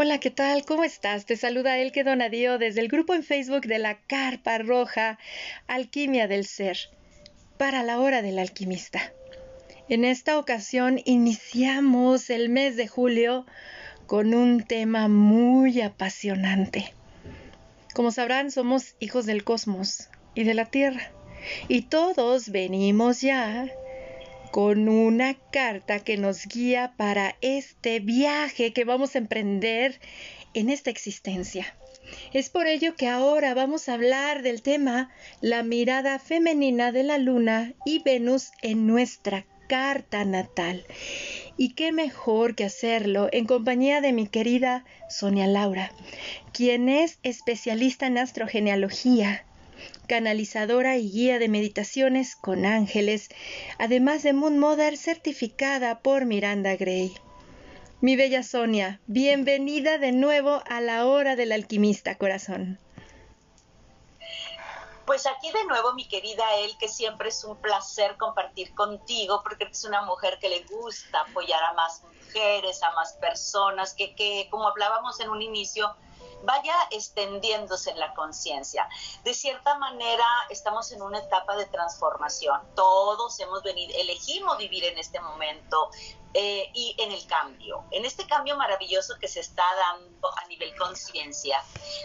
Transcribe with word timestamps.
Hola, 0.00 0.20
¿qué 0.20 0.30
tal? 0.30 0.64
¿Cómo 0.64 0.84
estás? 0.84 1.26
Te 1.26 1.36
saluda 1.36 1.76
Elke 1.76 2.04
Donadío 2.04 2.56
desde 2.56 2.80
el 2.80 2.86
grupo 2.86 3.14
en 3.14 3.24
Facebook 3.24 3.62
de 3.62 3.80
la 3.80 3.98
Carpa 3.98 4.56
Roja 4.58 5.18
Alquimia 5.66 6.28
del 6.28 6.46
Ser 6.46 6.78
para 7.56 7.82
la 7.82 7.98
hora 7.98 8.22
del 8.22 8.38
alquimista. 8.38 9.12
En 9.88 10.04
esta 10.04 10.38
ocasión 10.38 11.00
iniciamos 11.04 12.30
el 12.30 12.48
mes 12.48 12.76
de 12.76 12.86
julio 12.86 13.44
con 14.06 14.34
un 14.34 14.62
tema 14.62 15.08
muy 15.08 15.80
apasionante. 15.80 16.94
Como 17.92 18.12
sabrán, 18.12 18.52
somos 18.52 18.94
hijos 19.00 19.26
del 19.26 19.42
cosmos 19.42 20.10
y 20.32 20.44
de 20.44 20.54
la 20.54 20.66
Tierra, 20.66 21.10
y 21.66 21.82
todos 21.82 22.50
venimos 22.50 23.20
ya 23.20 23.68
con 24.50 24.88
una 24.88 25.34
carta 25.34 26.00
que 26.00 26.16
nos 26.16 26.46
guía 26.46 26.94
para 26.96 27.36
este 27.40 28.00
viaje 28.00 28.72
que 28.72 28.84
vamos 28.84 29.14
a 29.14 29.18
emprender 29.18 30.00
en 30.54 30.70
esta 30.70 30.90
existencia. 30.90 31.74
Es 32.32 32.48
por 32.48 32.66
ello 32.66 32.94
que 32.94 33.08
ahora 33.08 33.54
vamos 33.54 33.88
a 33.88 33.94
hablar 33.94 34.42
del 34.42 34.62
tema 34.62 35.10
la 35.40 35.62
mirada 35.62 36.18
femenina 36.18 36.92
de 36.92 37.02
la 37.02 37.18
luna 37.18 37.74
y 37.84 38.02
Venus 38.02 38.50
en 38.62 38.86
nuestra 38.86 39.44
carta 39.68 40.24
natal. 40.24 40.86
Y 41.56 41.74
qué 41.74 41.92
mejor 41.92 42.54
que 42.54 42.64
hacerlo 42.64 43.28
en 43.32 43.44
compañía 43.44 44.00
de 44.00 44.12
mi 44.12 44.26
querida 44.26 44.84
Sonia 45.10 45.46
Laura, 45.46 45.92
quien 46.52 46.88
es 46.88 47.18
especialista 47.22 48.06
en 48.06 48.18
astrogenealogía 48.18 49.44
canalizadora 50.06 50.96
y 50.96 51.10
guía 51.10 51.38
de 51.38 51.48
meditaciones 51.48 52.36
con 52.36 52.64
ángeles, 52.64 53.28
además 53.78 54.22
de 54.22 54.32
Moon 54.32 54.58
Mother 54.58 54.96
certificada 54.96 56.00
por 56.00 56.24
Miranda 56.24 56.76
Gray. 56.76 57.12
Mi 58.00 58.14
bella 58.14 58.42
Sonia, 58.42 59.00
bienvenida 59.06 59.98
de 59.98 60.12
nuevo 60.12 60.62
a 60.68 60.80
la 60.80 61.06
hora 61.06 61.34
del 61.34 61.52
alquimista 61.52 62.16
corazón. 62.16 62.78
Pues 65.08 65.24
aquí 65.26 65.50
de 65.52 65.64
nuevo, 65.64 65.94
mi 65.94 66.06
querida 66.06 66.44
El, 66.56 66.76
que 66.76 66.86
siempre 66.86 67.30
es 67.30 67.42
un 67.42 67.56
placer 67.56 68.18
compartir 68.18 68.74
contigo, 68.74 69.40
porque 69.42 69.64
eres 69.64 69.82
una 69.84 70.02
mujer 70.02 70.38
que 70.38 70.50
le 70.50 70.64
gusta 70.64 71.22
apoyar 71.22 71.62
a 71.62 71.72
más 71.72 72.02
mujeres, 72.02 72.82
a 72.82 72.90
más 72.90 73.14
personas, 73.14 73.94
que, 73.94 74.14
que 74.14 74.48
como 74.50 74.68
hablábamos 74.68 75.18
en 75.20 75.30
un 75.30 75.40
inicio, 75.40 75.96
vaya 76.42 76.74
extendiéndose 76.90 77.90
en 77.90 77.98
la 77.98 78.12
conciencia. 78.12 78.86
De 79.24 79.32
cierta 79.32 79.78
manera, 79.78 80.26
estamos 80.50 80.92
en 80.92 81.00
una 81.00 81.20
etapa 81.20 81.56
de 81.56 81.64
transformación. 81.64 82.60
Todos 82.74 83.40
hemos 83.40 83.62
venido, 83.62 83.94
elegimos 83.96 84.58
vivir 84.58 84.84
en 84.84 84.98
este 84.98 85.20
momento 85.20 85.90
eh, 86.40 86.70
y 86.72 86.94
en 86.98 87.10
el 87.10 87.26
cambio, 87.26 87.84
en 87.90 88.04
este 88.04 88.24
cambio 88.24 88.56
maravilloso 88.56 89.18
que 89.18 89.26
se 89.26 89.40
está 89.40 89.64
dando 89.74 90.28
a 90.38 90.46
nivel 90.46 90.72
conciencia, 90.76 91.60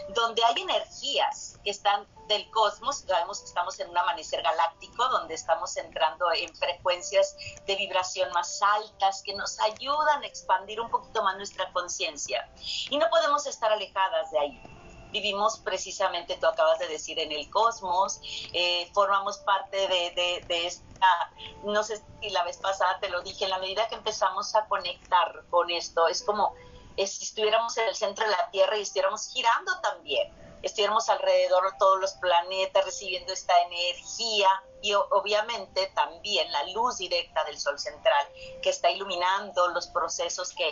donde 0.08 0.42
hay 0.42 0.60
energías 0.60 1.60
que 1.62 1.70
están 1.70 2.04
del 2.26 2.50
cosmos, 2.50 3.04
sabemos 3.06 3.38
que 3.38 3.46
estamos 3.46 3.78
en 3.78 3.90
un 3.90 3.96
amanecer 3.96 4.42
galáctico, 4.42 5.06
donde 5.10 5.34
estamos 5.34 5.76
entrando 5.76 6.32
en 6.32 6.52
frecuencias 6.56 7.36
de 7.64 7.76
vibración 7.76 8.32
más 8.32 8.60
altas 8.60 9.22
que 9.22 9.34
nos 9.34 9.60
ayudan 9.60 10.24
a 10.24 10.26
expandir 10.26 10.80
un 10.80 10.90
poquito 10.90 11.22
más 11.22 11.36
nuestra 11.36 11.72
conciencia. 11.72 12.50
Y 12.90 12.98
no 12.98 13.08
podemos 13.10 13.46
estar 13.46 13.70
alejadas 13.70 14.32
de 14.32 14.38
ahí 14.40 14.83
vivimos 15.14 15.58
precisamente, 15.58 16.36
tú 16.40 16.46
acabas 16.46 16.80
de 16.80 16.88
decir, 16.88 17.18
en 17.20 17.30
el 17.30 17.48
cosmos, 17.48 18.20
eh, 18.52 18.90
formamos 18.92 19.38
parte 19.38 19.76
de, 19.76 20.44
de, 20.48 20.66
esta, 20.66 21.32
no 21.62 21.84
sé 21.84 22.02
si 22.20 22.30
la 22.30 22.42
vez 22.42 22.58
pasada 22.58 22.98
te 23.00 23.08
lo 23.08 23.22
dije, 23.22 23.44
en 23.44 23.50
la 23.50 23.58
medida 23.58 23.88
que 23.88 23.94
empezamos 23.94 24.54
a 24.56 24.66
conectar 24.66 25.44
con 25.50 25.70
esto, 25.70 26.08
es 26.08 26.22
como 26.24 26.54
si 26.96 27.24
estuviéramos 27.24 27.76
en 27.78 27.88
el 27.88 27.94
centro 27.94 28.24
de 28.24 28.32
la 28.32 28.50
Tierra 28.50 28.76
y 28.76 28.82
estuviéramos 28.82 29.32
girando 29.32 29.72
también 29.80 30.32
estuviéramos 30.64 31.08
alrededor 31.08 31.70
de 31.70 31.78
todos 31.78 32.00
los 32.00 32.12
planetas 32.14 32.84
recibiendo 32.84 33.32
esta 33.32 33.54
energía 33.62 34.48
y 34.82 34.92
obviamente 34.94 35.90
también 35.94 36.50
la 36.52 36.64
luz 36.68 36.98
directa 36.98 37.42
del 37.44 37.58
Sol 37.58 37.78
central 37.78 38.26
que 38.62 38.70
está 38.70 38.90
iluminando 38.90 39.68
los 39.68 39.86
procesos 39.88 40.52
que, 40.54 40.70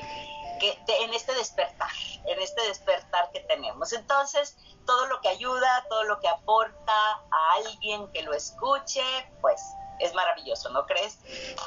que 0.60 0.78
en 1.02 1.14
este 1.14 1.34
despertar, 1.34 1.90
en 2.26 2.40
este 2.40 2.62
despertar 2.68 3.30
que 3.32 3.40
tenemos. 3.40 3.92
Entonces, 3.92 4.56
todo 4.86 5.06
lo 5.06 5.20
que 5.20 5.28
ayuda, 5.28 5.86
todo 5.88 6.04
lo 6.04 6.20
que 6.20 6.28
aporta 6.28 6.92
a 6.92 7.52
alguien 7.56 8.10
que 8.12 8.22
lo 8.22 8.34
escuche, 8.34 9.02
pues 9.40 9.62
es 10.02 10.14
maravilloso, 10.14 10.70
¿no 10.70 10.84
crees? 10.86 11.18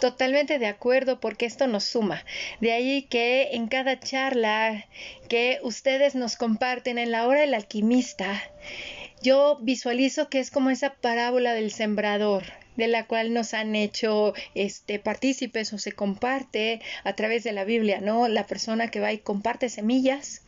Totalmente 0.02 0.60
de 0.60 0.68
acuerdo, 0.68 1.20
porque 1.20 1.46
esto 1.46 1.68
nos 1.68 1.84
suma. 1.86 2.24
De 2.60 2.72
ahí 2.72 3.04
que 3.04 3.50
en 3.54 3.68
cada 3.68 4.00
charla 4.00 4.86
que 5.30 5.60
ustedes 5.64 6.16
nos 6.16 6.36
comparten 6.36 6.98
en 6.98 7.12
la 7.12 7.28
hora 7.28 7.42
del 7.42 7.54
alquimista, 7.54 8.42
yo 9.22 9.58
visualizo 9.62 10.30
que 10.30 10.40
es 10.40 10.52
como 10.52 10.70
esa 10.70 10.94
parábola 10.94 11.54
del 11.54 11.72
sembrador 11.72 12.44
de 12.76 12.88
la 12.88 13.08
cual 13.08 13.34
nos 13.34 13.54
han 13.54 13.76
hecho 13.76 14.34
este 14.54 15.00
partícipes 15.00 15.72
o 15.74 15.78
se 15.78 15.94
comparte 15.94 16.82
a 17.04 17.14
través 17.14 17.44
de 17.44 17.54
la 17.54 17.64
Biblia, 17.64 18.02
¿no? 18.02 18.28
La 18.28 18.46
persona 18.46 18.92
que 18.92 19.00
va 19.00 19.14
y 19.14 19.20
comparte 19.20 19.70
semillas 19.70 20.44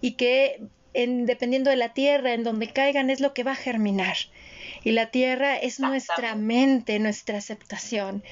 y 0.00 0.12
que 0.12 0.62
en, 0.94 1.26
dependiendo 1.26 1.70
de 1.70 1.76
la 1.76 1.94
tierra 1.94 2.32
en 2.32 2.44
donde 2.44 2.68
caigan 2.68 3.10
es 3.10 3.20
lo 3.20 3.34
que 3.34 3.44
va 3.44 3.52
a 3.52 3.56
germinar 3.56 4.16
y 4.84 4.92
la 4.92 5.10
tierra 5.10 5.56
es 5.56 5.80
nuestra 5.80 6.34
mente, 6.34 6.98
nuestra 6.98 7.38
aceptación. 7.38 8.22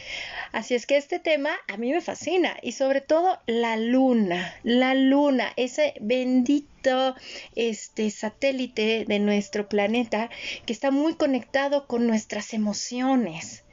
Así 0.52 0.74
es 0.74 0.86
que 0.86 0.96
este 0.96 1.18
tema 1.18 1.50
a 1.68 1.76
mí 1.76 1.92
me 1.92 2.00
fascina 2.00 2.56
y 2.62 2.72
sobre 2.72 3.00
todo 3.00 3.38
la 3.46 3.76
luna, 3.76 4.54
la 4.62 4.94
luna, 4.94 5.52
ese 5.56 5.94
bendito 6.00 6.76
este 7.54 8.10
satélite 8.10 9.04
de 9.06 9.18
nuestro 9.18 9.68
planeta 9.68 10.30
que 10.64 10.72
está 10.72 10.90
muy 10.90 11.14
conectado 11.14 11.86
con 11.86 12.06
nuestras 12.06 12.54
emociones. 12.54 13.64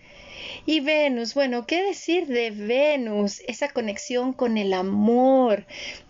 Y 0.66 0.80
Venus, 0.80 1.34
bueno, 1.34 1.66
¿qué 1.68 1.84
decir 1.84 2.28
de 2.28 2.52
Venus? 2.52 3.42
Esa 3.48 3.70
conexión 3.70 4.34
con 4.34 4.58
el 4.58 4.74
amor, 4.74 5.66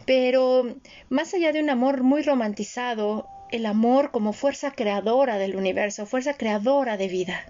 pero 0.06 0.75
más 1.09 1.34
allá 1.34 1.51
de 1.51 1.62
un 1.62 1.69
amor 1.69 2.03
muy 2.03 2.22
romantizado, 2.22 3.28
el 3.53 3.68
amor 3.68 4.09
como 4.09 4.34
fuerza 4.34 4.72
creadora 4.72 5.38
del 5.38 5.56
universo, 5.56 6.08
fuerza 6.08 6.34
creadora 6.34 6.97
de 6.97 7.08
vida. 7.08 7.46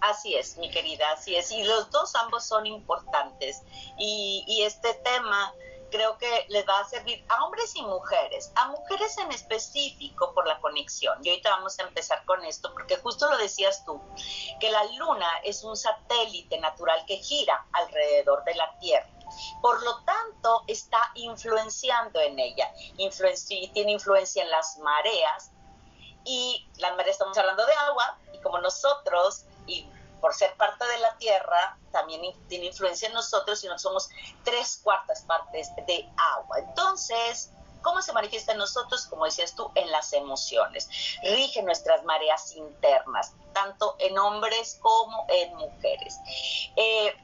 Así 0.00 0.34
es, 0.34 0.56
mi 0.56 0.70
querida, 0.70 1.04
así 1.12 1.36
es. 1.36 1.52
Y 1.52 1.62
los 1.62 1.90
dos 1.90 2.14
ambos 2.14 2.46
son 2.46 2.64
importantes. 2.64 3.60
Y, 3.98 4.62
este 4.64 4.94
tema 4.94 5.52
creo 5.90 6.16
que 6.16 6.46
les 6.48 6.66
va 6.66 6.80
a 6.80 6.88
servir 6.88 7.22
a 7.28 7.44
hombres 7.44 7.76
y 7.76 7.82
mujeres, 7.82 8.50
a 8.54 8.68
mujeres 8.68 9.18
en 9.18 9.30
específico 9.30 10.32
por 10.34 10.46
la 10.46 10.58
conexión. 10.60 11.18
Y 11.22 11.28
ahorita 11.28 11.50
vamos 11.50 11.78
a 11.78 11.82
empezar 11.82 12.24
con 12.24 12.42
esto, 12.46 12.72
porque 12.72 12.96
justo 12.96 13.28
lo 13.28 13.36
decías 13.36 13.84
tú, 13.84 14.00
que 14.58 14.70
la 14.70 14.84
luna 14.94 15.28
es 15.44 15.64
un 15.64 15.76
satélite 15.76 16.58
natural 16.60 17.04
que 17.06 17.18
gira 17.18 17.66
alrededor 17.72 18.42
de 18.44 18.54
la 18.54 18.78
Tierra. 18.78 19.17
Por 19.60 19.82
lo 19.82 20.02
tanto, 20.04 20.64
está 20.66 21.10
influenciando 21.14 22.20
en 22.20 22.38
ella. 22.38 22.72
tiene 22.96 23.92
influencia 23.92 24.42
en 24.42 24.50
las 24.50 24.78
mareas. 24.78 25.50
Y 26.24 26.68
las 26.76 26.92
mareas, 26.92 27.14
estamos 27.14 27.36
hablando 27.38 27.64
de 27.64 27.72
agua, 27.72 28.18
y 28.32 28.38
como 28.40 28.58
nosotros, 28.58 29.44
y 29.66 29.88
por 30.20 30.34
ser 30.34 30.54
parte 30.56 30.84
de 30.84 30.98
la 30.98 31.16
tierra, 31.16 31.78
también 31.92 32.22
tiene 32.48 32.66
influencia 32.66 33.08
en 33.08 33.14
nosotros 33.14 33.62
y 33.64 33.68
no 33.68 33.78
somos 33.78 34.10
tres 34.44 34.80
cuartas 34.82 35.22
partes 35.22 35.70
de 35.86 36.08
agua. 36.36 36.58
Entonces, 36.58 37.52
¿cómo 37.82 38.02
se 38.02 38.12
manifiesta 38.12 38.52
en 38.52 38.58
nosotros? 38.58 39.06
Como 39.06 39.24
decías 39.24 39.54
tú, 39.54 39.70
en 39.74 39.90
las 39.90 40.12
emociones. 40.12 40.88
Rige 41.22 41.62
nuestras 41.62 42.04
mareas 42.04 42.52
internas, 42.52 43.32
tanto 43.52 43.96
en 43.98 44.18
hombres 44.18 44.78
como 44.82 45.26
en 45.28 45.54
mujeres. 45.56 46.18
Eh, 46.76 47.14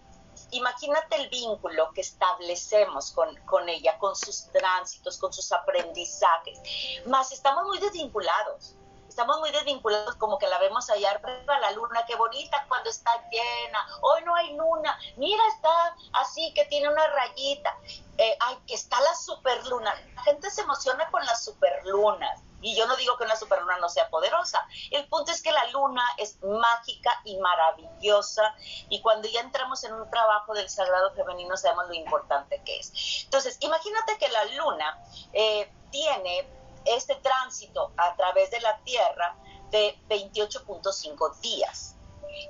imagínate 0.56 1.17
el 1.17 1.29
vínculo 1.29 1.91
que 1.93 2.01
establecemos 2.01 3.11
con, 3.12 3.35
con, 3.47 3.69
ella, 3.69 3.99
con 3.99 4.15
sus 4.17 4.51
tránsitos, 4.53 5.19
con 5.19 5.33
sus 5.33 5.51
aprendizajes. 5.53 6.59
Más 7.06 7.33
estamos 7.33 7.65
muy 7.65 7.79
desvinculados. 7.79 8.77
Estamos 9.09 9.39
muy 9.39 9.53
desvinculados, 9.53 10.17
como 10.17 10.39
que 10.39 10.49
la 10.49 10.59
vemos 10.59 10.91
allá 10.91 11.12
arriba, 11.12 11.59
la 11.61 11.71
luna, 11.71 12.05
qué 12.05 12.17
bonita 12.17 12.65
cuando 12.67 12.91
está 12.91 13.12
llena. 13.31 13.87
Hoy 14.01 14.25
no 14.25 14.35
hay 14.35 14.56
luna. 14.56 14.99
Mira, 15.17 15.41
está 15.55 15.97
así, 16.15 16.53
que 16.53 16.65
tiene 16.65 16.89
una 16.89 17.07
rayita. 17.07 17.79
Eh, 18.19 18.37
ay, 18.41 18.59
que 18.67 18.75
está 18.75 19.00
la 19.00 19.15
superluna. 19.15 19.95
La 20.17 20.23
gente 20.23 20.50
se 20.50 20.62
emociona 20.62 21.09
con 21.12 21.25
las 21.27 21.45
superlunas 21.45 22.41
y 22.64 22.75
yo 22.75 22.87
no 22.87 22.96
digo 22.96 23.16
que 23.19 23.25
una 23.25 23.37
superluna 23.37 23.76
no 23.76 23.90
sea 23.90 24.08
poderosa. 24.08 24.66
El 24.90 25.06
punto 25.06 25.31
es 25.31 25.43
que 25.43 25.52
la 25.52 25.66
luna 25.66 26.02
es 26.16 26.43
mágica 26.43 27.20
y 27.25 27.37
maravillosa. 27.37 28.55
Y 28.88 29.02
cuando 29.02 29.28
ya 29.28 29.40
entramos 29.40 29.84
en 29.84 29.93
un 29.93 30.08
trabajo 30.11 30.55
del 30.55 30.70
sagrado 30.70 31.12
femenino, 31.12 31.58
sabemos 31.58 31.88
lo 31.88 31.94
importante 31.94 32.62
que 32.64 32.78
es. 32.78 33.25
Entonces, 33.25 33.58
imagínate 33.61 34.16
que 34.16 34.28
la 34.31 34.44
luna 34.46 34.99
eh, 35.34 35.70
tiene 35.90 36.49
este 36.87 37.16
tránsito 37.16 37.93
a 37.99 38.16
través 38.16 38.50
de 38.50 38.61
la 38.61 38.78
Tierra 38.78 39.37
de 39.70 39.99
28.5 40.08 41.40
días. 41.40 41.96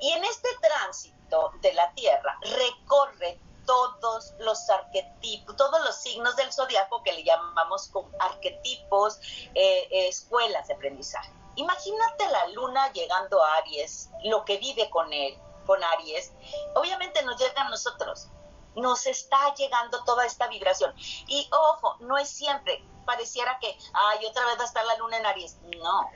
Y 0.00 0.12
en 0.12 0.24
este 0.24 0.48
tránsito 0.60 1.52
de 1.60 1.72
la 1.74 1.92
Tierra 1.92 2.38
recorre 2.40 3.40
todos 3.64 4.34
los 4.38 4.68
arquetipos, 4.70 5.56
todos 5.56 5.82
los 5.84 5.96
signos 5.96 6.36
del 6.36 6.52
zodiaco 6.52 7.02
que 7.02 7.12
le 7.12 7.24
llamamos 7.24 7.88
como 7.88 8.10
arquetipos, 8.18 9.20
eh, 9.54 9.88
escuelas 10.08 10.68
de 10.68 10.74
aprendizaje. 10.74 11.32
Imagínate 11.56 12.28
la 12.30 12.46
luna 12.48 12.92
llegando 12.92 13.42
a 13.42 13.56
Aries, 13.58 14.10
lo 14.24 14.44
que 14.44 14.58
vive 14.58 14.90
con 14.90 15.12
él, 15.12 15.38
con 15.66 15.82
Aries. 15.82 16.32
Obviamente 16.74 17.22
nos 17.22 17.40
llega 17.40 17.62
a 17.62 17.68
nosotros, 17.68 18.28
nos 18.74 19.06
está 19.06 19.54
llegando 19.54 20.02
toda 20.04 20.26
esta 20.26 20.48
vibración. 20.48 20.92
Y 20.96 21.48
ojo, 21.52 21.96
no 22.00 22.18
es 22.18 22.28
siempre, 22.28 22.84
pareciera 23.04 23.58
que, 23.60 23.78
ay, 23.92 24.26
otra 24.26 24.44
vez 24.46 24.58
va 24.58 24.62
a 24.62 24.66
estar 24.66 24.84
la 24.84 24.96
luna 24.96 25.18
en 25.18 25.26
Aries. 25.26 25.56
No, 25.82 26.10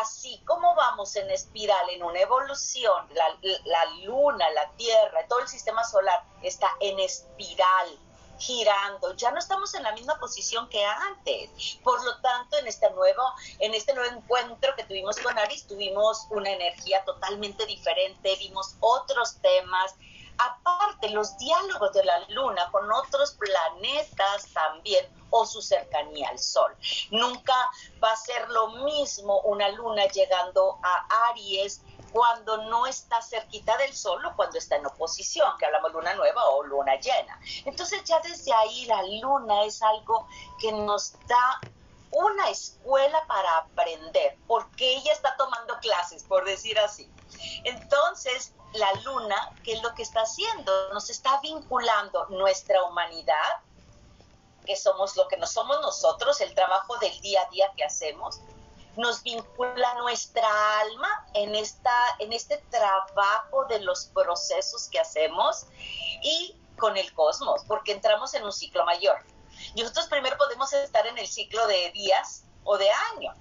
así 0.00 0.42
como 0.46 0.74
vamos 0.74 1.16
en 1.16 1.30
espiral, 1.30 1.88
en 1.90 2.02
una 2.02 2.20
evolución, 2.20 3.08
la, 3.14 3.84
luna, 4.04 4.50
la 4.50 4.70
tierra, 4.76 5.26
todo 5.28 5.40
el 5.40 5.48
sistema 5.48 5.84
solar 5.84 6.22
está 6.42 6.70
en 6.80 6.98
espiral 7.00 7.98
girando, 8.38 9.14
ya 9.16 9.30
no 9.30 9.38
estamos 9.38 9.74
en 9.74 9.82
la 9.82 9.92
misma 9.92 10.18
posición 10.18 10.66
que 10.70 10.82
antes. 10.82 11.50
Por 11.84 12.02
lo 12.02 12.20
tanto, 12.22 12.56
en 12.56 12.66
este 12.66 12.90
nuevo, 12.92 13.22
en 13.58 13.74
este 13.74 13.92
nuevo 13.92 14.16
encuentro 14.16 14.74
que 14.76 14.84
tuvimos 14.84 15.18
con 15.18 15.38
Aries, 15.38 15.66
tuvimos 15.66 16.26
una 16.30 16.50
energía 16.50 17.04
totalmente 17.04 17.66
diferente, 17.66 18.34
vimos 18.36 18.76
otros 18.80 19.36
temas, 19.42 19.94
aparte 20.40 21.10
los 21.10 21.36
diálogos 21.38 21.92
de 21.92 22.04
la 22.04 22.18
luna 22.28 22.68
con 22.70 22.90
otros 22.90 23.32
planetas 23.32 24.48
también 24.52 25.06
o 25.30 25.44
su 25.46 25.60
cercanía 25.62 26.28
al 26.30 26.38
sol. 26.38 26.74
Nunca 27.10 27.54
va 28.02 28.12
a 28.12 28.16
ser 28.16 28.48
lo 28.50 28.68
mismo 28.84 29.40
una 29.42 29.68
luna 29.68 30.06
llegando 30.06 30.78
a 30.82 31.28
Aries 31.30 31.82
cuando 32.12 32.56
no 32.64 32.86
está 32.86 33.22
cerquita 33.22 33.76
del 33.76 33.94
sol 33.94 34.24
o 34.24 34.34
cuando 34.34 34.58
está 34.58 34.76
en 34.76 34.86
oposición, 34.86 35.56
que 35.58 35.66
hablamos 35.66 35.92
luna 35.92 36.14
nueva 36.14 36.44
o 36.48 36.62
luna 36.64 36.96
llena. 36.96 37.38
Entonces 37.64 38.02
ya 38.04 38.18
desde 38.20 38.52
ahí 38.52 38.86
la 38.86 39.02
luna 39.20 39.64
es 39.64 39.80
algo 39.82 40.26
que 40.58 40.72
nos 40.72 41.12
da 41.26 41.60
una 42.12 42.50
escuela 42.50 43.24
para 43.28 43.58
aprender, 43.58 44.36
porque 44.48 44.96
ella 44.96 45.12
está 45.12 45.36
tomando 45.36 45.78
clases, 45.78 46.24
por 46.24 46.44
decir 46.44 46.76
así. 46.78 47.08
Entonces, 47.64 48.52
la 48.74 48.92
luna, 49.04 49.36
¿qué 49.64 49.72
es 49.72 49.82
lo 49.82 49.94
que 49.94 50.02
está 50.02 50.22
haciendo? 50.22 50.92
Nos 50.92 51.10
está 51.10 51.40
vinculando 51.40 52.26
nuestra 52.28 52.82
humanidad, 52.84 53.60
que 54.64 54.76
somos 54.76 55.16
lo 55.16 55.26
que 55.28 55.36
no 55.36 55.46
somos 55.46 55.80
nosotros, 55.80 56.40
el 56.40 56.54
trabajo 56.54 56.96
del 56.98 57.18
día 57.20 57.42
a 57.42 57.50
día 57.50 57.72
que 57.76 57.84
hacemos, 57.84 58.40
nos 58.96 59.22
vincula 59.22 59.94
nuestra 59.94 60.48
alma 60.80 61.26
en, 61.34 61.54
esta, 61.54 61.94
en 62.18 62.32
este 62.32 62.58
trabajo 62.70 63.64
de 63.66 63.80
los 63.80 64.06
procesos 64.06 64.88
que 64.88 65.00
hacemos 65.00 65.66
y 66.22 66.56
con 66.76 66.96
el 66.96 67.12
cosmos, 67.14 67.62
porque 67.66 67.92
entramos 67.92 68.34
en 68.34 68.44
un 68.44 68.52
ciclo 68.52 68.84
mayor. 68.84 69.16
Nosotros 69.76 70.06
primero 70.08 70.36
podemos 70.36 70.72
estar 70.72 71.06
en 71.06 71.18
el 71.18 71.26
ciclo 71.26 71.66
de 71.66 71.90
días 71.92 72.44
o 72.64 72.78
de 72.78 72.90
años 73.14 73.36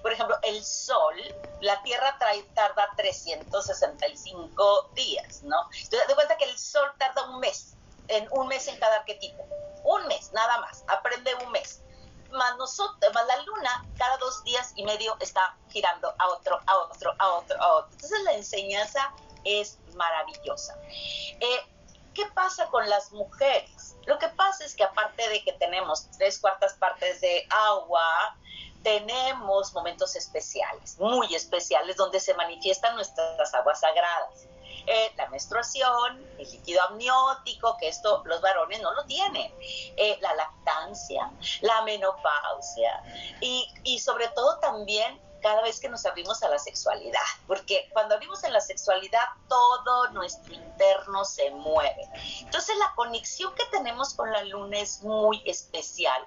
por 0.00 0.12
ejemplo, 0.12 0.36
el 0.42 0.64
Sol, 0.64 1.14
la 1.60 1.82
Tierra 1.82 2.16
trae, 2.18 2.42
tarda 2.54 2.88
365 2.96 4.90
días, 4.94 5.42
¿no? 5.42 5.56
Entonces, 5.72 6.08
de 6.08 6.14
cuenta 6.14 6.36
que 6.36 6.44
el 6.44 6.58
Sol 6.58 6.90
tarda 6.98 7.28
un 7.30 7.40
mes, 7.40 7.74
en 8.08 8.28
un 8.32 8.48
mes 8.48 8.66
en 8.68 8.78
cada 8.78 8.96
arquetipo. 8.96 9.44
Un 9.84 10.06
mes, 10.06 10.32
nada 10.32 10.58
más. 10.60 10.84
Aprende 10.88 11.34
un 11.36 11.50
mes. 11.52 11.80
Más, 12.30 12.56
nosotros, 12.56 13.12
más 13.12 13.26
la 13.26 13.36
luna, 13.42 13.84
cada 13.98 14.16
dos 14.16 14.42
días 14.44 14.72
y 14.74 14.84
medio 14.84 15.16
está 15.20 15.56
girando 15.70 16.14
a 16.18 16.28
otro, 16.28 16.60
a 16.66 16.78
otro, 16.78 17.14
a 17.18 17.28
otro, 17.28 17.60
a 17.60 17.72
otro. 17.74 17.92
Entonces 17.92 18.22
la 18.22 18.32
enseñanza 18.32 19.12
es 19.44 19.78
maravillosa. 19.94 20.78
Eh, 21.40 21.60
¿Qué 22.14 22.26
pasa 22.34 22.68
con 22.68 22.88
las 22.88 23.12
mujeres? 23.12 23.96
Lo 24.06 24.18
que 24.18 24.28
pasa 24.28 24.64
es 24.64 24.74
que 24.74 24.84
aparte 24.84 25.28
de 25.28 25.42
que 25.44 25.52
tenemos 25.54 26.10
tres 26.18 26.38
cuartas 26.38 26.74
partes 26.74 27.20
de 27.20 27.46
agua, 27.50 28.36
tenemos 28.82 29.72
momentos 29.72 30.16
especiales, 30.16 30.98
muy 30.98 31.34
especiales, 31.34 31.96
donde 31.96 32.20
se 32.20 32.34
manifiestan 32.34 32.94
nuestras 32.94 33.54
aguas 33.54 33.80
sagradas. 33.80 34.46
Eh, 34.86 35.12
la 35.16 35.28
menstruación, 35.28 36.26
el 36.38 36.50
líquido 36.50 36.82
amniótico, 36.82 37.76
que 37.78 37.88
esto 37.88 38.22
los 38.24 38.40
varones 38.40 38.82
no 38.82 38.92
lo 38.94 39.04
tienen, 39.04 39.52
eh, 39.96 40.18
la 40.20 40.34
lactancia, 40.34 41.30
la 41.60 41.82
menopausia 41.82 43.02
y, 43.40 43.72
y 43.84 44.00
sobre 44.00 44.26
todo 44.28 44.58
también 44.58 45.20
cada 45.42 45.60
vez 45.62 45.80
que 45.80 45.88
nos 45.88 46.06
abrimos 46.06 46.42
a 46.42 46.48
la 46.48 46.58
sexualidad, 46.58 47.20
porque 47.46 47.90
cuando 47.92 48.14
abrimos 48.14 48.44
en 48.44 48.52
la 48.52 48.60
sexualidad 48.60 49.24
todo 49.48 50.08
nuestro 50.10 50.54
interno 50.54 51.24
se 51.24 51.50
mueve. 51.50 52.08
Entonces 52.40 52.76
la 52.78 52.92
conexión 52.94 53.52
que 53.54 53.64
tenemos 53.66 54.14
con 54.14 54.30
la 54.30 54.42
luna 54.44 54.78
es 54.78 55.02
muy 55.02 55.42
especial 55.44 56.24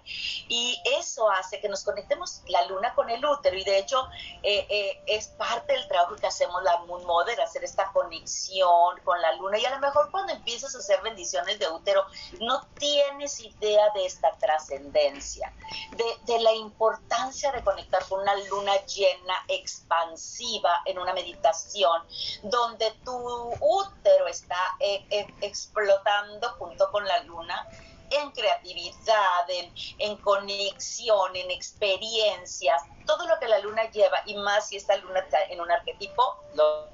y 0.49 0.81
eso 0.97 1.29
hace 1.29 1.59
que 1.61 1.69
nos 1.69 1.83
conectemos 1.83 2.41
la 2.47 2.65
luna 2.65 2.93
con 2.93 3.09
el 3.09 3.25
útero 3.25 3.57
y 3.57 3.63
de 3.63 3.79
hecho 3.79 4.07
eh, 4.43 4.67
eh, 4.69 5.03
es 5.07 5.27
parte 5.29 5.73
del 5.73 5.87
trabajo 5.87 6.15
que 6.17 6.27
hacemos 6.27 6.61
la 6.63 6.77
Moon 6.79 7.05
Mother, 7.05 7.39
hacer 7.41 7.63
esta 7.63 7.91
conexión 7.93 8.99
con 9.03 9.21
la 9.21 9.33
luna 9.33 9.57
y 9.57 9.65
a 9.65 9.71
lo 9.71 9.79
mejor 9.79 10.11
cuando 10.11 10.33
empiezas 10.33 10.75
a 10.75 10.79
hacer 10.79 11.01
bendiciones 11.01 11.57
de 11.59 11.69
útero 11.69 12.05
no 12.41 12.65
tienes 12.77 13.39
idea 13.39 13.89
de 13.93 14.05
esta 14.05 14.31
trascendencia, 14.37 15.53
de, 15.91 16.33
de 16.33 16.39
la 16.41 16.53
importancia 16.53 17.51
de 17.53 17.63
conectar 17.63 18.05
con 18.07 18.19
una 18.19 18.35
luna 18.35 18.73
llena 18.85 19.04
expansiva 19.47 20.81
en 20.85 20.99
una 20.99 21.13
meditación 21.13 22.03
donde 22.43 22.91
tu 23.03 23.15
útero 23.59 24.27
está 24.27 24.75
eh, 24.79 25.05
eh, 25.09 25.27
explotando 25.41 26.49
junto 26.57 26.91
con 26.91 27.05
la 27.05 27.23
luna 27.23 27.67
en 28.11 28.31
creatividad, 28.31 29.49
en, 29.97 30.17
conexión, 30.17 31.35
en 31.35 31.51
experiencias, 31.51 32.81
todo 33.05 33.27
lo 33.27 33.39
que 33.39 33.47
la 33.47 33.59
luna 33.59 33.89
lleva 33.89 34.21
y 34.25 34.35
más 34.35 34.69
si 34.69 34.77
esta 34.77 34.95
luna 34.97 35.19
está 35.21 35.43
en 35.45 35.59
un 35.59 35.71
arquetipo, 35.71 36.43
lo, 36.53 36.93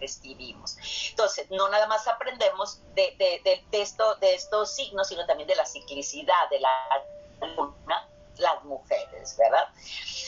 recibimos. 0.00 0.76
Entonces, 1.10 1.50
no 1.50 1.68
nada 1.68 1.88
más 1.88 2.06
aprendemos 2.06 2.78
de, 2.94 3.16
de, 3.18 3.64
de 4.20 4.34
estos 4.34 4.74
signos, 4.74 5.08
sino 5.08 5.26
también 5.26 5.48
de 5.48 5.56
la 5.56 5.66
ciclicidad 5.66 6.48
de 6.48 6.60
la 6.60 6.70
luna, 7.56 8.08
las 8.42 8.62
mujeres, 8.64 9.36
¿verdad? 9.38 9.68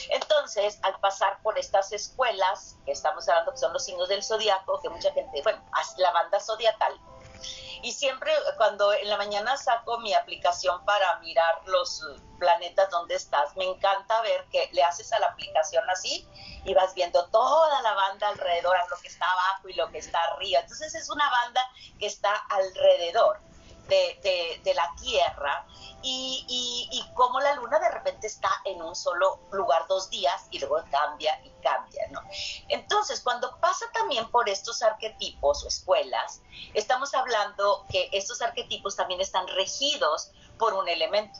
Entonces, 0.09 0.79
al 0.83 0.99
pasar 0.99 1.41
por 1.43 1.57
estas 1.59 1.91
escuelas, 1.91 2.77
que 2.85 2.91
estamos 2.91 3.27
hablando 3.29 3.51
que 3.51 3.57
son 3.57 3.73
los 3.73 3.85
signos 3.85 4.09
del 4.09 4.23
zodiaco, 4.23 4.79
que 4.81 4.89
mucha 4.89 5.11
gente, 5.13 5.41
bueno, 5.43 5.63
la 5.97 6.11
banda 6.11 6.39
zodiacal, 6.39 6.99
y 7.85 7.91
siempre 7.91 8.31
cuando 8.57 8.93
en 8.93 9.07
la 9.09 9.17
mañana 9.17 9.57
saco 9.57 9.99
mi 9.99 10.11
aplicación 10.13 10.83
para 10.85 11.19
mirar 11.19 11.61
los 11.65 12.01
planetas 12.39 12.89
donde 12.89 13.13
estás, 13.13 13.55
me 13.55 13.65
encanta 13.65 14.21
ver 14.21 14.45
que 14.51 14.69
le 14.73 14.83
haces 14.83 15.13
a 15.13 15.19
la 15.19 15.27
aplicación 15.27 15.87
así 15.91 16.27
y 16.63 16.73
vas 16.73 16.95
viendo 16.95 17.27
toda 17.27 17.81
la 17.83 17.93
banda 17.93 18.29
alrededor, 18.29 18.75
lo 18.89 18.97
que 18.97 19.07
está 19.07 19.31
abajo 19.31 19.69
y 19.69 19.73
lo 19.73 19.91
que 19.91 19.99
está 19.99 20.19
arriba. 20.23 20.61
Entonces 20.61 20.95
es 20.95 21.09
una 21.11 21.29
banda 21.29 21.61
que 21.99 22.07
está 22.07 22.33
alrededor 22.49 23.39
de, 23.87 24.59
de, 24.63 24.73
la 24.73 24.91
Tierra 24.99 25.67
y, 26.07 26.87
y, 26.91 27.13
cómo 27.15 27.39
la 27.39 27.55
Luna 27.55 27.79
de 27.79 27.89
repente 27.89 28.27
está 28.27 28.49
en 28.65 28.81
un 28.81 28.95
solo 28.95 29.39
lugar 29.51 29.87
dos 29.87 30.09
días 30.09 30.47
y 30.51 30.59
luego 30.59 30.83
cambia 30.91 31.39
y 31.43 31.49
cambia, 31.63 32.07
¿no? 32.11 32.21
Entonces, 32.67 33.21
cuando 33.21 33.57
pasa 33.59 33.85
también 33.91 34.29
por 34.29 34.47
estos 34.47 34.83
arquetipos 34.83 35.63
o 35.63 35.67
escuelas, 35.67 36.41
estamos 36.73 37.13
hablando 37.15 37.85
que 37.89 38.09
estos 38.11 38.41
arquetipos 38.41 38.95
también 38.95 39.19
están 39.19 39.47
regidos 39.47 40.31
por 40.59 40.73
un 40.75 40.87
elemento. 40.87 41.39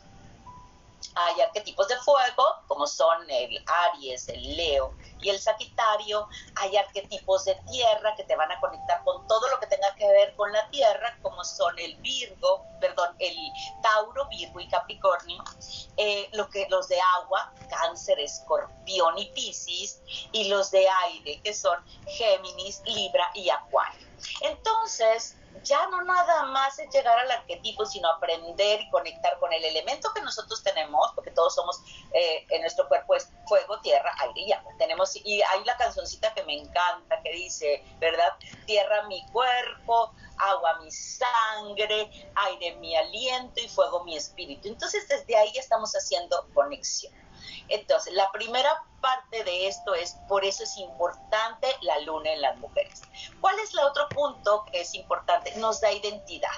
Hay 1.15 1.41
arquetipos 1.41 1.88
de 1.88 1.97
fuego, 1.97 2.43
como 2.67 2.88
son 2.88 3.29
el 3.29 3.63
Aries, 3.93 4.27
el 4.29 4.57
Leo 4.57 4.93
y 5.21 5.29
el 5.29 5.39
Sagitario. 5.39 6.27
Hay 6.55 6.75
arquetipos 6.77 7.45
de 7.45 7.55
tierra 7.71 8.15
que 8.15 8.24
te 8.24 8.35
van 8.35 8.51
a 8.51 8.59
conectar 8.59 9.03
con 9.03 9.27
todo 9.27 9.47
lo 9.50 9.59
que 9.59 9.67
tenga 9.67 9.93
que 9.95 10.07
ver 10.07 10.35
con 10.35 10.51
la 10.51 10.69
tierra, 10.69 11.17
como 11.21 11.43
son 11.43 11.77
el 11.79 11.95
Virgo, 11.97 12.65
perdón, 12.79 13.15
el 13.19 13.35
Tauro, 13.81 14.27
Virgo 14.27 14.59
y 14.59 14.67
Capricornio. 14.67 15.43
Eh, 15.97 16.29
lo 16.33 16.50
que, 16.50 16.67
los 16.69 16.88
de 16.88 17.00
agua, 17.19 17.53
Cáncer, 17.69 18.19
Escorpión 18.19 19.17
y 19.17 19.25
Piscis. 19.31 20.01
Y 20.31 20.50
los 20.50 20.71
de 20.71 20.88
aire, 21.05 21.41
que 21.41 21.53
son 21.53 21.77
Géminis, 22.07 22.81
Libra 22.85 23.29
y 23.33 23.50
Acuario. 23.50 24.07
Entonces, 24.41 25.35
ya 25.63 25.88
no 25.88 26.01
nada 26.03 26.43
más 26.45 26.77
es 26.79 26.93
llegar 26.93 27.17
al 27.17 27.31
arquetipo, 27.31 27.85
sino 27.85 28.09
aprender 28.09 28.81
y 28.81 28.89
conectar 28.89 29.38
con 29.39 29.51
el 29.53 29.63
elemento 29.63 30.12
que 30.13 30.21
nosotros 30.21 30.63
tenemos, 30.63 31.12
porque 31.15 31.31
todos 31.31 31.55
somos, 31.55 31.81
eh, 32.13 32.45
en 32.50 32.62
nuestro 32.62 32.88
cuerpo 32.88 33.15
es 33.15 33.29
fuego, 33.47 33.79
tierra, 33.81 34.12
aire 34.19 34.41
y 34.41 34.51
agua. 34.51 34.71
Tenemos, 34.77 35.15
y 35.15 35.41
hay 35.41 35.63
la 35.65 35.77
cancioncita 35.77 36.33
que 36.33 36.43
me 36.43 36.57
encanta, 36.57 37.21
que 37.24 37.31
dice, 37.31 37.83
¿verdad? 38.00 38.33
Tierra 38.65 39.03
mi 39.07 39.25
cuerpo, 39.31 40.13
agua 40.38 40.79
mi 40.79 40.91
sangre, 40.91 42.09
aire 42.35 42.75
mi 42.77 42.95
aliento 42.95 43.62
y 43.62 43.69
fuego 43.69 44.03
mi 44.03 44.15
espíritu. 44.15 44.67
Entonces 44.67 45.07
desde 45.07 45.35
ahí 45.38 45.51
estamos 45.57 45.93
haciendo 45.93 46.47
conexión. 46.53 47.13
Entonces, 47.67 48.13
la 48.13 48.31
primera 48.31 48.83
parte 49.01 49.43
de 49.43 49.67
esto 49.67 49.93
es, 49.93 50.17
por 50.27 50.45
eso 50.45 50.63
es 50.63 50.77
importante 50.77 51.67
la 51.81 51.99
luna 51.99 52.31
en 52.31 52.41
las 52.41 52.57
mujeres. 52.57 53.01
¿Cuál 53.41 53.57
es 53.59 53.73
el 53.73 53.79
otro 53.79 54.07
punto 54.09 54.65
que 54.71 54.81
es 54.81 54.93
importante? 54.93 55.55
Nos 55.57 55.81
da 55.81 55.91
identidad. 55.91 56.49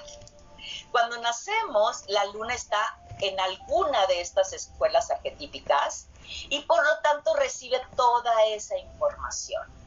Cuando 0.90 1.18
nacemos, 1.18 2.04
la 2.08 2.24
luna 2.26 2.54
está 2.54 2.98
en 3.20 3.38
alguna 3.40 4.06
de 4.06 4.20
estas 4.20 4.52
escuelas 4.52 5.10
arquetípicas 5.10 6.08
y 6.48 6.60
por 6.60 6.82
lo 6.84 6.98
tanto 7.02 7.34
recibe 7.34 7.80
toda 7.96 8.46
esa 8.46 8.76
información. 8.78 9.77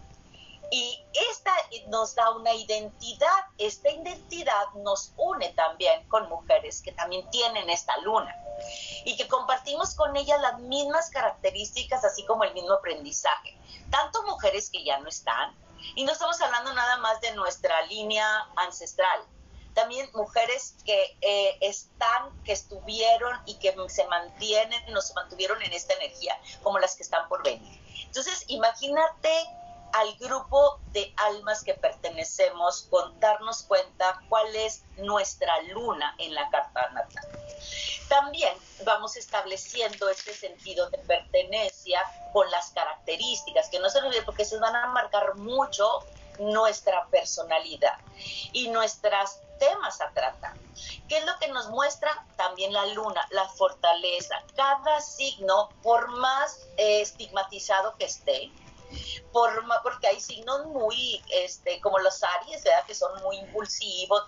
Y 0.71 1.05
esta 1.31 1.51
nos 1.87 2.15
da 2.15 2.31
una 2.31 2.53
identidad, 2.53 3.45
esta 3.57 3.89
identidad 3.91 4.71
nos 4.75 5.11
une 5.17 5.49
también 5.49 6.07
con 6.07 6.29
mujeres 6.29 6.81
que 6.81 6.93
también 6.93 7.29
tienen 7.29 7.69
esta 7.69 7.97
luna 7.97 8.33
y 9.03 9.17
que 9.17 9.27
compartimos 9.27 9.95
con 9.95 10.15
ellas 10.15 10.39
las 10.39 10.59
mismas 10.59 11.09
características, 11.09 12.05
así 12.05 12.25
como 12.25 12.45
el 12.45 12.53
mismo 12.53 12.73
aprendizaje. 12.73 13.57
Tanto 13.89 14.23
mujeres 14.23 14.69
que 14.69 14.83
ya 14.85 14.97
no 14.99 15.09
están, 15.09 15.53
y 15.95 16.05
no 16.05 16.13
estamos 16.13 16.39
hablando 16.39 16.73
nada 16.73 16.97
más 16.97 17.19
de 17.19 17.33
nuestra 17.33 17.81
línea 17.87 18.47
ancestral, 18.55 19.25
también 19.73 20.09
mujeres 20.13 20.75
que 20.85 21.17
eh, 21.21 21.57
están, 21.61 22.43
que 22.43 22.53
estuvieron 22.53 23.37
y 23.45 23.55
que 23.55 23.75
se 23.89 24.05
mantienen, 24.07 24.93
nos 24.93 25.13
mantuvieron 25.15 25.61
en 25.63 25.73
esta 25.73 25.93
energía, 25.95 26.39
como 26.63 26.79
las 26.79 26.95
que 26.95 27.03
están 27.03 27.27
por 27.27 27.43
venir. 27.43 27.79
Entonces, 28.05 28.45
imagínate 28.47 29.47
al 29.93 30.15
grupo 30.17 30.79
de 30.91 31.13
almas 31.17 31.63
que 31.63 31.73
pertenecemos 31.73 32.87
con 32.89 33.19
darnos 33.19 33.63
cuenta 33.63 34.21
cuál 34.29 34.55
es 34.55 34.83
nuestra 34.97 35.61
luna 35.63 36.15
en 36.17 36.33
la 36.33 36.49
carta 36.49 36.89
natal. 36.89 37.27
También 38.09 38.53
vamos 38.83 39.15
estableciendo 39.15 40.09
este 40.09 40.33
sentido 40.33 40.89
de 40.89 40.97
pertenencia 40.99 42.01
con 42.33 42.49
las 42.51 42.71
características, 42.71 43.69
que 43.69 43.79
no 43.79 43.89
se 43.89 43.99
olvide 43.99 44.21
porque 44.23 44.45
se 44.45 44.57
van 44.57 44.75
a 44.75 44.87
marcar 44.87 45.35
mucho 45.35 46.05
nuestra 46.39 47.05
personalidad 47.07 47.97
y 48.51 48.69
nuestros 48.69 49.39
temas 49.59 50.01
a 50.01 50.09
tratar. 50.11 50.55
¿Qué 51.07 51.17
es 51.17 51.25
lo 51.25 51.37
que 51.39 51.49
nos 51.49 51.69
muestra 51.69 52.25
también 52.35 52.73
la 52.73 52.85
luna? 52.87 53.25
La 53.29 53.47
fortaleza. 53.47 54.41
Cada 54.55 54.99
signo, 55.01 55.69
por 55.83 56.09
más 56.09 56.59
eh, 56.77 57.01
estigmatizado 57.01 57.95
que 57.97 58.05
esté, 58.05 58.51
por, 59.31 59.51
porque 59.83 60.07
hay 60.07 60.19
signos 60.19 60.65
muy, 60.67 61.21
este, 61.29 61.79
como 61.81 61.99
los 61.99 62.23
Aries, 62.23 62.63
¿verdad? 62.63 62.85
Que 62.85 62.95
son 62.95 63.21
muy 63.23 63.37
impulsivos 63.37 64.23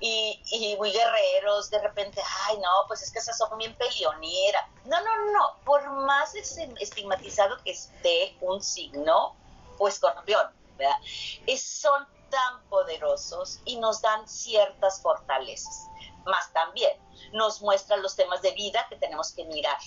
y, 0.00 0.40
y, 0.50 0.76
muy 0.76 0.92
guerreros, 0.92 1.70
de 1.70 1.80
repente, 1.80 2.20
ay, 2.46 2.58
no, 2.58 2.86
pues 2.86 3.02
es 3.02 3.10
que 3.10 3.18
esas 3.18 3.36
son 3.36 3.56
bien 3.58 3.74
peleoneras. 3.76 4.64
No, 4.84 5.00
no, 5.00 5.32
no, 5.32 5.56
por 5.64 5.88
más 5.90 6.34
estigmatizado 6.34 7.56
que 7.64 7.72
esté 7.72 8.36
un 8.40 8.62
signo 8.62 9.36
o 9.78 9.88
escorpión, 9.88 10.48
¿verdad? 10.76 10.98
Es, 11.46 11.62
son 11.62 12.06
tan 12.30 12.64
poderosos 12.68 13.60
y 13.64 13.76
nos 13.76 14.02
dan 14.02 14.28
ciertas 14.28 15.00
fortalezas. 15.00 15.86
Más 16.26 16.52
también 16.52 16.92
nos 17.32 17.60
muestran 17.60 18.02
los 18.02 18.16
temas 18.16 18.42
de 18.42 18.52
vida 18.52 18.86
que 18.88 18.96
tenemos 18.96 19.32
que 19.32 19.44
mirar 19.44 19.78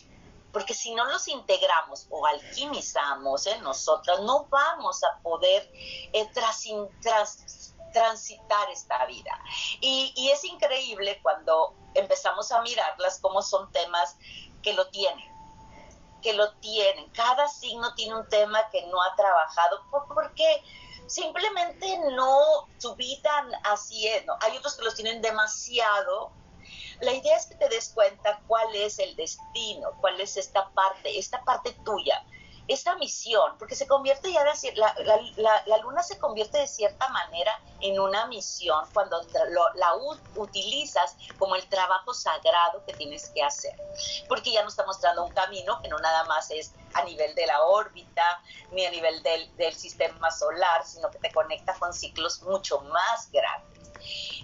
porque 0.52 0.74
si 0.74 0.94
no 0.96 1.06
los 1.06 1.28
integramos 1.28 2.08
o 2.10 2.26
alquimizamos 2.26 3.46
en 3.48 3.62
nosotras, 3.64 4.22
no 4.22 4.46
vamos 4.46 5.04
a 5.04 5.20
poder 5.22 5.70
eh, 5.74 6.30
transitar 7.94 8.70
esta 8.72 9.06
vida. 9.06 9.40
Y, 9.82 10.30
es 10.32 10.44
increíble 10.44 11.20
cuando 11.22 11.74
empezamos 11.94 12.52
a 12.52 12.62
mirarlas 12.62 13.20
como 13.20 13.42
son 13.42 13.72
temas 13.72 14.16
que 14.62 14.74
lo 14.74 14.88
tienen 14.90 15.38
que 16.22 16.34
lo 16.34 16.52
tienen. 16.56 17.10
Cada 17.12 17.48
signo 17.48 17.94
tiene 17.94 18.16
un 18.16 18.28
tema 18.28 18.68
que 18.72 18.86
no 18.88 19.02
ha 19.02 19.16
trabajado 19.16 19.84
porque 20.14 20.64
simplemente 21.06 22.00
no, 22.16 22.68
su 22.80 22.96
vida 22.96 23.30
así 23.64 24.08
es. 24.08 24.26
Hay 24.42 24.58
otros 24.58 24.76
que 24.76 24.84
los 24.84 24.96
tienen 24.96 25.22
demasiado 25.22 26.32
la 27.02 27.14
idea 27.14 27.38
es 27.38 27.46
que 27.46 27.56
te 27.56 27.70
des 27.70 27.90
cuenta 27.90 28.42
cuál 28.48 28.76
es 28.76 29.00
el 29.00 29.16
destino, 29.16 29.92
cuál 30.02 30.20
es 30.20 30.38
esta 30.38 30.70
parte, 30.70 31.18
esta 31.18 31.44
parte 31.44 31.76
tuya, 31.84 32.24
esta 32.68 32.96
misión, 32.98 33.58
porque 33.58 33.76
se 33.76 33.88
convierte 33.88 34.32
ya 34.32 34.44
de 34.44 34.76
la, 34.76 34.94
la, 35.38 35.64
la, 35.66 35.78
luna 35.78 36.04
se 36.04 36.20
convierte 36.20 36.58
de 36.58 36.68
cierta 36.68 37.08
manera 37.10 37.62
en 37.80 38.00
una 38.00 38.26
misión 38.28 38.84
cuando 38.94 39.22
la 39.76 39.96
utilizas 40.36 41.16
como 41.40 41.56
el 41.56 41.68
trabajo 41.70 42.14
sagrado 42.14 42.84
que 42.86 42.94
tienes 42.94 43.30
que 43.30 43.42
hacer, 43.42 43.74
porque 44.28 44.52
ya 44.52 44.64
nos 44.64 44.74
está 44.74 44.86
mostrando 44.86 45.24
un 45.24 45.32
camino 45.32 45.82
que 45.82 45.88
no 45.88 45.98
nada 46.00 46.26
más 46.26 46.52
es 46.52 46.74
a 46.94 47.04
nivel 47.06 47.34
de 47.36 47.46
la 47.46 47.62
órbita 47.64 48.42
ni 48.72 48.86
a 48.86 48.92
nivel 48.92 49.24
del, 49.24 49.56
del 49.56 49.74
sistema 49.74 50.30
solar, 50.32 50.86
sino 50.86 51.10
que 51.10 51.20
te 51.20 51.32
conecta 51.32 51.74
con 51.76 51.94
ciclos 51.94 52.42
mucho 52.42 52.82
más 52.82 53.32
grandes. 53.32 53.78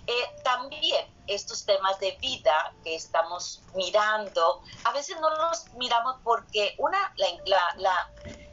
Eh, 0.06 0.26
también 0.44 1.08
estos 1.28 1.66
temas 1.66 1.98
de 2.00 2.18
vida 2.22 2.76
que 2.84 2.96
estamos 2.96 3.64
mirando, 3.74 4.62
a 4.84 4.92
veces 4.92 5.18
no 5.22 5.30
los 5.30 5.74
miramos 5.76 6.18
porque 6.24 6.76
una, 6.78 7.14
la, 7.46 8.12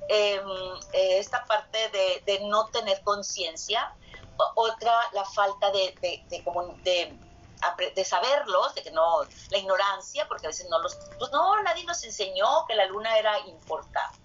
em, 0.09 0.47
eh, 0.93 1.19
esta 1.19 1.45
parte 1.47 1.89
de, 2.25 2.41
no 2.43 2.69
tener 2.69 3.03
conciencia, 3.03 3.93
otra 4.55 4.93
la 5.13 5.25
falta 5.25 5.73
de, 5.73 5.99
de, 6.01 6.25
de, 6.29 7.93
de 7.95 8.05
saberlos, 8.05 8.75
de 8.77 8.83
que 8.85 8.93
no, 8.93 9.29
la 9.51 9.59
ignorancia, 9.59 10.29
porque 10.29 10.47
a 10.47 10.51
veces 10.51 10.69
no 10.71 10.79
los, 10.79 11.01
pues 11.19 11.33
no, 11.33 11.61
nadie 11.63 11.85
nos 11.85 12.03
enseñó 12.05 12.65
que 12.67 12.77
la 12.77 12.87
luna 12.87 13.19
era 13.19 13.39
importante. 13.41 14.19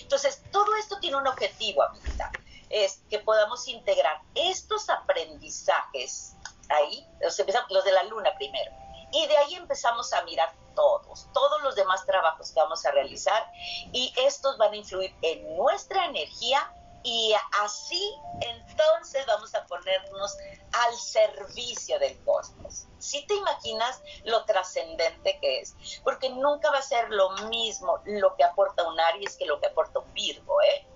Entonces, 0.00 0.42
todo 0.50 0.74
esto 0.76 0.98
tiene 1.00 1.16
un 1.16 1.26
objetivo, 1.26 1.82
amiguita, 1.82 2.30
es 2.68 3.02
que 3.10 3.18
podamos 3.18 3.68
integrar 3.68 4.22
estos 4.34 4.88
aprendizajes 4.88 6.34
ahí, 6.68 7.06
los, 7.20 7.38
los 7.70 7.84
de 7.84 7.92
la 7.92 8.02
luna 8.04 8.34
primero. 8.36 8.72
Y 9.12 9.26
de 9.26 9.36
ahí 9.36 9.54
empezamos 9.54 10.12
a 10.12 10.22
mirar 10.22 10.54
todos, 10.74 11.28
todos 11.34 11.62
los 11.62 11.74
demás 11.74 12.04
trabajos 12.06 12.50
que 12.50 12.60
vamos 12.60 12.84
a 12.86 12.90
realizar 12.92 13.46
y 13.92 14.12
estos 14.16 14.56
van 14.56 14.72
a 14.72 14.76
influir 14.76 15.14
en 15.20 15.56
nuestra 15.56 16.06
energía 16.06 16.72
y 17.04 17.34
así 17.62 18.14
entonces 18.40 19.26
vamos 19.26 19.54
a 19.54 19.66
ponernos 19.66 20.36
al 20.72 20.94
servicio 20.94 21.98
del 21.98 22.22
cosmos. 22.24 22.86
Si 22.98 23.26
te 23.26 23.34
imaginas 23.34 24.00
lo 24.24 24.44
trascendente 24.44 25.38
que 25.40 25.60
es, 25.60 25.74
porque 26.04 26.30
nunca 26.30 26.70
va 26.70 26.78
a 26.78 26.82
ser 26.82 27.10
lo 27.10 27.30
mismo 27.48 28.00
lo 28.04 28.36
que 28.36 28.44
aporta 28.44 28.86
un 28.88 28.98
Aries 28.98 29.36
que 29.36 29.46
lo 29.46 29.60
que 29.60 29.66
aporta 29.66 29.98
un 29.98 30.12
Virgo, 30.14 30.62
¿eh? 30.62 30.86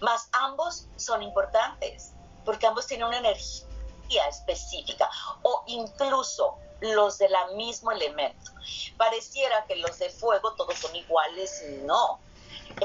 Más 0.00 0.28
ambos 0.32 0.88
son 0.96 1.22
importantes, 1.22 2.14
porque 2.44 2.66
ambos 2.66 2.86
tienen 2.86 3.06
una 3.06 3.18
energía 3.18 3.69
específica 4.18 5.08
o 5.42 5.62
incluso 5.66 6.56
los 6.80 7.18
del 7.18 7.34
mismo 7.56 7.92
elemento. 7.92 8.52
Pareciera 8.96 9.64
que 9.66 9.76
los 9.76 9.98
de 9.98 10.10
fuego 10.10 10.54
todos 10.54 10.78
son 10.78 10.94
iguales, 10.96 11.62
no. 11.82 12.20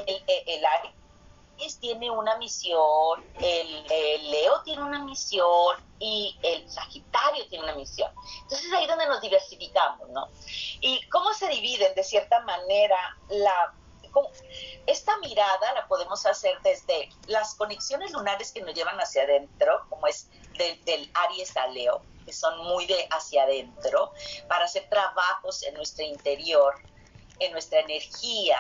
El, 0.06 0.24
el, 0.28 0.66
Aries 0.66 1.80
tiene 1.80 2.10
una 2.10 2.38
misión, 2.38 3.24
el, 3.40 4.32
Leo 4.32 4.62
tiene 4.64 4.84
una 4.84 5.00
misión 5.04 5.78
y 6.00 6.38
el 6.44 6.70
Sagitario 6.70 7.48
tiene 7.48 7.64
una 7.64 7.76
misión. 7.76 8.12
Entonces 8.44 8.72
ahí 8.74 8.88
donde 8.88 9.06
nos 9.08 9.22
diversificamos, 9.22 10.10
¿no? 10.10 10.28
Y 10.82 11.08
cómo 11.10 11.34
se 11.34 11.48
dividen 11.48 11.96
de 11.96 12.04
cierta 12.04 12.42
manera 12.42 12.98
la 13.30 13.74
esta 14.88 15.18
mirada 15.18 15.74
la 15.74 15.88
podemos 15.88 16.26
hacer 16.26 16.58
desde 16.64 17.10
las 17.28 17.56
conexiones 17.56 18.12
lunares 18.12 18.52
que 18.52 18.62
nos 18.62 18.74
llevan 18.74 18.98
hacia 18.98 19.24
adentro, 19.24 19.86
como 19.90 20.08
es 20.08 20.30
del, 20.58 21.12
Aries 21.14 21.56
a 21.58 21.68
que 22.26 22.34
son 22.34 22.58
muy 22.66 22.86
de 22.88 23.08
hacia 23.12 23.44
adentro, 23.44 24.12
para 24.48 24.66
hacer 24.66 24.88
trabajos 24.90 25.64
en 25.64 25.76
nuestro 25.76 26.04
interior, 26.04 26.76
en 27.40 27.52
nuestra 27.52 27.80
energía, 27.82 28.58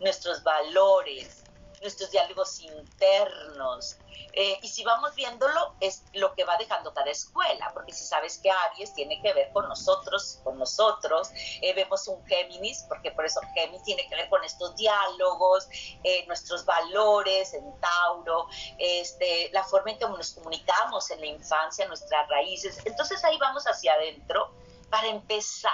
nuestros 0.00 0.42
valores, 0.42 1.41
nuestros 1.82 2.10
diálogos 2.10 2.60
internos, 2.60 3.96
eh, 4.32 4.58
y 4.62 4.68
si 4.68 4.82
vamos 4.82 5.14
viéndolo, 5.14 5.74
es 5.80 6.04
lo 6.14 6.34
que 6.34 6.44
va 6.44 6.56
dejando 6.56 6.94
cada 6.94 7.10
escuela, 7.10 7.70
porque 7.74 7.92
si 7.92 8.04
sabes 8.04 8.38
que 8.38 8.50
Aries 8.50 8.94
tiene 8.94 9.20
que 9.20 9.32
ver 9.34 9.52
con 9.52 9.68
nosotros, 9.68 10.40
con 10.42 10.58
nosotros, 10.58 11.30
eh, 11.60 11.74
vemos 11.74 12.08
un 12.08 12.24
Géminis, 12.26 12.84
porque 12.88 13.10
por 13.10 13.26
eso 13.26 13.40
Géminis 13.54 13.82
tiene 13.84 14.08
que 14.08 14.14
ver 14.14 14.28
con 14.30 14.42
estos 14.42 14.74
diálogos, 14.76 15.68
eh, 16.02 16.24
nuestros 16.26 16.64
valores 16.64 17.52
en 17.52 17.78
Tauro, 17.80 18.46
este, 18.78 19.50
la 19.52 19.64
forma 19.64 19.90
en 19.90 19.98
que 19.98 20.08
nos 20.08 20.32
comunicamos 20.32 21.10
en 21.10 21.20
la 21.20 21.26
infancia, 21.26 21.86
nuestras 21.86 22.26
raíces. 22.28 22.78
Entonces 22.86 23.22
ahí 23.24 23.36
vamos 23.38 23.64
hacia 23.64 23.92
adentro 23.92 24.50
para 24.88 25.08
empezar 25.08 25.72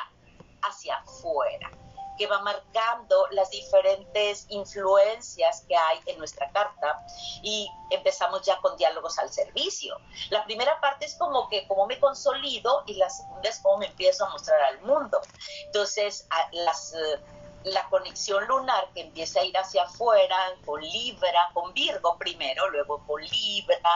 hacia 0.63 0.97
afuera 0.97 1.71
que 2.19 2.27
va 2.27 2.41
marcando 2.41 3.27
las 3.31 3.51
diferentes 3.51 4.47
influencias 4.49 5.65
que 5.69 5.77
hay 5.77 6.01
en 6.07 6.19
nuestra 6.19 6.51
carta 6.51 7.05
y 7.43 7.71
empezamos 7.91 8.43
ya 8.43 8.59
con 8.59 8.77
diálogos 8.77 9.19
al 9.19 9.31
servicio. 9.31 9.97
La 10.31 10.45
primera 10.45 10.81
parte 10.81 11.07
es 11.07 11.15
como 11.15 11.49
que 11.49 11.67
cómo 11.67 11.87
me 11.87 11.99
consolido 11.99 12.83
y 12.87 12.95
la 12.95 13.09
segunda 13.09 13.49
es 13.49 13.61
cómo 13.61 13.79
me 13.79 13.87
empiezo 13.87 14.27
a 14.27 14.31
mostrar 14.31 14.61
al 14.63 14.81
mundo. 14.83 15.21
Entonces, 15.67 16.27
las 16.53 16.95
eh, 16.95 17.21
la 17.65 17.89
conexión 17.89 18.47
lunar 18.47 18.89
que 18.95 19.03
empieza 19.03 19.41
a 19.41 19.45
ir 19.45 19.57
hacia 19.57 19.83
afuera 19.83 20.37
con 20.65 20.81
Libra, 20.81 21.51
con 21.53 21.73
Virgo 21.73 22.17
primero, 22.17 22.69
luego 22.71 23.03
con 23.07 23.21
Libra, 23.23 23.91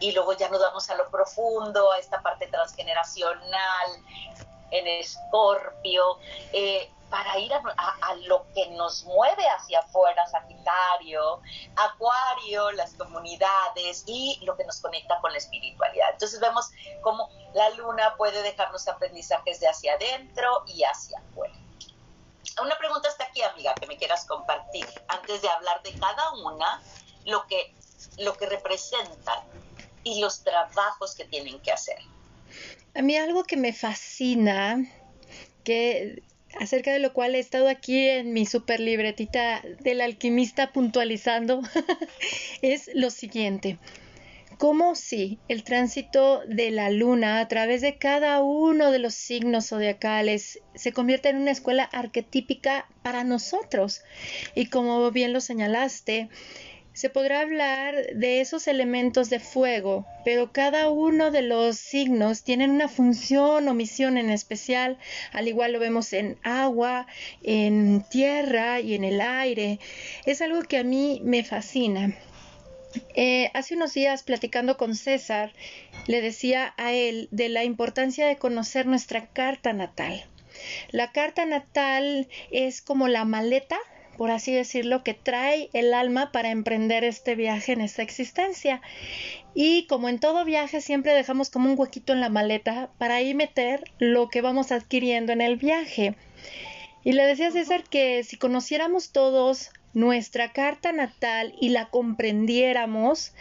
y 0.00 0.12
luego 0.12 0.34
ya 0.34 0.48
nos 0.48 0.60
vamos 0.60 0.88
a 0.90 0.94
lo 0.96 1.10
profundo, 1.10 1.92
a 1.92 1.98
esta 1.98 2.22
parte 2.22 2.46
transgeneracional, 2.46 3.90
en 4.70 4.86
Escorpio, 4.86 6.18
eh, 6.52 6.90
para 7.10 7.38
ir 7.38 7.52
a, 7.52 8.14
lo 8.24 8.46
que 8.52 8.68
nos 8.70 9.04
mueve 9.04 9.46
hacia 9.48 9.80
afuera, 9.80 10.26
Sagitario, 10.26 11.40
Acuario, 11.76 12.72
las 12.72 12.94
comunidades 12.94 14.04
y 14.06 14.40
lo 14.44 14.56
que 14.56 14.64
nos 14.64 14.80
conecta 14.80 15.20
con 15.20 15.32
la 15.32 15.38
espiritualidad. 15.38 16.10
Entonces 16.12 16.40
vemos 16.40 16.70
cómo 17.02 17.30
la 17.54 17.70
luna 17.70 18.14
puede 18.16 18.42
dejarnos 18.42 18.88
aprendizajes 18.88 19.60
de 19.60 19.68
hacia 19.68 19.94
adentro 19.94 20.64
y 20.66 20.82
hacia 20.82 21.18
afuera. 21.18 21.54
Una 22.62 22.76
pregunta 22.78 23.08
está 23.08 23.24
aquí, 23.24 23.42
amiga, 23.42 23.74
que 23.74 23.86
me 23.86 23.98
quieras 23.98 24.24
compartir, 24.24 24.86
antes 25.08 25.42
de 25.42 25.48
hablar 25.48 25.82
de 25.82 25.92
cada 25.98 26.32
una, 26.32 26.82
lo 27.24 27.46
que, 27.46 27.74
lo 28.18 28.34
que 28.34 28.46
representan 28.46 29.40
y 30.02 30.20
los 30.20 30.42
trabajos 30.42 31.14
que 31.14 31.24
tienen 31.24 31.60
que 31.60 31.72
hacer. 31.72 31.98
A 32.94 33.02
mí 33.02 33.16
algo 33.16 33.44
que 33.44 33.56
me 33.56 33.72
fascina, 33.72 34.78
que 35.64 36.22
acerca 36.58 36.92
de 36.92 36.98
lo 36.98 37.12
cual 37.12 37.34
he 37.34 37.38
estado 37.38 37.68
aquí 37.68 38.08
en 38.08 38.32
mi 38.32 38.46
super 38.46 38.80
libretita 38.80 39.62
del 39.80 40.00
alquimista 40.00 40.72
puntualizando, 40.72 41.62
es 42.62 42.90
lo 42.94 43.10
siguiente. 43.10 43.78
Como 44.58 44.94
si 44.94 45.38
el 45.48 45.64
tránsito 45.64 46.40
de 46.46 46.70
la 46.70 46.88
luna 46.88 47.40
a 47.40 47.48
través 47.48 47.82
de 47.82 47.98
cada 47.98 48.40
uno 48.40 48.90
de 48.90 48.98
los 48.98 49.14
signos 49.14 49.68
zodiacales 49.68 50.60
se 50.74 50.92
convierte 50.92 51.28
en 51.28 51.36
una 51.36 51.50
escuela 51.50 51.84
arquetípica 51.84 52.88
para 53.02 53.22
nosotros. 53.22 54.00
Y 54.54 54.66
como 54.66 55.10
bien 55.10 55.34
lo 55.34 55.42
señalaste, 55.42 56.30
se 56.96 57.10
podrá 57.10 57.42
hablar 57.42 57.94
de 58.14 58.40
esos 58.40 58.66
elementos 58.66 59.28
de 59.28 59.38
fuego, 59.38 60.06
pero 60.24 60.50
cada 60.50 60.88
uno 60.88 61.30
de 61.30 61.42
los 61.42 61.76
signos 61.76 62.42
tienen 62.42 62.70
una 62.70 62.88
función 62.88 63.68
o 63.68 63.74
misión 63.74 64.16
en 64.16 64.30
especial, 64.30 64.96
al 65.32 65.46
igual 65.46 65.74
lo 65.74 65.78
vemos 65.78 66.14
en 66.14 66.38
agua, 66.42 67.06
en 67.42 68.02
tierra 68.08 68.80
y 68.80 68.94
en 68.94 69.04
el 69.04 69.20
aire. 69.20 69.78
Es 70.24 70.40
algo 70.40 70.62
que 70.62 70.78
a 70.78 70.84
mí 70.84 71.20
me 71.22 71.44
fascina. 71.44 72.16
Eh, 73.14 73.50
hace 73.52 73.74
unos 73.74 73.92
días 73.92 74.22
platicando 74.22 74.78
con 74.78 74.94
César, 74.94 75.52
le 76.06 76.22
decía 76.22 76.72
a 76.78 76.94
él 76.94 77.28
de 77.30 77.50
la 77.50 77.62
importancia 77.62 78.26
de 78.26 78.38
conocer 78.38 78.86
nuestra 78.86 79.26
carta 79.26 79.74
natal. 79.74 80.24
La 80.92 81.12
carta 81.12 81.44
natal 81.44 82.26
es 82.50 82.80
como 82.80 83.06
la 83.06 83.26
maleta 83.26 83.76
por 84.16 84.30
así 84.30 84.52
decirlo, 84.52 85.02
que 85.02 85.14
trae 85.14 85.68
el 85.72 85.94
alma 85.94 86.32
para 86.32 86.50
emprender 86.50 87.04
este 87.04 87.34
viaje 87.34 87.72
en 87.72 87.80
esta 87.80 88.02
existencia. 88.02 88.80
Y 89.54 89.86
como 89.86 90.08
en 90.08 90.18
todo 90.18 90.44
viaje, 90.44 90.80
siempre 90.80 91.14
dejamos 91.14 91.50
como 91.50 91.70
un 91.70 91.78
huequito 91.78 92.12
en 92.12 92.20
la 92.20 92.28
maleta 92.28 92.90
para 92.98 93.16
ahí 93.16 93.34
meter 93.34 93.84
lo 93.98 94.28
que 94.28 94.42
vamos 94.42 94.72
adquiriendo 94.72 95.32
en 95.32 95.40
el 95.40 95.56
viaje. 95.56 96.16
Y 97.04 97.12
le 97.12 97.24
decía 97.24 97.50
César 97.50 97.84
que 97.84 98.24
si 98.24 98.36
conociéramos 98.36 99.12
todos 99.12 99.70
nuestra 99.96 100.52
carta 100.52 100.92
natal 100.92 101.54
y 101.58 101.70
la 101.70 101.88
comprendiéramos, 101.88 103.32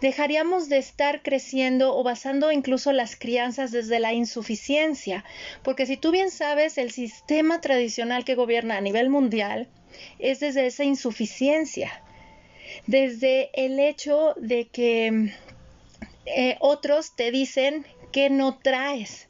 dejaríamos 0.00 0.68
de 0.68 0.78
estar 0.78 1.22
creciendo 1.22 1.96
o 1.96 2.02
basando 2.02 2.50
incluso 2.50 2.90
las 2.92 3.14
crianzas 3.14 3.70
desde 3.70 4.00
la 4.00 4.12
insuficiencia, 4.12 5.24
porque 5.62 5.86
si 5.86 5.96
tú 5.96 6.10
bien 6.10 6.32
sabes, 6.32 6.76
el 6.76 6.90
sistema 6.90 7.60
tradicional 7.60 8.24
que 8.24 8.34
gobierna 8.34 8.78
a 8.78 8.80
nivel 8.80 9.10
mundial 9.10 9.68
es 10.18 10.40
desde 10.40 10.66
esa 10.66 10.84
insuficiencia, 10.84 12.02
desde 12.86 13.50
el 13.54 13.78
hecho 13.80 14.34
de 14.36 14.66
que 14.68 15.32
eh, 16.26 16.56
otros 16.60 17.16
te 17.16 17.30
dicen 17.30 17.86
que 18.12 18.30
no 18.30 18.58
traes 18.58 19.28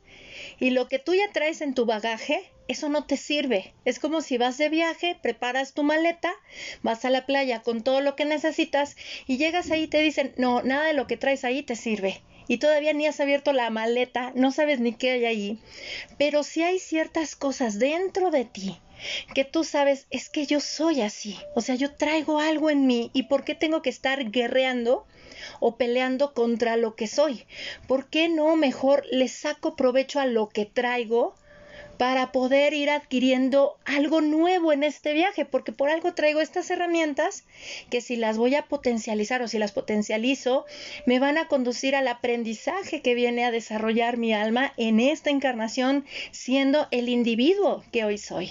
y 0.58 0.70
lo 0.70 0.88
que 0.88 0.98
tú 0.98 1.14
ya 1.14 1.30
traes 1.32 1.60
en 1.60 1.74
tu 1.74 1.86
bagaje 1.86 2.52
eso 2.68 2.88
no 2.88 3.04
te 3.04 3.16
sirve. 3.16 3.74
Es 3.84 3.98
como 3.98 4.20
si 4.20 4.38
vas 4.38 4.58
de 4.58 4.68
viaje, 4.68 5.16
preparas 5.20 5.74
tu 5.74 5.82
maleta, 5.82 6.32
vas 6.82 7.04
a 7.04 7.10
la 7.10 7.26
playa 7.26 7.60
con 7.60 7.82
todo 7.82 8.00
lo 8.00 8.16
que 8.16 8.24
necesitas 8.24 8.96
y 9.26 9.36
llegas 9.36 9.70
ahí 9.70 9.84
y 9.84 9.88
te 9.88 10.00
dicen, 10.00 10.32
no, 10.36 10.62
nada 10.62 10.86
de 10.86 10.94
lo 10.94 11.06
que 11.06 11.16
traes 11.16 11.44
ahí 11.44 11.62
te 11.62 11.76
sirve. 11.76 12.22
Y 12.48 12.58
todavía 12.58 12.92
ni 12.92 13.06
has 13.06 13.20
abierto 13.20 13.52
la 13.52 13.70
maleta, 13.70 14.32
no 14.34 14.50
sabes 14.52 14.80
ni 14.80 14.92
qué 14.92 15.10
hay 15.12 15.24
ahí. 15.24 15.58
Pero 16.18 16.42
si 16.42 16.62
hay 16.62 16.78
ciertas 16.78 17.36
cosas 17.36 17.78
dentro 17.78 18.30
de 18.30 18.44
ti 18.44 18.80
que 19.34 19.44
tú 19.44 19.64
sabes, 19.64 20.06
es 20.10 20.28
que 20.28 20.46
yo 20.46 20.60
soy 20.60 21.00
así. 21.00 21.38
O 21.54 21.60
sea, 21.60 21.74
yo 21.74 21.94
traigo 21.94 22.38
algo 22.38 22.70
en 22.70 22.86
mí 22.86 23.10
y 23.12 23.24
¿por 23.24 23.44
qué 23.44 23.54
tengo 23.54 23.82
que 23.82 23.90
estar 23.90 24.30
guerreando? 24.30 25.06
o 25.60 25.76
peleando 25.76 26.34
contra 26.34 26.76
lo 26.76 26.94
que 26.94 27.06
soy. 27.08 27.46
¿Por 27.88 28.08
qué 28.08 28.28
no 28.28 28.54
mejor 28.56 29.04
le 29.10 29.28
saco 29.28 29.76
provecho 29.76 30.20
a 30.20 30.26
lo 30.26 30.48
que 30.48 30.66
traigo 30.66 31.34
para 32.02 32.32
poder 32.32 32.74
ir 32.74 32.90
adquiriendo 32.90 33.76
algo 33.84 34.20
nuevo 34.20 34.72
en 34.72 34.82
este 34.82 35.12
viaje, 35.12 35.44
porque 35.44 35.70
por 35.70 35.88
algo 35.88 36.14
traigo 36.14 36.40
estas 36.40 36.68
herramientas 36.68 37.44
que 37.90 38.00
si 38.00 38.16
las 38.16 38.38
voy 38.38 38.56
a 38.56 38.62
potencializar 38.62 39.40
o 39.40 39.46
si 39.46 39.56
las 39.60 39.70
potencializo, 39.70 40.66
me 41.06 41.20
van 41.20 41.38
a 41.38 41.46
conducir 41.46 41.94
al 41.94 42.08
aprendizaje 42.08 43.02
que 43.02 43.14
viene 43.14 43.44
a 43.44 43.52
desarrollar 43.52 44.16
mi 44.16 44.34
alma 44.34 44.72
en 44.76 44.98
esta 44.98 45.30
encarnación 45.30 46.04
siendo 46.32 46.88
el 46.90 47.08
individuo 47.08 47.84
que 47.92 48.02
hoy 48.04 48.18
soy. 48.18 48.50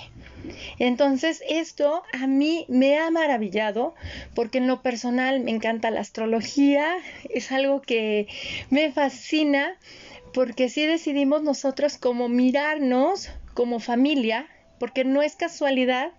Entonces 0.79 1.43
esto 1.49 2.03
a 2.13 2.27
mí 2.27 2.65
me 2.69 2.99
ha 2.99 3.11
maravillado 3.11 3.95
porque 4.33 4.59
en 4.59 4.67
lo 4.67 4.81
personal 4.81 5.41
me 5.41 5.51
encanta 5.51 5.91
la 5.91 5.99
astrología, 5.99 6.87
es 7.29 7.51
algo 7.51 7.81
que 7.81 8.27
me 8.69 8.93
fascina 8.93 9.77
porque 10.33 10.69
si 10.69 10.85
decidimos 10.85 11.43
nosotros 11.43 11.97
como 11.97 12.29
mirarnos 12.29 13.29
como 13.53 13.79
familia, 13.79 14.47
porque 14.79 15.03
no 15.03 15.21
es 15.21 15.35
casualidad 15.35 16.11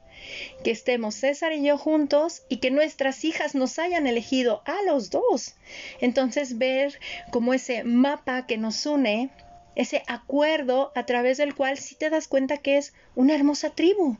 que 0.62 0.70
estemos 0.70 1.16
César 1.16 1.52
y 1.52 1.64
yo 1.64 1.78
juntos 1.78 2.42
y 2.48 2.58
que 2.58 2.70
nuestras 2.70 3.24
hijas 3.24 3.54
nos 3.54 3.78
hayan 3.78 4.06
elegido 4.06 4.62
a 4.66 4.82
los 4.86 5.10
dos. 5.10 5.56
Entonces 6.00 6.58
ver 6.58 6.98
como 7.30 7.54
ese 7.54 7.84
mapa 7.84 8.46
que 8.46 8.58
nos 8.58 8.86
une, 8.86 9.30
ese 9.74 10.02
acuerdo 10.06 10.92
a 10.94 11.06
través 11.06 11.38
del 11.38 11.54
cual 11.54 11.78
sí 11.78 11.94
te 11.94 12.10
das 12.10 12.28
cuenta 12.28 12.58
que 12.58 12.76
es 12.76 12.92
una 13.14 13.34
hermosa 13.34 13.70
tribu, 13.70 14.18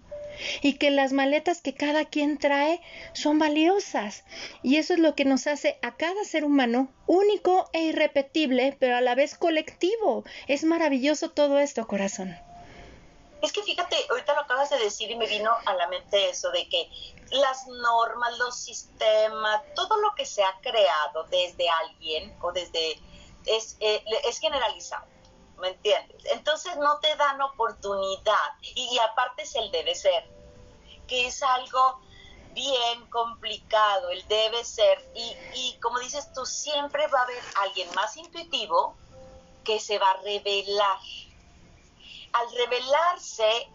y 0.63 0.75
que 0.75 0.91
las 0.91 1.13
maletas 1.13 1.61
que 1.61 1.75
cada 1.75 2.05
quien 2.05 2.39
trae 2.39 2.81
son 3.13 3.39
valiosas. 3.39 4.25
Y 4.63 4.77
eso 4.77 4.95
es 4.95 5.01
lo 5.01 5.15
que 5.15 5.25
nos 5.25 5.47
hace 5.47 5.77
a 5.83 5.97
cada 5.97 6.25
ser 6.25 6.45
humano 6.45 6.91
único 7.07 7.69
e 7.73 7.85
irrepetible, 7.85 8.77
pero 8.79 8.97
a 8.97 9.01
la 9.01 9.15
vez 9.15 9.37
colectivo. 9.37 10.25
Es 10.49 10.65
maravilloso 10.65 11.31
todo 11.31 11.59
esto, 11.59 11.87
corazón. 11.87 12.35
Es 13.43 13.53
que 13.53 13.63
fíjate, 13.63 13.97
ahorita 14.09 14.35
lo 14.35 14.41
acabas 14.43 14.71
de 14.71 14.79
decir 14.79 15.11
y 15.11 15.17
me 15.17 15.27
vino 15.27 15.51
a 15.67 15.75
la 15.75 15.89
mente 15.89 16.31
eso 16.31 16.51
de 16.51 16.69
que 16.69 16.89
las 17.33 17.67
normas, 17.67 18.39
los 18.39 18.57
sistemas, 18.57 19.63
todo 19.75 19.97
lo 19.97 20.15
que 20.15 20.25
se 20.25 20.45
ha 20.45 20.61
creado 20.63 21.25
desde 21.25 21.69
alguien 21.69 22.35
o 22.41 22.53
desde 22.53 23.01
es, 23.45 23.77
eh, 23.81 24.03
es 24.25 24.39
generalizado. 24.39 25.13
¿me 25.63 25.69
entiendes? 25.69 26.25
Entonces 26.33 26.77
no 26.77 26.99
te 26.99 27.15
dan 27.17 27.41
oportunidad 27.41 28.51
y, 28.75 28.99
aparte 28.99 29.43
es 29.43 29.55
el 29.55 29.71
debe 29.71 29.95
ser, 29.95 30.25
que 31.07 31.29
es 31.29 31.41
algo 31.43 32.01
bien 32.51 33.07
complicado, 33.11 34.11
el 34.11 34.27
debe 34.27 34.65
ser 34.65 34.99
y, 35.15 35.37
y 35.55 35.79
como 35.81 36.01
dices 36.01 36.33
tú, 36.35 36.45
siempre 36.45 37.07
va 37.07 37.21
a 37.21 37.23
haber 37.23 37.43
alguien 37.63 37.89
más 37.95 38.17
intuitivo 38.17 38.97
que 39.65 39.79
se 39.79 39.99
va 40.01 40.11
a 40.11 40.17
revelar. 40.23 40.99
Al 42.33 42.53
revelarse 42.57 43.69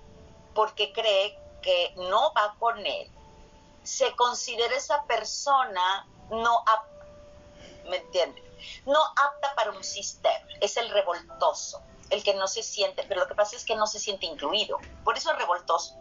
porque 0.54 0.92
cree 0.94 1.38
que 1.62 1.94
no 1.98 2.34
va 2.34 2.56
con 2.60 2.86
él, 2.86 3.12
se 3.84 4.16
considera 4.16 4.76
esa 4.76 5.06
persona 5.06 6.08
no 6.30 6.60
apta, 6.60 7.06
¿me 7.90 7.98
entiendes? 7.98 8.48
no 8.86 9.00
apta 9.02 9.54
para 9.56 9.72
un 9.72 9.84
sistema, 9.84 10.46
es 10.62 10.78
el 10.78 10.90
revoltoso, 10.90 11.82
el 12.10 12.24
que 12.24 12.34
no 12.34 12.48
se 12.48 12.64
siente, 12.64 13.04
pero 13.08 13.22
lo 13.22 13.28
que 13.28 13.36
pasa 13.36 13.56
es 13.56 13.66
que 13.66 13.76
no 13.76 13.88
se 13.88 14.00
siente 14.00 14.26
incluido, 14.26 14.80
por 15.04 15.18
eso 15.18 15.32
es 15.32 15.38
revoltoso, 15.38 15.94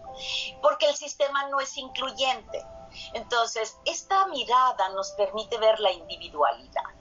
porque 0.62 0.86
el 0.86 0.96
sistema 0.96 1.48
no 1.48 1.60
es 1.60 1.76
incluyente. 1.76 2.64
Entonces, 3.12 3.76
esta 3.84 4.26
mirada 4.28 4.88
nos 4.90 5.12
permite 5.12 5.58
ver 5.58 5.78
la 5.80 5.92
individualidad. 5.92 6.95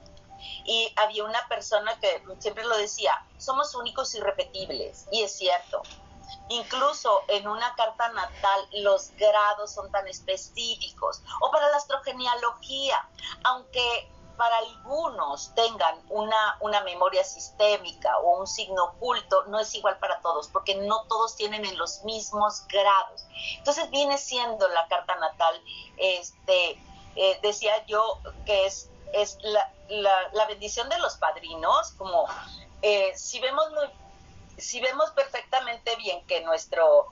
Y 0.65 0.91
había 0.95 1.23
una 1.23 1.47
persona 1.47 1.99
que 1.99 2.23
siempre 2.39 2.65
lo 2.65 2.77
decía, 2.77 3.25
somos 3.37 3.75
únicos 3.75 4.15
y 4.15 4.19
repetibles, 4.19 5.07
y 5.11 5.21
es 5.23 5.35
cierto. 5.37 5.81
Incluso 6.49 7.21
en 7.27 7.47
una 7.47 7.75
carta 7.75 8.09
natal 8.09 8.67
los 8.73 9.11
grados 9.11 9.73
son 9.73 9.91
tan 9.91 10.07
específicos, 10.07 11.21
o 11.41 11.51
para 11.51 11.69
la 11.69 11.77
astrogenealogía, 11.77 13.07
aunque 13.43 14.09
para 14.37 14.57
algunos 14.57 15.53
tengan 15.55 15.99
una, 16.09 16.57
una 16.59 16.81
memoria 16.81 17.23
sistémica 17.23 18.17
o 18.19 18.39
un 18.39 18.47
signo 18.47 18.85
oculto, 18.85 19.45
no 19.47 19.59
es 19.59 19.73
igual 19.75 19.97
para 19.99 20.19
todos, 20.21 20.47
porque 20.49 20.75
no 20.75 21.03
todos 21.07 21.35
tienen 21.35 21.65
en 21.65 21.77
los 21.77 22.03
mismos 22.03 22.65
grados. 22.67 23.25
Entonces 23.57 23.89
viene 23.91 24.17
siendo 24.17 24.67
la 24.69 24.87
carta 24.87 25.15
natal, 25.15 25.61
este, 25.97 26.81
eh, 27.15 27.39
decía 27.41 27.85
yo 27.85 28.19
que 28.45 28.65
es, 28.65 28.89
es 29.13 29.37
la, 29.41 29.71
la, 29.89 30.45
bendición 30.47 30.89
de 30.89 30.99
los 30.99 31.15
padrinos, 31.17 31.91
como 31.97 32.25
eh, 32.81 33.13
si 33.15 33.39
vemos 33.39 33.67
si 34.57 34.79
vemos 34.79 35.11
perfectamente 35.11 35.95
bien 35.97 36.25
que 36.27 36.41
nuestro 36.41 37.07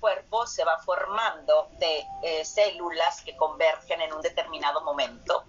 cuerpo 0.00 0.46
se 0.48 0.64
va 0.64 0.78
formando 0.80 1.68
de 1.78 2.04
eh, 2.24 2.44
células 2.44 3.20
que 3.22 3.36
convergen 3.36 4.00
en 4.00 4.12
un 4.12 4.20
determinado 4.20 4.80
momento, 4.80 5.44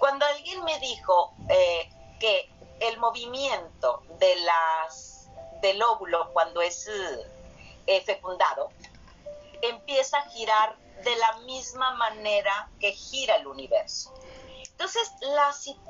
cuando 0.00 0.26
alguien 0.26 0.64
me 0.64 0.76
dijo 0.80 1.32
eh, 1.48 1.88
que 2.18 2.50
el 2.80 2.98
movimiento 2.98 4.02
de 4.18 4.34
las, 4.36 5.28
del 5.62 5.80
óvulo 5.80 6.32
cuando 6.32 6.60
es 6.60 6.90
fecundado 8.04 8.72
empieza 9.62 10.18
a 10.18 10.28
girar 10.30 10.76
de 11.04 11.16
la 11.16 11.32
misma 11.40 11.92
manera 11.92 12.68
que 12.80 12.92
gira 12.92 13.36
el 13.36 13.46
universo. 13.46 14.12
Entonces, 14.76 15.12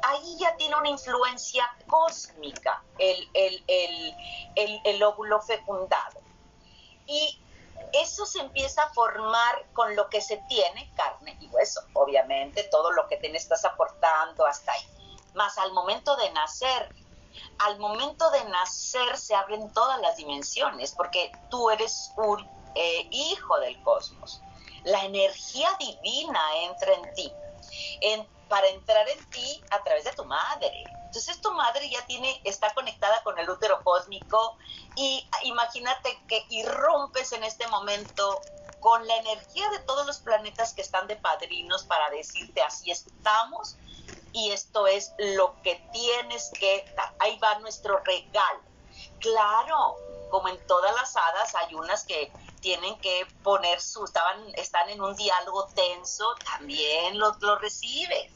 ahí 0.02 0.36
ya 0.38 0.54
tiene 0.56 0.76
una 0.76 0.90
influencia 0.90 1.74
cósmica 1.86 2.84
el, 2.98 3.30
el, 3.34 5.02
óvulo 5.02 5.40
fecundado. 5.40 6.20
Y 7.06 7.40
eso 7.94 8.26
se 8.26 8.40
empieza 8.40 8.82
a 8.82 8.90
formar 8.90 9.66
con 9.72 9.96
lo 9.96 10.10
que 10.10 10.20
se 10.20 10.36
tiene, 10.48 10.92
carne 10.94 11.34
y 11.40 11.48
hueso, 11.48 11.80
obviamente, 11.94 12.64
todo 12.64 12.92
lo 12.92 13.08
que 13.08 13.16
te 13.16 13.34
estás 13.34 13.64
aportando 13.64 14.44
hasta 14.44 14.72
ahí. 14.72 14.86
Más 15.34 15.56
al 15.56 15.72
momento 15.72 16.14
de 16.16 16.30
nacer, 16.32 16.94
al 17.60 17.78
momento 17.78 18.30
de 18.32 18.44
nacer 18.44 19.16
se 19.16 19.34
abren 19.34 19.72
todas 19.72 19.98
las 20.02 20.18
dimensiones, 20.18 20.92
porque 20.92 21.32
tú 21.48 21.70
eres 21.70 22.12
un 22.18 22.46
eh, 22.74 23.08
hijo 23.10 23.58
del 23.60 23.82
cosmos. 23.82 24.42
La 24.84 25.04
energía 25.06 25.70
divina 25.78 26.40
entra 26.64 26.92
en 26.92 27.14
ti. 27.14 27.32
En, 28.02 28.34
para 28.54 28.68
entrar 28.68 29.08
en 29.08 29.30
ti 29.30 29.64
a 29.70 29.82
través 29.82 30.04
de 30.04 30.12
tu 30.12 30.24
madre. 30.26 30.70
Entonces 31.06 31.40
tu 31.40 31.50
madre 31.50 31.90
ya 31.90 32.06
tiene, 32.06 32.40
está 32.44 32.72
conectada 32.72 33.20
con 33.24 33.36
el 33.36 33.50
útero 33.50 33.82
cósmico 33.82 34.56
y 34.94 35.28
imagínate 35.42 36.16
que 36.28 36.46
irrumpes 36.50 37.32
en 37.32 37.42
este 37.42 37.66
momento 37.66 38.40
con 38.78 39.04
la 39.08 39.16
energía 39.16 39.68
de 39.70 39.80
todos 39.80 40.06
los 40.06 40.18
planetas 40.18 40.72
que 40.72 40.82
están 40.82 41.08
de 41.08 41.16
padrinos 41.16 41.82
para 41.82 42.10
decirte 42.10 42.62
así 42.62 42.92
estamos 42.92 43.74
y 44.32 44.52
esto 44.52 44.86
es 44.86 45.12
lo 45.18 45.60
que 45.62 45.74
tienes 45.92 46.52
que. 46.56 46.84
Ahí 47.18 47.36
va 47.40 47.58
nuestro 47.58 47.98
regalo. 48.04 48.60
Claro, 49.18 49.96
como 50.30 50.46
en 50.46 50.64
todas 50.68 50.94
las 50.94 51.16
hadas 51.16 51.56
hay 51.56 51.74
unas 51.74 52.04
que 52.04 52.30
tienen 52.60 52.96
que 53.00 53.26
poner 53.42 53.80
su, 53.80 54.04
estaban, 54.04 54.42
están 54.54 54.88
en 54.90 55.02
un 55.02 55.16
diálogo 55.16 55.66
tenso, 55.74 56.34
también 56.44 57.18
lo, 57.18 57.36
lo 57.40 57.58
recibes. 57.58 58.32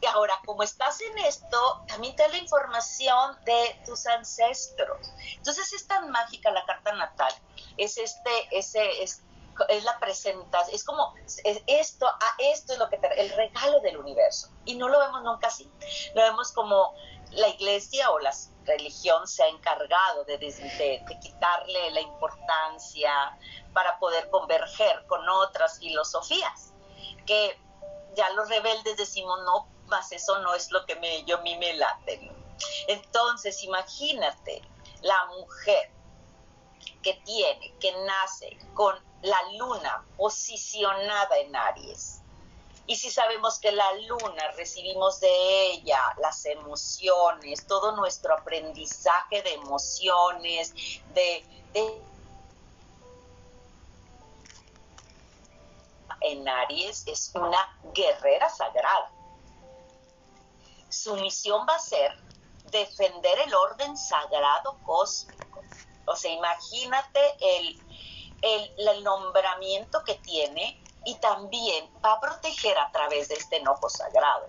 Y 0.00 0.06
ahora, 0.06 0.40
como 0.46 0.62
estás 0.62 1.00
en 1.02 1.18
esto, 1.18 1.84
también 1.86 2.16
te 2.16 2.22
da 2.22 2.28
la 2.30 2.38
información 2.38 3.36
de 3.44 3.80
tus 3.84 4.06
ancestros. 4.06 5.12
Entonces 5.36 5.72
es 5.74 5.86
tan 5.86 6.10
mágica 6.10 6.50
la 6.50 6.64
carta 6.64 6.92
natal. 6.92 7.32
Es 7.76 7.98
este, 7.98 8.30
ese, 8.50 9.02
es, 9.02 9.22
es 9.68 9.84
la 9.84 9.98
presentación, 9.98 10.74
es 10.74 10.84
como 10.84 11.14
esto, 11.66 12.06
a 12.06 12.34
esto 12.38 12.72
es 12.72 12.78
lo 12.78 12.88
que 12.88 12.96
te, 12.96 13.20
el 13.20 13.30
regalo 13.30 13.80
del 13.80 13.98
universo. 13.98 14.48
Y 14.64 14.76
no 14.76 14.88
lo 14.88 14.98
vemos 15.00 15.22
nunca 15.22 15.48
así. 15.48 15.70
Lo 16.14 16.22
vemos 16.22 16.50
como 16.52 16.94
la 17.32 17.48
iglesia 17.48 18.10
o 18.10 18.18
la 18.20 18.32
religión 18.64 19.28
se 19.28 19.42
ha 19.42 19.48
encargado 19.48 20.24
de, 20.24 20.38
de, 20.38 20.50
de 20.50 21.18
quitarle 21.20 21.90
la 21.90 22.00
importancia 22.00 23.38
para 23.74 23.98
poder 23.98 24.30
converger 24.30 25.04
con 25.06 25.28
otras 25.28 25.78
filosofías. 25.78 26.72
Que 27.26 27.58
ya 28.14 28.30
los 28.30 28.48
rebeldes 28.48 28.96
decimos, 28.96 29.40
no, 29.44 29.66
más 29.86 30.12
eso 30.12 30.38
no 30.40 30.54
es 30.54 30.70
lo 30.70 30.84
que 30.86 30.96
me, 30.96 31.24
yo 31.24 31.38
a 31.38 31.42
mí 31.42 31.56
me 31.58 31.74
late. 31.74 32.30
Entonces, 32.88 33.62
imagínate 33.62 34.62
la 35.02 35.26
mujer 35.26 35.90
que 37.02 37.14
tiene, 37.24 37.74
que 37.80 37.92
nace 38.04 38.58
con 38.74 38.94
la 39.22 39.38
luna 39.58 40.04
posicionada 40.16 41.38
en 41.38 41.54
Aries. 41.54 42.20
Y 42.86 42.96
si 42.96 43.10
sabemos 43.10 43.58
que 43.60 43.70
la 43.70 43.92
luna 44.08 44.50
recibimos 44.56 45.20
de 45.20 45.70
ella 45.70 46.00
las 46.18 46.44
emociones, 46.46 47.66
todo 47.66 47.94
nuestro 47.94 48.34
aprendizaje 48.34 49.42
de 49.42 49.54
emociones, 49.54 50.74
de, 51.14 51.44
de 51.72 52.02
en 56.20 56.48
Aries 56.48 57.04
es 57.06 57.32
una 57.34 57.78
guerrera 57.94 58.48
sagrada. 58.48 59.10
Su 60.88 61.16
misión 61.16 61.66
va 61.68 61.76
a 61.76 61.78
ser 61.78 62.16
defender 62.70 63.38
el 63.40 63.54
orden 63.54 63.96
sagrado 63.96 64.78
cósmico. 64.84 65.62
O 66.06 66.16
sea, 66.16 66.32
imagínate 66.32 67.20
el, 67.40 67.82
el, 68.42 69.04
nombramiento 69.04 70.02
que 70.04 70.14
tiene 70.16 70.82
y 71.04 71.14
también 71.16 71.88
va 72.04 72.14
a 72.14 72.20
proteger 72.20 72.76
a 72.78 72.90
través 72.90 73.28
de 73.28 73.34
este 73.34 73.56
enojo 73.56 73.88
sagrado. 73.88 74.46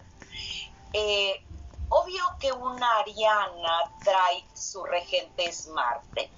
Eh, 0.94 1.46
obvio 1.90 2.24
que 2.40 2.52
una 2.52 3.00
ariana 3.00 3.94
trae 4.04 4.44
su 4.56 4.84
regente 4.84 5.46
es 5.46 5.68
Marte, 5.68 6.32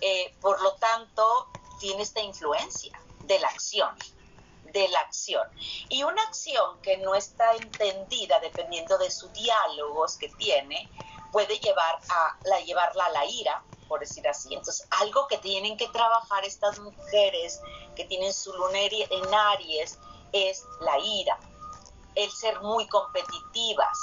eh, 0.00 0.34
por 0.40 0.60
lo 0.62 0.74
tanto 0.74 1.48
tiene 1.80 2.02
esta 2.02 2.20
influencia 2.20 2.98
de 3.24 3.38
la 3.38 3.48
acción 3.48 3.96
de 4.72 4.88
la 4.88 5.00
acción. 5.00 5.46
Y 5.88 6.02
una 6.02 6.22
acción 6.22 6.80
que 6.82 6.96
no 6.98 7.14
está 7.14 7.54
entendida 7.54 8.38
dependiendo 8.40 8.98
de 8.98 9.10
sus 9.10 9.32
diálogos 9.32 10.16
que 10.16 10.28
tiene, 10.30 10.88
puede 11.32 11.58
llevar 11.58 11.98
a 12.08 12.38
la 12.44 12.60
llevarla 12.60 13.06
a 13.06 13.10
la 13.10 13.26
ira, 13.26 13.62
por 13.88 14.00
decir 14.00 14.26
así. 14.28 14.54
Entonces, 14.54 14.86
algo 15.00 15.26
que 15.28 15.38
tienen 15.38 15.76
que 15.76 15.88
trabajar 15.88 16.44
estas 16.44 16.78
mujeres 16.78 17.60
que 17.94 18.04
tienen 18.04 18.32
su 18.32 18.52
luna 18.52 18.78
en 18.80 19.34
Aries 19.34 19.98
es 20.32 20.64
la 20.80 20.98
ira, 20.98 21.38
el 22.14 22.30
ser 22.30 22.60
muy 22.62 22.86
competitivas, 22.88 23.98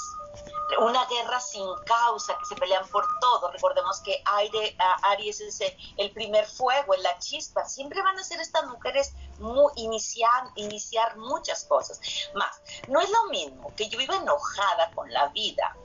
una 0.80 1.06
guerra 1.06 1.40
sin 1.40 1.66
causa, 1.86 2.38
que 2.38 2.46
se 2.46 2.56
pelean 2.56 2.88
por 2.90 3.06
todo. 3.20 3.52
Recordemos 3.52 4.02
que 4.02 4.22
Aire, 4.26 4.76
Aries 5.04 5.42
es 5.42 5.60
el 5.98 6.12
primer 6.12 6.46
fuego, 6.46 6.94
en 6.94 7.04
la 7.04 7.18
chispa. 7.20 7.66
Siempre 7.66 8.02
van 8.02 8.18
a 8.18 8.24
ser 8.24 8.40
estas 8.40 8.66
mujeres 8.66 9.14
muy, 9.40 9.72
iniciar, 9.76 10.50
iniciar 10.56 11.18
muchas 11.18 11.66
cosas. 11.66 12.00
Más, 12.34 12.62
no 12.88 13.02
es 13.02 13.10
lo 13.10 13.26
mismo 13.26 13.74
que 13.76 13.88
yo 13.90 13.98
viva 13.98 14.16
enojada 14.16 14.92
con 14.92 15.12
la 15.12 15.28
vida 15.30 15.76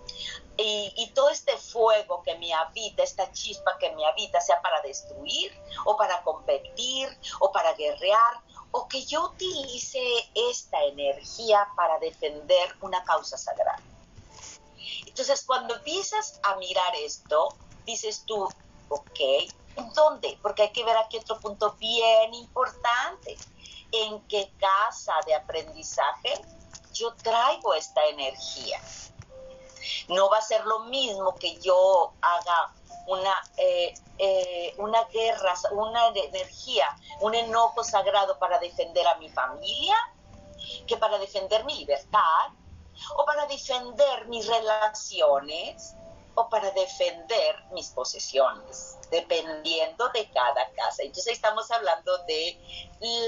y, 0.57 0.93
y, 0.97 1.11
todo 1.11 1.31
este 1.31 1.57
fuego 1.57 2.23
que 2.23 2.37
me 2.37 2.53
habita, 2.53 3.03
esta 3.03 3.31
chispa 3.33 3.79
que 3.79 3.95
me 3.95 4.05
habita, 4.07 4.41
sea 4.41 4.61
para 4.61 4.81
destruir 4.83 5.53
o 5.85 5.97
para 5.97 6.23
competir 6.23 7.09
o 7.39 7.53
para 7.53 7.75
guerrear, 7.75 8.41
o 8.73 8.89
que 8.89 9.05
yo 9.05 9.27
utilice 9.27 10.01
esta 10.35 10.83
energía 10.85 11.69
para 11.77 11.99
defender 11.99 12.75
una 12.81 13.03
causa 13.05 13.39
sagrada. 13.39 13.81
Entonces, 15.09 15.45
cuando 15.45 15.75
empiezas 15.75 16.39
a 16.43 16.57
mirar 16.57 16.95
esto, 16.97 17.57
dices 17.85 18.25
tú, 18.27 18.49
ok, 18.89 19.21
¿en 19.77 19.93
dónde? 19.95 20.39
Porque 20.43 20.63
hay 20.63 20.71
que 20.71 20.85
ver 20.85 20.97
aquí 20.97 21.19
otro 21.19 21.39
punto 21.41 21.73
bien 21.79 22.35
importante. 22.35 23.37
¿En 23.91 24.21
qué 24.29 24.53
casa 24.59 25.15
de 25.27 25.35
aprendizaje 25.35 26.35
yo 26.93 27.15
traigo 27.15 27.75
esta 27.75 28.05
energía? 28.07 28.81
No 30.09 30.29
va 30.29 30.39
a 30.39 30.43
ser 30.43 30.65
lo 30.67 30.81
mismo 30.81 31.35
que 31.37 31.59
yo 31.61 32.13
haga 32.21 32.73
una, 33.07 33.35
eh, 33.57 33.95
eh, 34.19 34.75
una 34.77 35.05
guerra, 35.05 35.55
una 35.73 36.09
energía, 36.09 36.87
un 37.21 37.35
enojo 37.35 37.83
sagrado 37.83 38.39
para 38.39 38.59
defender 38.59 39.07
a 39.07 39.15
mi 39.17 39.31
familia, 39.31 39.97
que 40.87 40.97
para 40.99 41.19
defender 41.19 41.65
mi 41.65 41.77
libertad, 41.77 42.51
o 43.17 43.25
para 43.25 43.47
defender 43.47 44.27
mis 44.29 44.47
relaciones 44.47 45.95
o 46.35 46.49
para 46.49 46.71
defender 46.71 47.57
mis 47.73 47.89
posesiones, 47.89 48.97
dependiendo 49.11 50.09
de 50.11 50.31
cada 50.31 50.71
casa. 50.73 51.03
Entonces 51.03 51.33
estamos 51.33 51.69
hablando 51.73 52.17
de 52.27 52.57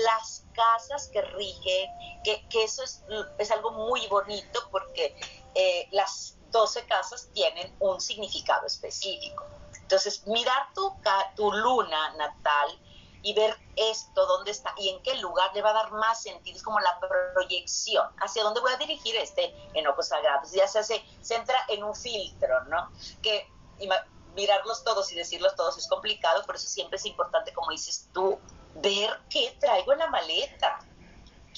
las 0.05 0.45
casas 0.53 1.09
que 1.09 1.21
rigen, 1.23 1.91
que, 2.23 2.47
eso 2.63 2.85
es, 2.85 3.03
es, 3.39 3.51
algo 3.51 3.73
muy 3.73 4.07
bonito 4.07 4.61
porque 4.71 5.17
eh, 5.55 5.89
las 5.91 6.37
12 6.51 6.87
casas 6.87 7.29
tienen 7.35 7.75
un 7.81 8.01
significado 8.01 8.67
específico. 8.67 9.45
Entonces, 9.91 10.25
mirar 10.29 10.73
tu, 10.73 10.95
tu 11.35 11.51
luna 11.51 12.15
natal 12.15 12.79
y 13.23 13.35
ver 13.35 13.57
esto, 13.77 14.27
dónde 14.27 14.51
está 14.51 14.73
y 14.77 14.89
en 14.89 15.03
qué 15.03 15.15
lugar 15.17 15.51
le 15.55 15.63
va 15.63 15.71
a 15.71 15.75
dar 15.75 15.93
más 15.93 16.23
sentido, 16.23 16.57
es 16.57 16.63
como 16.63 16.81
la 16.81 16.99
proyección, 17.35 18.07
hacia 18.19 18.43
dónde 18.43 18.61
voy 18.61 18.73
a 18.73 18.77
dirigir 18.77 19.17
este 19.17 19.55
enojo 19.75 20.03
sagrado. 20.03 20.43
Ya 20.53 20.67
se 20.67 20.79
hace, 20.79 21.05
se 21.21 21.35
entra 21.35 21.59
en 21.69 21.85
un 21.85 21.95
filtro, 21.95 22.65
¿no? 22.65 22.91
Que 23.23 23.51
mirarlos 24.35 24.85
todos 24.85 25.11
y 25.13 25.17
decirlos 25.17 25.55
todos 25.57 25.77
es 25.79 25.89
complicado, 25.89 26.45
por 26.47 26.57
eso 26.57 26.69
siempre 26.69 26.97
es 26.97 27.07
importante, 27.07 27.53
como 27.53 27.71
dices 27.71 28.09
tú, 28.13 28.39
ver 28.77 29.21
qué 29.29 29.57
traigo 29.61 29.93
en 29.93 29.99
la 29.99 30.07
maleta, 30.09 30.79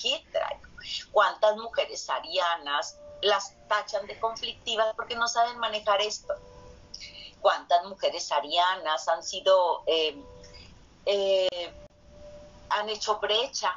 qué 0.00 0.24
traigo. 0.32 0.62
¿Cuántas 1.12 1.56
mujeres 1.56 2.08
arianas 2.10 2.98
las 3.20 3.54
tachan 3.68 4.06
de 4.06 4.18
conflictivas 4.18 4.94
porque 4.96 5.14
no 5.14 5.28
saben 5.28 5.58
manejar 5.58 6.00
esto? 6.00 6.34
cuántas 7.42 7.84
mujeres 7.84 8.32
arianas 8.32 9.06
han 9.08 9.22
sido, 9.22 9.82
eh, 9.86 10.16
eh, 11.06 11.72
han 12.70 12.88
hecho 12.88 13.18
brecha 13.18 13.74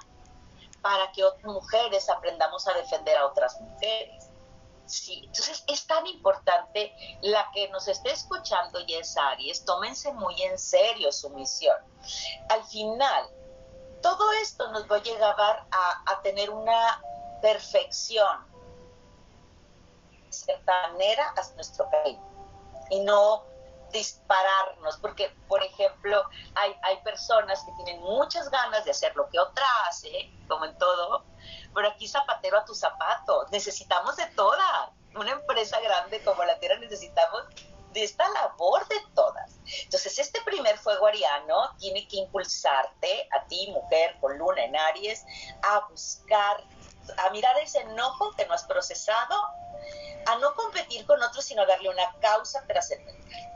para 0.82 1.12
que 1.12 1.24
otras 1.24 1.46
mujeres 1.46 2.10
aprendamos 2.10 2.68
a 2.68 2.74
defender 2.74 3.18
a 3.18 3.26
otras 3.26 3.60
mujeres. 3.60 4.30
Sí, 4.86 5.24
entonces 5.26 5.64
es 5.68 5.88
tan 5.88 6.06
importante 6.06 6.96
la 7.22 7.50
que 7.54 7.68
nos 7.70 7.88
esté 7.88 8.12
escuchando 8.12 8.80
y 8.82 8.94
es 8.94 9.18
Aries, 9.18 9.66
tómense 9.66 10.14
muy 10.14 10.40
en 10.44 10.60
serio 10.60 11.12
su 11.12 11.30
misión. 11.32 11.76
Al 12.50 12.64
final, 12.66 13.28
todo 14.02 14.32
esto 14.34 14.72
nos 14.72 14.90
va 14.90 14.98
a 14.98 15.02
llevar 15.02 15.66
a, 15.72 16.22
tener 16.22 16.52
una 16.52 17.02
perfección, 17.42 18.46
de 20.28 20.32
cierta 20.32 20.90
manera, 20.90 21.34
a 21.36 21.56
nuestro 21.56 21.90
país. 21.90 22.20
Y 22.92 23.00
no 23.00 23.44
dispararnos, 23.92 24.98
porque, 24.98 25.30
por 25.48 25.64
ejemplo, 25.64 26.24
hay, 26.56 26.76
hay 26.84 26.98
personas 27.02 27.64
que 27.64 27.84
tienen 27.84 28.02
muchas 28.02 28.50
ganas 28.50 28.84
de 28.86 28.92
hacer 28.92 29.16
lo 29.16 29.30
que 29.30 29.40
otra 29.40 29.66
hace, 29.88 30.32
como 30.48 30.66
en 30.66 30.78
todo, 30.78 31.26
pero 31.74 31.90
aquí 31.90 32.08
zapatero 32.08 32.58
a 32.58 32.66
tu 32.66 32.74
zapato, 32.74 33.46
necesitamos 33.52 34.16
de 34.18 34.26
todas. 34.28 34.90
Una 35.16 35.32
empresa 35.32 35.80
grande 35.80 36.22
como 36.24 36.44
la 36.44 36.60
Tierra 36.60 36.78
necesitamos 36.78 37.46
de 37.96 38.04
esta 38.04 38.28
labor 38.30 38.86
de 38.90 38.98
todas. 39.16 39.58
Entonces, 39.84 40.20
este 40.20 40.42
primer 40.42 40.78
fuego 40.78 41.08
ariano 41.08 41.76
tiene 41.80 42.06
que 42.08 42.18
impulsarte, 42.18 43.30
a 43.32 43.46
ti, 43.46 43.72
mujer 43.72 44.18
con 44.20 44.38
luna 44.38 44.64
en 44.64 44.76
Aries, 44.76 45.26
a 45.64 45.88
buscar, 45.90 46.62
a 47.18 47.30
mirar 47.30 47.58
ese 47.60 47.80
enojo 47.80 48.32
que 48.36 48.46
no 48.46 48.54
has 48.54 48.66
procesado, 48.66 49.36
a 50.26 50.36
no 50.40 50.54
competir 50.56 51.06
con 51.06 51.22
otros, 51.24 51.46
sino 51.46 51.66
darle 51.66 51.90
una 51.90 52.14
causa 52.20 52.66
trascendental. 52.68 53.55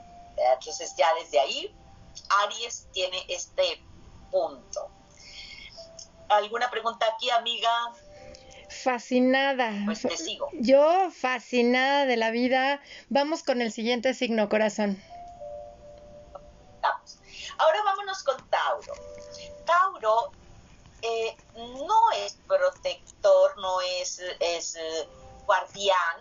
Entonces, 0.53 0.95
ya 0.97 1.07
desde 1.21 1.39
ahí, 1.39 1.75
Aries 2.43 2.87
tiene 2.91 3.25
este 3.27 3.81
punto. 4.31 4.89
¿Alguna 6.29 6.69
pregunta 6.69 7.07
aquí, 7.13 7.29
amiga? 7.29 7.69
Fascinada. 8.69 9.71
Pues 9.85 10.01
te 10.01 10.15
sigo. 10.15 10.47
Yo 10.53 11.09
fascinada 11.11 12.05
de 12.05 12.17
la 12.17 12.29
vida. 12.29 12.81
Vamos 13.09 13.43
con 13.43 13.61
el 13.61 13.71
siguiente 13.71 14.13
signo, 14.13 14.47
corazón. 14.47 15.01
Vamos. 16.81 17.17
Ahora 17.57 17.83
vámonos 17.83 18.23
con 18.23 18.49
Tauro. 18.49 18.93
Tauro 19.65 20.31
eh, 21.01 21.35
no 21.55 22.11
es 22.25 22.37
protector, 22.47 23.57
no 23.57 23.81
es, 23.81 24.21
es 24.39 24.75
eh, 24.75 25.09
guardián, 25.45 26.17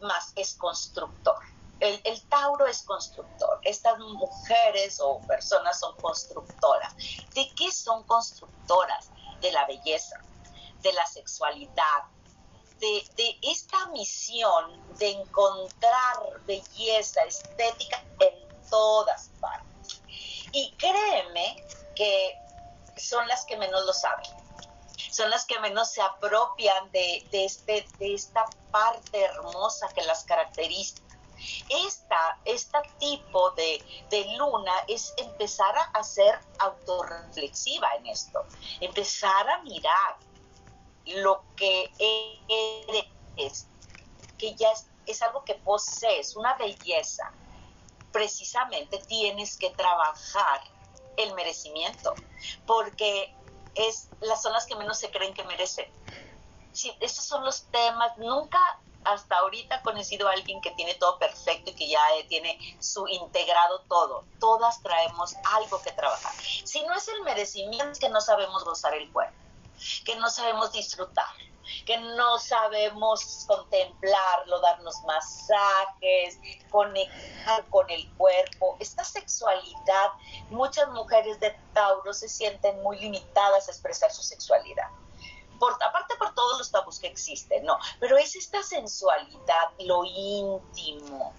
más 0.00 0.32
es 0.36 0.54
constructor. 0.54 1.38
El, 1.80 2.00
el, 2.04 2.22
Tauro 2.28 2.66
es 2.66 2.82
constructor. 2.82 3.60
Estas 3.62 3.98
mujeres 3.98 4.98
o 5.00 5.20
personas 5.20 5.78
son 5.78 5.94
constructoras. 5.96 6.94
¿De 7.34 7.50
qué 7.54 7.70
son 7.70 8.02
constructoras? 8.04 9.10
De 9.40 9.52
la 9.52 9.66
belleza, 9.66 10.18
de 10.82 10.92
la 10.94 11.04
sexualidad, 11.06 12.04
de, 12.80 13.38
esta 13.42 13.86
misión 13.88 14.96
de 14.98 15.10
encontrar 15.10 16.40
belleza 16.46 17.22
estética 17.24 18.02
en 18.20 18.34
todas 18.68 19.30
partes. 19.40 20.02
Y 20.52 20.72
créeme 20.72 21.64
que 21.94 22.38
son 22.96 23.26
las 23.28 23.44
que 23.44 23.56
menos 23.56 23.84
lo 23.84 23.92
saben, 23.92 24.26
son 25.10 25.30
las 25.30 25.44
que 25.44 25.58
menos 25.60 25.90
se 25.90 26.02
apropian 26.02 26.90
de, 26.92 27.26
este, 27.32 27.86
de 27.98 28.14
esta 28.14 28.44
parte 28.70 29.22
hermosa 29.22 29.88
que 29.94 30.02
las 30.02 30.24
caracteriza. 30.24 31.02
Esta, 31.68 32.40
este 32.44 32.78
tipo 32.98 33.50
de, 33.52 33.84
de, 34.10 34.36
luna 34.36 34.72
es 34.88 35.12
empezar 35.16 35.74
a 35.92 36.02
ser 36.02 36.38
autorreflexiva 36.58 37.94
en 37.96 38.06
esto, 38.06 38.44
empezar 38.80 39.48
a 39.48 39.62
mirar, 39.62 40.16
lo 41.06 41.44
que 41.56 41.92
eres, 43.36 43.68
que 44.38 44.54
ya 44.56 44.68
es, 45.06 45.22
algo 45.22 45.44
que 45.44 45.54
posees, 45.54 46.36
una 46.36 46.54
belleza, 46.54 47.24
precisamente 48.10 48.98
tienes 49.08 49.56
que 49.56 49.70
trabajar 49.70 50.60
el 51.16 51.32
merecimiento, 51.34 52.18
porque 52.66 53.32
es 53.74 54.10
las 54.20 54.42
son 54.42 54.52
las 54.52 54.66
que 54.66 54.74
menos 54.74 54.98
se 54.98 55.10
creen 55.10 55.34
que 55.34 55.44
merecen. 55.44 55.86
Sí, 56.72 56.94
esos 57.00 57.24
son 57.24 57.44
los 57.44 57.70
temas, 57.70 58.16
nunca 58.18 58.58
hasta 59.06 59.36
ahorita 59.38 59.82
conocido 59.82 60.28
a 60.28 60.32
alguien 60.32 60.60
que 60.60 60.70
tiene 60.72 60.94
todo 60.94 61.18
perfecto 61.18 61.70
y 61.70 61.74
que 61.74 61.88
ya 61.88 62.00
tiene 62.28 62.58
su 62.80 63.06
integrado 63.08 63.80
todo. 63.88 64.24
Todas 64.40 64.82
traemos 64.82 65.34
algo 65.54 65.80
que 65.82 65.92
trabajar. 65.92 66.32
Si 66.64 66.82
no 66.82 66.94
es 66.94 67.08
el 67.08 67.22
merecimiento, 67.22 67.90
es 67.92 67.98
que 67.98 68.08
no 68.08 68.20
sabemos 68.20 68.64
gozar 68.64 68.94
el 68.94 69.10
cuerpo 69.12 69.46
que 70.04 70.16
no 70.16 70.30
sabemos 70.30 70.72
disfrutar, 70.72 71.26
que 71.84 71.98
no 71.98 72.38
sabemos 72.38 73.44
contemplarlo, 73.46 74.60
darnos 74.60 74.96
masajes, 75.04 76.38
conectar 76.70 77.64
con 77.66 77.88
el 77.90 78.08
cuerpo. 78.14 78.76
Esta 78.80 79.04
sexualidad, 79.04 80.12
muchas 80.50 80.88
mujeres 80.90 81.38
de 81.40 81.56
Tauro 81.74 82.12
se 82.14 82.28
sienten 82.28 82.82
muy 82.82 82.98
limitadas 82.98 83.68
a 83.68 83.70
expresar 83.70 84.10
su 84.12 84.22
sexualidad. 84.22 84.88
Por, 85.58 85.72
aparte 85.82 86.14
por 86.16 86.34
todos 86.34 86.58
los 86.58 86.70
tabús 86.70 86.98
que 86.98 87.06
existen, 87.06 87.64
no, 87.64 87.78
pero 88.00 88.16
es 88.16 88.36
esta 88.36 88.62
sensualidad, 88.62 89.70
lo 89.80 90.04
íntimo, 90.04 91.32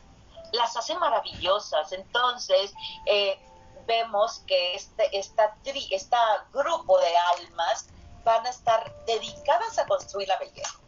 las 0.52 0.76
hace 0.76 0.96
maravillosas. 0.96 1.92
Entonces, 1.92 2.74
eh, 3.06 3.40
vemos 3.86 4.40
que 4.48 4.76
este, 4.76 5.18
esta, 5.18 5.56
este 5.64 6.18
grupo 6.52 7.00
de 7.00 7.18
almas 7.18 7.88
van 8.24 8.46
a 8.46 8.50
estar 8.50 9.06
dedicadas 9.06 9.78
a 9.80 9.86
construir 9.88 10.28
la 10.28 10.38
belleza. 10.38 10.80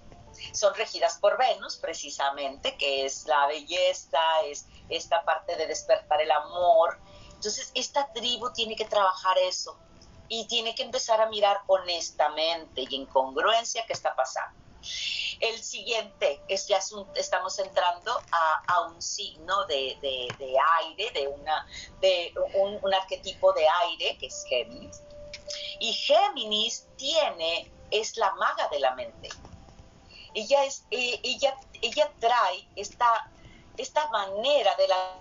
Son 0.53 0.73
regidas 0.75 1.17
por 1.19 1.37
Venus, 1.37 1.77
precisamente, 1.77 2.77
que 2.77 3.05
es 3.05 3.25
la 3.27 3.47
belleza, 3.47 4.19
es 4.45 4.65
esta 4.89 5.23
parte 5.23 5.55
de 5.55 5.67
despertar 5.67 6.21
el 6.21 6.31
amor. 6.31 6.99
Entonces, 7.33 7.71
esta 7.75 8.11
tribu 8.13 8.51
tiene 8.53 8.75
que 8.75 8.85
trabajar 8.85 9.37
eso 9.39 9.77
y 10.29 10.45
tiene 10.45 10.75
que 10.75 10.83
empezar 10.83 11.19
a 11.19 11.27
mirar 11.27 11.61
honestamente 11.67 12.85
y 12.87 12.95
en 12.95 13.05
congruencia 13.07 13.85
qué 13.85 13.93
está 13.93 14.15
pasando. 14.15 14.57
El 15.39 15.61
siguiente 15.61 16.41
es 16.47 16.67
ya 16.67 16.79
estamos 17.15 17.59
entrando 17.59 18.21
a, 18.31 18.81
un 18.87 19.01
signo 19.01 19.65
de, 19.65 19.97
aire, 20.01 21.11
de, 21.11 21.27
una, 21.27 21.67
de 21.99 22.33
un, 22.55 22.79
un, 22.81 22.93
arquetipo 22.93 23.51
de 23.53 23.67
aire, 23.67 24.17
que 24.17 24.27
es 24.27 24.45
Géminis. 24.47 25.01
Y 25.79 25.93
Géminis 25.93 26.87
tiene, 26.97 27.71
es 27.91 28.15
la 28.17 28.33
maga 28.35 28.67
de 28.69 28.79
la 28.79 28.95
mente. 28.95 29.29
Ella, 30.33 30.63
es, 30.63 30.85
eh, 30.91 31.19
ella, 31.23 31.57
ella 31.81 32.11
trae 32.19 32.67
esta, 32.75 33.31
esta 33.77 34.09
manera 34.09 34.75
de 34.75 34.87
la 34.87 35.19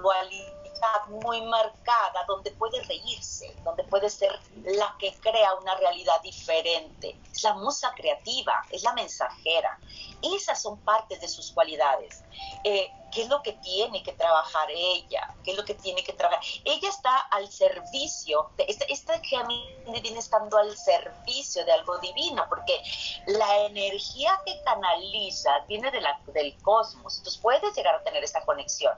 dualidad 0.00 0.59
muy 1.08 1.42
marcada, 1.42 2.24
donde 2.26 2.50
puede 2.52 2.82
reírse, 2.84 3.54
donde 3.64 3.84
puede 3.84 4.08
ser 4.08 4.38
la 4.64 4.94
que 4.98 5.12
crea 5.20 5.54
una 5.54 5.74
realidad 5.76 6.20
diferente. 6.22 7.18
Es 7.32 7.42
la 7.42 7.54
musa 7.54 7.92
creativa, 7.94 8.64
es 8.70 8.82
la 8.82 8.92
mensajera. 8.92 9.78
Esas 10.22 10.60
son 10.60 10.78
partes 10.80 11.20
de 11.20 11.28
sus 11.28 11.52
cualidades. 11.52 12.22
Eh, 12.64 12.90
¿Qué 13.12 13.22
es 13.22 13.28
lo 13.28 13.42
que 13.42 13.54
tiene 13.54 14.02
que 14.02 14.12
trabajar 14.12 14.68
ella? 14.70 15.34
¿Qué 15.42 15.50
es 15.50 15.56
lo 15.56 15.64
que 15.64 15.74
tiene 15.74 16.04
que 16.04 16.12
trabajar? 16.12 16.44
Ella 16.64 16.88
está 16.88 17.16
al 17.18 17.50
servicio, 17.50 18.50
de, 18.56 18.66
esta, 18.68 18.84
esta 18.84 19.20
viene 19.20 20.18
estando 20.18 20.56
al 20.58 20.76
servicio 20.76 21.64
de 21.64 21.72
algo 21.72 21.98
divino, 21.98 22.44
porque 22.48 22.80
la 23.26 23.64
energía 23.64 24.40
que 24.46 24.62
canaliza 24.62 25.58
viene 25.66 25.90
de 25.90 26.00
la, 26.00 26.20
del 26.26 26.56
cosmos. 26.62 27.18
Entonces 27.18 27.40
puedes 27.42 27.74
llegar 27.74 27.96
a 27.96 28.04
tener 28.04 28.22
esta 28.22 28.44
conexión 28.44 28.92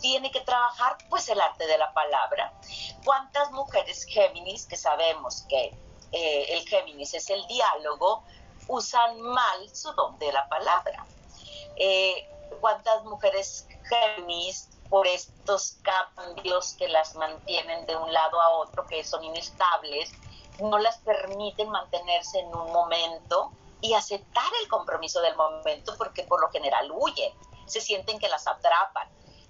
tiene 0.00 0.30
que 0.30 0.40
trabajar 0.40 0.98
pues 1.08 1.28
el 1.28 1.40
arte 1.40 1.66
de 1.66 1.78
la 1.78 1.92
palabra. 1.92 2.52
¿Cuántas 3.04 3.50
mujeres 3.52 4.04
Géminis, 4.04 4.66
que 4.66 4.76
sabemos 4.76 5.44
que 5.48 5.74
eh, 6.12 6.46
el 6.48 6.68
Géminis 6.68 7.14
es 7.14 7.30
el 7.30 7.46
diálogo, 7.46 8.22
usan 8.68 9.20
mal 9.20 9.68
su 9.74 9.92
don 9.92 10.18
de 10.18 10.32
la 10.32 10.48
palabra? 10.48 11.06
Eh, 11.76 12.28
¿Cuántas 12.60 13.04
mujeres 13.04 13.66
Géminis 13.88 14.68
por 14.88 15.06
estos 15.06 15.76
cambios 15.82 16.74
que 16.74 16.88
las 16.88 17.14
mantienen 17.14 17.86
de 17.86 17.96
un 17.96 18.12
lado 18.12 18.40
a 18.40 18.50
otro, 18.50 18.86
que 18.86 19.04
son 19.04 19.22
inestables, 19.22 20.10
no 20.60 20.78
las 20.78 20.98
permiten 20.98 21.68
mantenerse 21.70 22.40
en 22.40 22.46
un 22.54 22.72
momento 22.72 23.52
y 23.80 23.94
aceptar 23.94 24.50
el 24.62 24.68
compromiso 24.68 25.20
del 25.20 25.36
momento 25.36 25.94
porque 25.96 26.24
por 26.24 26.40
lo 26.40 26.50
general 26.50 26.90
huyen, 26.92 27.32
se 27.66 27.80
sienten 27.80 28.18
que 28.18 28.28
las 28.28 28.46
atrapan. 28.46 29.08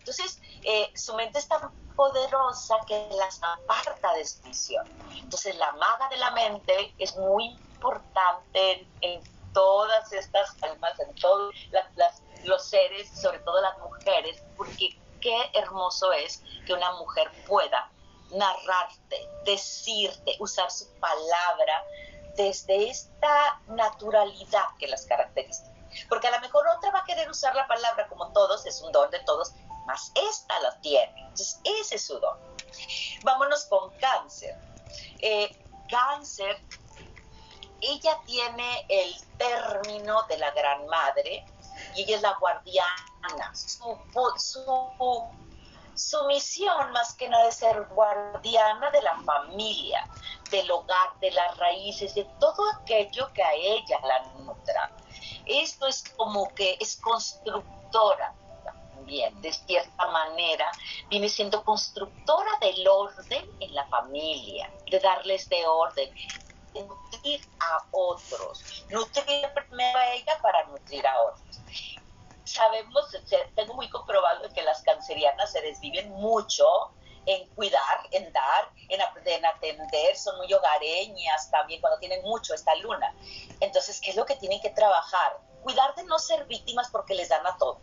Entonces, 0.08 0.40
eh, 0.62 0.90
su 0.94 1.14
mente 1.16 1.38
es 1.38 1.46
tan 1.48 1.70
poderosa 1.94 2.76
que 2.86 3.10
las 3.18 3.38
aparta 3.42 4.14
de 4.14 4.24
su 4.24 4.42
misión. 4.44 4.86
Entonces, 5.22 5.54
la 5.56 5.70
maga 5.72 6.08
de 6.08 6.16
la 6.16 6.30
mente 6.30 6.94
es 6.96 7.14
muy 7.16 7.44
importante 7.44 8.88
en, 9.02 9.38
todas 9.52 10.12
estas 10.12 10.54
almas, 10.62 10.98
en 11.00 11.14
todos 11.16 11.54
los 12.44 12.64
seres, 12.64 13.08
sobre 13.20 13.38
todo 13.40 13.60
las 13.60 13.76
mujeres, 13.78 14.40
porque 14.56 14.96
qué 15.20 15.50
hermoso 15.54 16.12
es 16.12 16.42
que 16.64 16.74
una 16.74 16.92
mujer 16.92 17.30
pueda 17.46 17.90
narrarte, 18.30 19.28
decirte, 19.44 20.36
usar 20.38 20.70
su 20.70 20.86
palabra 21.00 21.82
desde 22.36 22.88
esta 22.88 23.60
naturalidad 23.66 24.64
que 24.78 24.86
las 24.86 25.06
caracteriza. 25.06 25.64
Porque 26.08 26.28
a 26.28 26.30
lo 26.30 26.40
mejor 26.40 26.66
otra 26.68 26.92
va 26.92 27.00
a 27.00 27.04
querer 27.04 27.28
usar 27.28 27.54
la 27.56 27.66
palabra 27.66 28.06
como 28.08 28.32
todos, 28.32 28.64
es 28.66 28.80
un 28.82 28.92
don 28.92 29.10
de 29.10 29.20
todos, 29.20 29.52
esta 29.94 30.60
la 30.60 30.80
tiene. 30.80 31.20
Entonces, 31.20 31.60
ese 31.64 31.96
es 31.96 32.06
su 32.06 32.18
don. 32.18 32.38
Vámonos 33.22 33.64
con 33.66 33.90
cáncer. 33.98 34.56
Eh, 35.20 35.56
cáncer, 35.88 36.60
ella 37.80 38.18
tiene 38.26 38.86
el 38.88 39.14
término 39.36 40.22
de 40.24 40.38
la 40.38 40.50
gran 40.50 40.86
madre 40.86 41.44
y 41.94 42.02
ella 42.02 42.16
es 42.16 42.22
la 42.22 42.34
guardiana. 42.34 43.54
Su, 43.54 43.98
su, 44.36 45.28
su 45.94 46.24
misión 46.26 46.92
más 46.92 47.14
que 47.14 47.28
nada 47.28 47.48
es 47.48 47.56
ser 47.56 47.84
guardiana 47.90 48.90
de 48.90 49.02
la 49.02 49.16
familia, 49.20 50.08
del 50.50 50.70
hogar, 50.70 51.18
de 51.20 51.30
las 51.32 51.56
raíces, 51.56 52.14
de 52.14 52.24
todo 52.40 52.62
aquello 52.80 53.32
que 53.32 53.42
a 53.42 53.52
ella 53.52 53.98
la 54.02 54.22
nutra. 54.40 54.90
Esto 55.46 55.86
es 55.86 56.04
como 56.16 56.48
que 56.54 56.76
es 56.80 56.96
constructora 56.96 58.34
de 59.08 59.52
cierta 59.52 60.06
manera, 60.08 60.70
viene 61.08 61.28
siendo 61.28 61.64
constructora 61.64 62.50
del 62.60 62.86
orden 62.86 63.48
en 63.60 63.74
la 63.74 63.86
familia, 63.86 64.70
de 64.90 65.00
darles 65.00 65.48
de 65.48 65.66
orden, 65.66 66.14
de 66.74 66.82
nutrir 66.82 67.40
a 67.60 67.84
otros, 67.90 68.84
nutrir 68.90 69.48
primero 69.54 69.98
a 69.98 70.12
ella 70.12 70.38
para 70.42 70.64
nutrir 70.66 71.06
a 71.06 71.20
otros. 71.22 71.60
Sabemos, 72.44 73.04
tengo 73.54 73.74
muy 73.74 73.88
comprobado 73.90 74.48
que 74.52 74.62
las 74.62 74.82
cancerianas 74.82 75.52
se 75.52 75.60
desviven 75.60 76.10
mucho 76.10 76.64
en 77.26 77.46
cuidar, 77.50 78.08
en 78.10 78.32
dar, 78.32 78.70
en, 78.88 79.00
en 79.26 79.44
atender, 79.44 80.16
son 80.16 80.38
muy 80.38 80.52
hogareñas 80.52 81.50
también 81.50 81.80
cuando 81.80 81.98
tienen 81.98 82.22
mucho 82.22 82.54
esta 82.54 82.74
luna. 82.76 83.14
Entonces, 83.60 84.00
¿qué 84.00 84.10
es 84.10 84.16
lo 84.16 84.24
que 84.24 84.36
tienen 84.36 84.60
que 84.62 84.70
trabajar? 84.70 85.38
Cuidar 85.62 85.94
de 85.94 86.04
no 86.04 86.18
ser 86.18 86.46
víctimas 86.46 86.88
porque 86.90 87.14
les 87.14 87.28
dan 87.28 87.46
a 87.46 87.56
todo. 87.58 87.80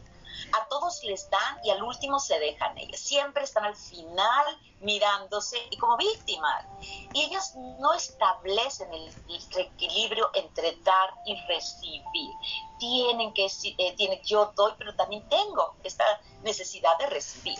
A 0.52 0.68
todos 0.68 1.04
les 1.04 1.30
dan 1.30 1.60
y 1.64 1.70
al 1.70 1.84
último 1.84 2.20
se 2.20 2.40
dejan 2.40 2.78
ellas. 2.78 3.00
Siempre 3.00 3.44
están 3.44 3.66
al 3.66 3.76
final 3.76 4.46
mirándose 4.80 5.58
y 5.70 5.78
como 5.78 5.98
víctimas. 5.98 6.66
Y 7.14 7.24
ellas 7.24 7.56
no 7.80 7.94
establecen 7.94 8.94
el, 8.94 9.12
equilibrio 9.58 10.30
entre 10.34 10.76
dar 10.78 11.14
y 11.26 11.36
recibir. 11.48 12.32
Tienen 12.80 13.34
que, 13.34 13.46
eh, 13.46 13.94
tienen, 13.96 14.22
yo 14.24 14.52
doy, 14.56 14.74
pero 14.78 14.96
también 14.96 15.28
tengo 15.30 15.76
esta 15.84 16.04
necesidad 16.44 16.98
de 16.98 17.08
recibir. 17.08 17.58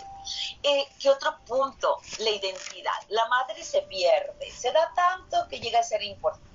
Eh, 0.62 0.86
¿Qué 1.00 1.10
otro 1.10 1.36
punto? 1.46 1.98
La 2.18 2.30
identidad. 2.30 2.92
La 3.08 3.26
madre 3.28 3.62
se 3.64 3.82
pierde, 3.82 4.50
se 4.50 4.72
da 4.72 4.92
tanto 4.94 5.48
que 5.48 5.60
llega 5.60 5.80
a 5.80 5.82
ser 5.82 6.00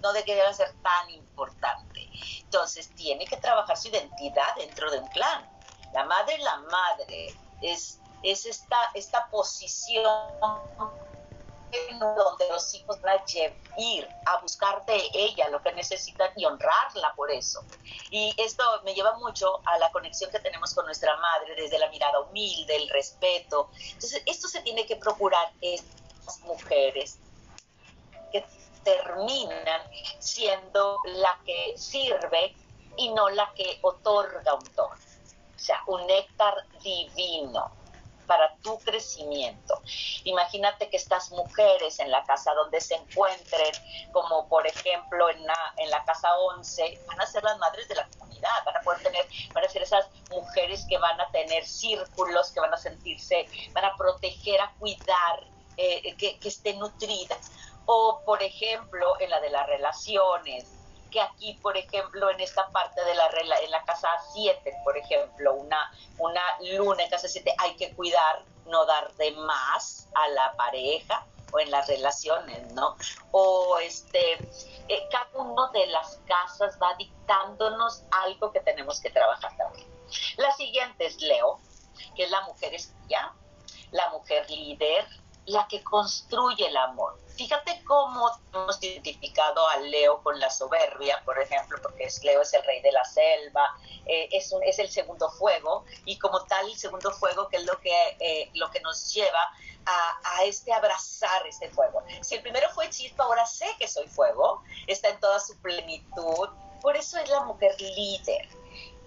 no 0.01 0.13
de 0.13 0.23
que 0.23 0.35
llega 0.35 0.49
a 0.49 0.53
ser 0.53 0.73
tan 0.81 1.09
importante. 1.09 2.09
Entonces 2.41 2.93
tiene 2.95 3.25
que 3.25 3.37
trabajar 3.37 3.77
su 3.77 3.89
identidad 3.89 4.55
dentro 4.55 4.91
de 4.91 4.99
un 4.99 5.07
clan. 5.07 5.60
La 5.93 6.05
madre 6.05 6.37
la 6.39 6.57
madre, 6.57 7.35
es, 7.61 7.99
es 8.23 8.45
esta, 8.45 8.77
esta 8.93 9.27
posición 9.29 10.05
donde 11.99 12.49
los 12.49 12.73
hijos 12.75 12.99
van 13.01 13.17
a 13.17 13.23
ir 13.77 14.09
a 14.25 14.41
buscar 14.41 14.85
de 14.85 15.09
ella 15.13 15.49
lo 15.49 15.61
que 15.61 15.71
necesitan 15.73 16.29
y 16.35 16.45
honrarla 16.45 17.13
por 17.15 17.31
eso. 17.31 17.63
Y 18.09 18.33
esto 18.37 18.63
me 18.83 18.93
lleva 18.93 19.17
mucho 19.17 19.61
a 19.65 19.77
la 19.79 19.91
conexión 19.91 20.29
que 20.31 20.39
tenemos 20.39 20.73
con 20.73 20.85
nuestra 20.85 21.15
madre 21.17 21.55
desde 21.55 21.79
la 21.79 21.89
mirada 21.89 22.19
humilde, 22.19 22.75
el 22.75 22.89
respeto. 22.89 23.69
Entonces, 23.93 24.21
esto 24.25 24.47
se 24.47 24.61
tiene 24.61 24.85
que 24.85 24.97
procurar 24.97 25.53
estas 25.61 26.41
mujeres 26.41 27.19
que 28.31 28.45
terminan 28.83 29.81
siendo 30.19 30.99
la 31.05 31.39
que 31.45 31.77
sirve 31.77 32.55
y 32.97 33.13
no 33.13 33.29
la 33.29 33.51
que 33.55 33.79
otorga 33.81 34.55
un 34.55 34.75
don. 34.75 34.89
O 35.61 35.63
sea, 35.63 35.83
un 35.85 36.07
néctar 36.07 36.55
divino 36.81 37.71
para 38.25 38.55
tu 38.63 38.79
crecimiento. 38.79 39.79
Imagínate 40.23 40.89
que 40.89 40.97
estas 40.97 41.31
mujeres 41.31 41.99
en 41.99 42.09
la 42.09 42.23
casa 42.23 42.51
donde 42.53 42.81
se 42.81 42.95
encuentren, 42.95 43.73
como 44.11 44.47
por 44.47 44.65
ejemplo 44.65 45.29
en 45.29 45.45
la, 45.45 45.73
en 45.77 45.91
la 45.91 46.03
casa 46.03 46.35
11, 46.55 46.99
van 47.05 47.21
a 47.21 47.27
ser 47.27 47.43
las 47.43 47.59
madres 47.59 47.87
de 47.89 47.95
la 47.95 48.07
comunidad, 48.07 48.49
van 48.65 48.77
a 48.77 48.81
poder 48.81 49.03
tener, 49.03 49.27
van 49.53 49.65
a 49.65 49.69
ser 49.69 49.83
esas 49.83 50.07
mujeres 50.31 50.83
que 50.89 50.97
van 50.97 51.19
a 51.21 51.29
tener 51.29 51.63
círculos, 51.63 52.51
que 52.51 52.59
van 52.59 52.73
a 52.73 52.77
sentirse, 52.77 53.45
van 53.73 53.85
a 53.85 53.95
proteger, 53.95 54.61
a 54.61 54.73
cuidar, 54.79 55.43
eh, 55.77 56.15
que, 56.15 56.39
que 56.39 56.47
estén 56.47 56.79
nutridas. 56.79 57.51
O 57.85 58.21
por 58.25 58.41
ejemplo 58.41 59.19
en 59.19 59.29
la 59.29 59.39
de 59.41 59.49
las 59.51 59.67
relaciones, 59.67 60.80
que 61.11 61.21
aquí, 61.21 61.53
por 61.61 61.77
ejemplo, 61.77 62.29
en 62.29 62.39
esta 62.39 62.67
parte 62.69 63.03
de 63.03 63.13
la 63.13 63.29
en 63.61 63.71
la 63.71 63.83
casa 63.83 64.09
7, 64.33 64.73
por 64.83 64.97
ejemplo, 64.97 65.53
una, 65.53 65.91
una 66.17 66.41
luna 66.77 67.03
en 67.03 67.09
casa 67.09 67.27
7, 67.27 67.53
hay 67.57 67.75
que 67.75 67.93
cuidar, 67.93 68.43
no 68.65 68.85
dar 68.85 69.13
de 69.15 69.31
más 69.31 70.07
a 70.15 70.27
la 70.29 70.53
pareja 70.55 71.25
o 71.51 71.59
en 71.59 71.69
las 71.69 71.87
relaciones, 71.87 72.71
¿no? 72.73 72.95
O 73.31 73.77
este, 73.79 74.33
eh, 74.87 75.07
cada 75.11 75.29
uno 75.33 75.67
de 75.71 75.85
las 75.87 76.19
casas 76.25 76.77
va 76.81 76.95
dictándonos 76.95 78.03
algo 78.11 78.51
que 78.51 78.61
tenemos 78.61 79.01
que 79.01 79.09
trabajar 79.09 79.55
también. 79.57 79.87
La 80.37 80.51
siguiente 80.53 81.05
es 81.05 81.21
Leo, 81.21 81.59
que 82.15 82.23
es 82.23 82.31
la 82.31 82.41
mujer 82.41 82.73
espía, 82.73 83.33
la 83.91 84.09
mujer 84.09 84.49
líder, 84.49 85.05
la 85.45 85.67
que 85.67 85.83
construye 85.83 86.67
el 86.67 86.77
amor. 86.77 87.19
Fíjate 87.35 87.83
cómo 87.85 88.29
hemos 88.53 88.83
identificado 88.83 89.67
a 89.69 89.77
Leo 89.77 90.21
con 90.21 90.39
la 90.39 90.49
soberbia, 90.49 91.21
por 91.25 91.39
ejemplo, 91.39 91.79
porque 91.81 92.07
Leo 92.23 92.41
es 92.41 92.53
el 92.53 92.63
rey 92.63 92.81
de 92.81 92.91
la 92.91 93.03
selva, 93.03 93.75
eh, 94.05 94.29
es, 94.31 94.53
es 94.63 94.79
el 94.79 94.89
segundo 94.89 95.29
fuego, 95.31 95.85
y 96.05 96.19
como 96.19 96.43
tal 96.45 96.69
el 96.69 96.77
segundo 96.77 97.11
fuego 97.11 97.47
que 97.47 97.57
es 97.57 97.65
lo 97.65 97.79
que, 97.79 98.17
eh, 98.19 98.51
lo 98.53 98.69
que 98.69 98.79
nos 98.81 99.13
lleva 99.13 99.41
a, 99.85 100.37
a, 100.37 100.43
este 100.43 100.71
abrazar 100.71 101.47
este 101.47 101.69
fuego. 101.69 102.03
Si 102.21 102.35
el 102.35 102.41
primero 102.43 102.69
fue 102.69 102.89
chispa, 102.89 103.23
ahora 103.23 103.45
sé 103.45 103.65
que 103.79 103.87
soy 103.87 104.07
fuego, 104.07 104.61
está 104.85 105.09
en 105.09 105.19
toda 105.19 105.39
su 105.39 105.57
plenitud, 105.61 106.49
por 106.81 106.97
eso 106.97 107.17
es 107.17 107.29
la 107.29 107.41
mujer 107.41 107.75
líder. 107.79 108.47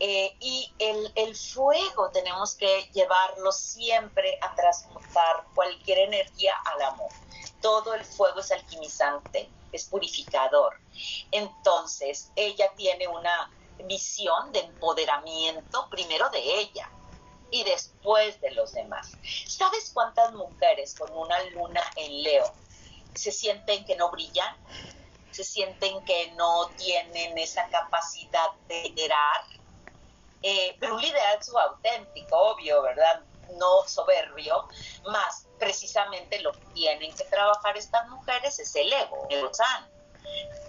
Eh, 0.06 0.36
y 0.38 0.70
el, 0.78 1.10
el, 1.14 1.34
fuego 1.34 2.10
tenemos 2.10 2.56
que 2.56 2.90
llevarlo 2.92 3.50
siempre 3.50 4.38
a 4.42 4.54
transmutar 4.54 5.46
cualquier 5.54 6.00
energía 6.00 6.52
al 6.66 6.82
amor. 6.82 7.10
Todo 7.62 7.94
el 7.94 8.04
fuego 8.04 8.40
es 8.40 8.52
alquimizante, 8.52 9.48
es 9.72 9.86
purificador. 9.86 10.78
Entonces, 11.30 12.30
ella 12.36 12.70
tiene 12.76 13.08
una 13.08 13.50
misión 13.86 14.52
de 14.52 14.60
empoderamiento 14.60 15.88
primero 15.88 16.28
de 16.28 16.60
ella 16.60 16.90
y 17.50 17.64
después 17.64 18.38
de 18.42 18.50
los 18.50 18.74
demás. 18.74 19.12
¿Sabes 19.46 19.90
cuántas 19.94 20.34
mujeres 20.34 20.94
con 20.96 21.10
una 21.16 21.42
luna 21.44 21.82
en 21.96 22.24
Leo 22.24 22.52
se 23.14 23.32
sienten 23.32 23.86
que 23.86 23.96
no 23.96 24.10
brillan? 24.10 24.54
Se 25.30 25.44
sienten 25.44 26.04
que 26.04 26.30
no 26.32 26.68
tienen 26.76 27.38
esa 27.38 27.66
capacidad 27.70 28.50
de 28.68 28.82
liderar, 28.82 29.63
eh, 30.44 30.76
pero 30.78 30.96
un 30.96 31.00
liderazgo 31.00 31.58
auténtico, 31.58 32.36
obvio, 32.36 32.82
¿verdad? 32.82 33.22
No 33.58 33.82
soberbio, 33.86 34.68
más 35.06 35.46
precisamente 35.58 36.40
lo 36.40 36.52
que 36.52 36.64
tienen 36.74 37.14
que 37.16 37.24
trabajar 37.24 37.76
estas 37.76 38.06
mujeres 38.08 38.58
es 38.58 38.74
el 38.76 38.92
ego, 38.92 39.26
el 39.30 39.54
sano 39.54 39.94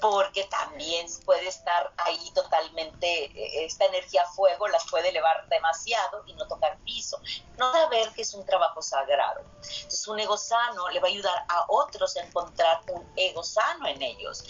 porque 0.01 0.43
también 0.45 1.07
puede 1.25 1.47
estar 1.47 1.91
ahí 1.97 2.31
totalmente, 2.33 3.25
eh, 3.25 3.65
esta 3.65 3.85
energía 3.85 4.25
fuego 4.35 4.67
las 4.67 4.85
puede 4.89 5.09
elevar 5.09 5.47
demasiado 5.49 6.23
y 6.27 6.33
no 6.33 6.47
tocar 6.47 6.77
piso. 6.83 7.19
No 7.57 7.71
saber 7.71 8.11
que 8.13 8.21
es 8.21 8.33
un 8.33 8.45
trabajo 8.45 8.81
sagrado. 8.81 9.41
Entonces 9.61 10.07
un 10.07 10.19
ego 10.19 10.37
sano 10.37 10.89
le 10.89 10.99
va 10.99 11.07
a 11.07 11.11
ayudar 11.11 11.45
a 11.47 11.65
otros 11.69 12.15
a 12.17 12.21
encontrar 12.21 12.81
un 12.91 13.11
ego 13.15 13.43
sano 13.43 13.87
en 13.87 14.01
ellos. 14.01 14.43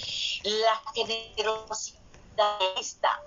La 0.43 0.81
generosidad 0.93 2.04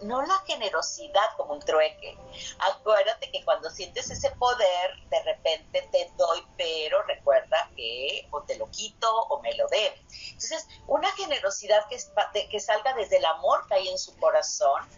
no 0.03 0.23
la 0.23 0.39
generosidad 0.47 1.37
como 1.37 1.55
un 1.55 1.61
trueque. 1.61 2.17
Acuérdate 2.59 3.31
que 3.31 3.45
cuando 3.45 3.71
sientes 3.71 4.11
ese 4.11 4.31
poder, 4.33 4.91
de 5.11 5.23
repente 5.23 5.89
te 5.93 6.13
doy, 6.17 6.45
pero 6.57 7.03
recuerda 7.03 7.71
que 7.77 8.27
o 8.31 8.43
te 8.43 8.57
lo 8.57 8.71
quito 8.71 9.11
o 9.11 9.41
me 9.41 9.55
lo 9.55 9.67
debes. 9.69 10.01
Entonces, 10.33 10.69
una 10.87 11.11
generosidad 11.13 11.87
que, 11.89 12.49
que 12.49 12.61
salga 12.61 12.95
desde 12.95 13.19
el 13.19 13.25
amor 13.25 13.67
que 13.67 13.75
hay 13.75 13.89
en 13.89 13.99
su 13.99 14.17
corazón 14.19 14.89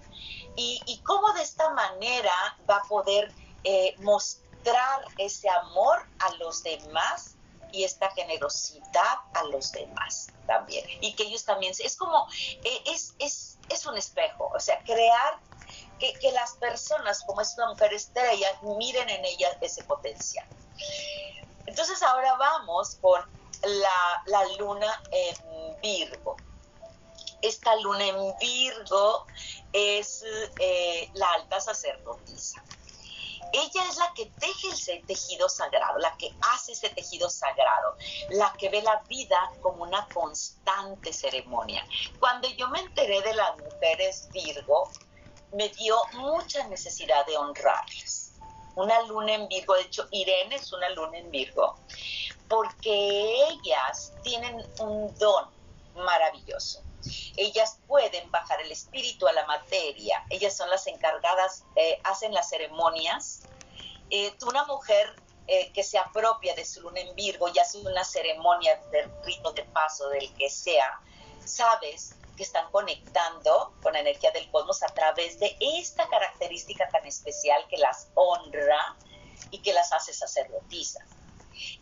y, 0.56 0.80
y 0.86 0.98
cómo 1.02 1.32
de 1.32 1.42
esta 1.42 1.70
manera 1.70 2.32
va 2.68 2.76
a 2.76 2.82
poder 2.88 3.32
eh, 3.64 3.94
mostrar 3.98 5.04
ese 5.18 5.48
amor 5.48 6.02
a 6.18 6.34
los 6.36 6.62
demás 6.62 7.36
y 7.72 7.84
esta 7.84 8.10
generosidad 8.10 9.18
a 9.34 9.44
los 9.44 9.72
demás 9.72 10.28
también. 10.46 10.84
Y 11.00 11.14
que 11.14 11.24
ellos 11.24 11.44
también, 11.44 11.72
es 11.78 11.96
como, 11.96 12.26
eh, 12.64 12.82
es, 12.86 13.14
es, 13.18 13.58
es 13.68 13.86
un 13.86 13.96
espejo, 13.96 14.50
o 14.54 14.60
sea, 14.60 14.82
crear 14.84 15.38
que, 15.98 16.12
que, 16.14 16.32
las 16.32 16.54
personas, 16.54 17.22
como 17.24 17.40
es 17.40 17.54
una 17.56 17.68
mujer 17.68 17.92
estrella, 17.92 18.48
miren 18.62 19.08
en 19.08 19.24
ella 19.24 19.56
ese 19.60 19.84
potencial. 19.84 20.46
Entonces 21.66 22.02
ahora 22.02 22.34
vamos 22.36 22.96
con 22.96 23.20
la, 23.62 24.44
luna 24.58 25.02
en 25.12 25.80
Virgo. 25.80 26.36
Esta 27.42 27.74
luna 27.76 28.06
en 28.06 28.34
Virgo 28.38 29.26
es 29.72 30.24
eh, 30.58 31.10
la 31.14 31.32
alta 31.34 31.60
sacerdotisa. 31.60 32.62
Ella 33.52 33.84
es 33.88 33.96
la 33.96 34.12
que 34.14 34.26
teje 34.38 34.68
ese 34.68 35.02
tejido 35.06 35.48
sagrado, 35.48 35.98
la 35.98 36.16
que 36.16 36.32
hace 36.52 36.72
ese 36.72 36.90
tejido 36.90 37.28
sagrado, 37.28 37.96
la 38.30 38.52
que 38.58 38.68
ve 38.68 38.82
la 38.82 39.02
vida 39.08 39.50
como 39.60 39.82
una 39.82 40.06
constante 40.08 41.12
ceremonia. 41.12 41.84
Cuando 42.18 42.48
yo 42.48 42.68
me 42.68 42.80
enteré 42.80 43.20
de 43.22 43.34
las 43.34 43.56
mujeres 43.58 44.28
Virgo, 44.32 44.90
me 45.52 45.68
dio 45.70 45.96
mucha 46.12 46.66
necesidad 46.68 47.26
de 47.26 47.36
honrarles. 47.36 48.32
Una 48.76 49.02
luna 49.02 49.34
en 49.34 49.48
Virgo, 49.48 49.74
de 49.74 49.82
hecho 49.82 50.06
Irene 50.12 50.56
es 50.56 50.72
una 50.72 50.88
luna 50.90 51.18
en 51.18 51.30
Virgo, 51.30 51.76
porque 52.48 53.48
ellas 53.48 54.12
tienen 54.22 54.64
un 54.78 55.12
don 55.18 55.50
maravilloso 55.96 56.84
ellas 57.36 57.78
pueden 57.86 58.30
bajar 58.30 58.60
el 58.60 58.72
espíritu 58.72 59.26
a 59.26 59.32
la 59.32 59.46
materia, 59.46 60.24
ellas 60.30 60.56
son 60.56 60.70
las 60.70 60.86
encargadas, 60.86 61.64
eh, 61.76 62.00
hacen 62.04 62.32
las 62.34 62.48
ceremonias. 62.48 63.42
Eh, 64.10 64.32
una 64.46 64.64
mujer 64.64 65.14
eh, 65.46 65.70
que 65.72 65.82
se 65.82 65.98
apropia 65.98 66.54
de 66.54 66.64
su 66.64 66.80
luna 66.80 67.00
en 67.00 67.14
Virgo 67.14 67.48
y 67.52 67.58
hace 67.58 67.78
una 67.78 68.04
ceremonia 68.04 68.80
de 68.90 69.08
rito 69.24 69.52
de 69.52 69.64
paso, 69.64 70.08
del 70.08 70.32
que 70.34 70.50
sea, 70.50 71.00
sabes 71.44 72.14
que 72.36 72.42
están 72.42 72.70
conectando 72.70 73.74
con 73.82 73.92
la 73.92 74.00
energía 74.00 74.30
del 74.30 74.50
cosmos 74.50 74.82
a 74.82 74.86
través 74.88 75.38
de 75.38 75.56
esta 75.60 76.08
característica 76.08 76.88
tan 76.88 77.06
especial 77.06 77.66
que 77.68 77.76
las 77.76 78.08
honra 78.14 78.96
y 79.50 79.60
que 79.60 79.72
las 79.72 79.92
hace 79.92 80.12
sacerdotisas. 80.12 81.04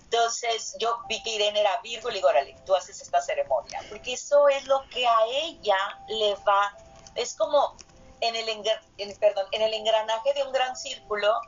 Entonces 0.01 0.75
yo 0.79 0.99
vi 1.09 1.23
que 1.23 1.31
Irene 1.31 1.61
era 1.61 1.81
Virgo 1.83 2.09
y 2.09 2.13
le 2.13 2.19
digo, 2.19 2.29
órale, 2.29 2.57
tú 2.65 2.75
haces 2.75 3.01
esta 3.01 3.21
ceremonia, 3.21 3.81
porque 3.89 4.15
eso 4.15 4.49
es 4.49 4.65
lo 4.67 4.83
que 4.89 5.07
a 5.07 5.19
ella 5.27 5.77
le 6.09 6.35
va, 6.37 6.77
es 7.15 7.35
como 7.35 7.77
en 8.21 8.35
el, 8.37 9.17
perdón, 9.19 9.47
en 9.53 9.63
el 9.63 9.75
engranaje 9.75 10.35
de 10.35 10.43
un 10.43 10.53
gran 10.53 10.77
círculo, 10.77 11.39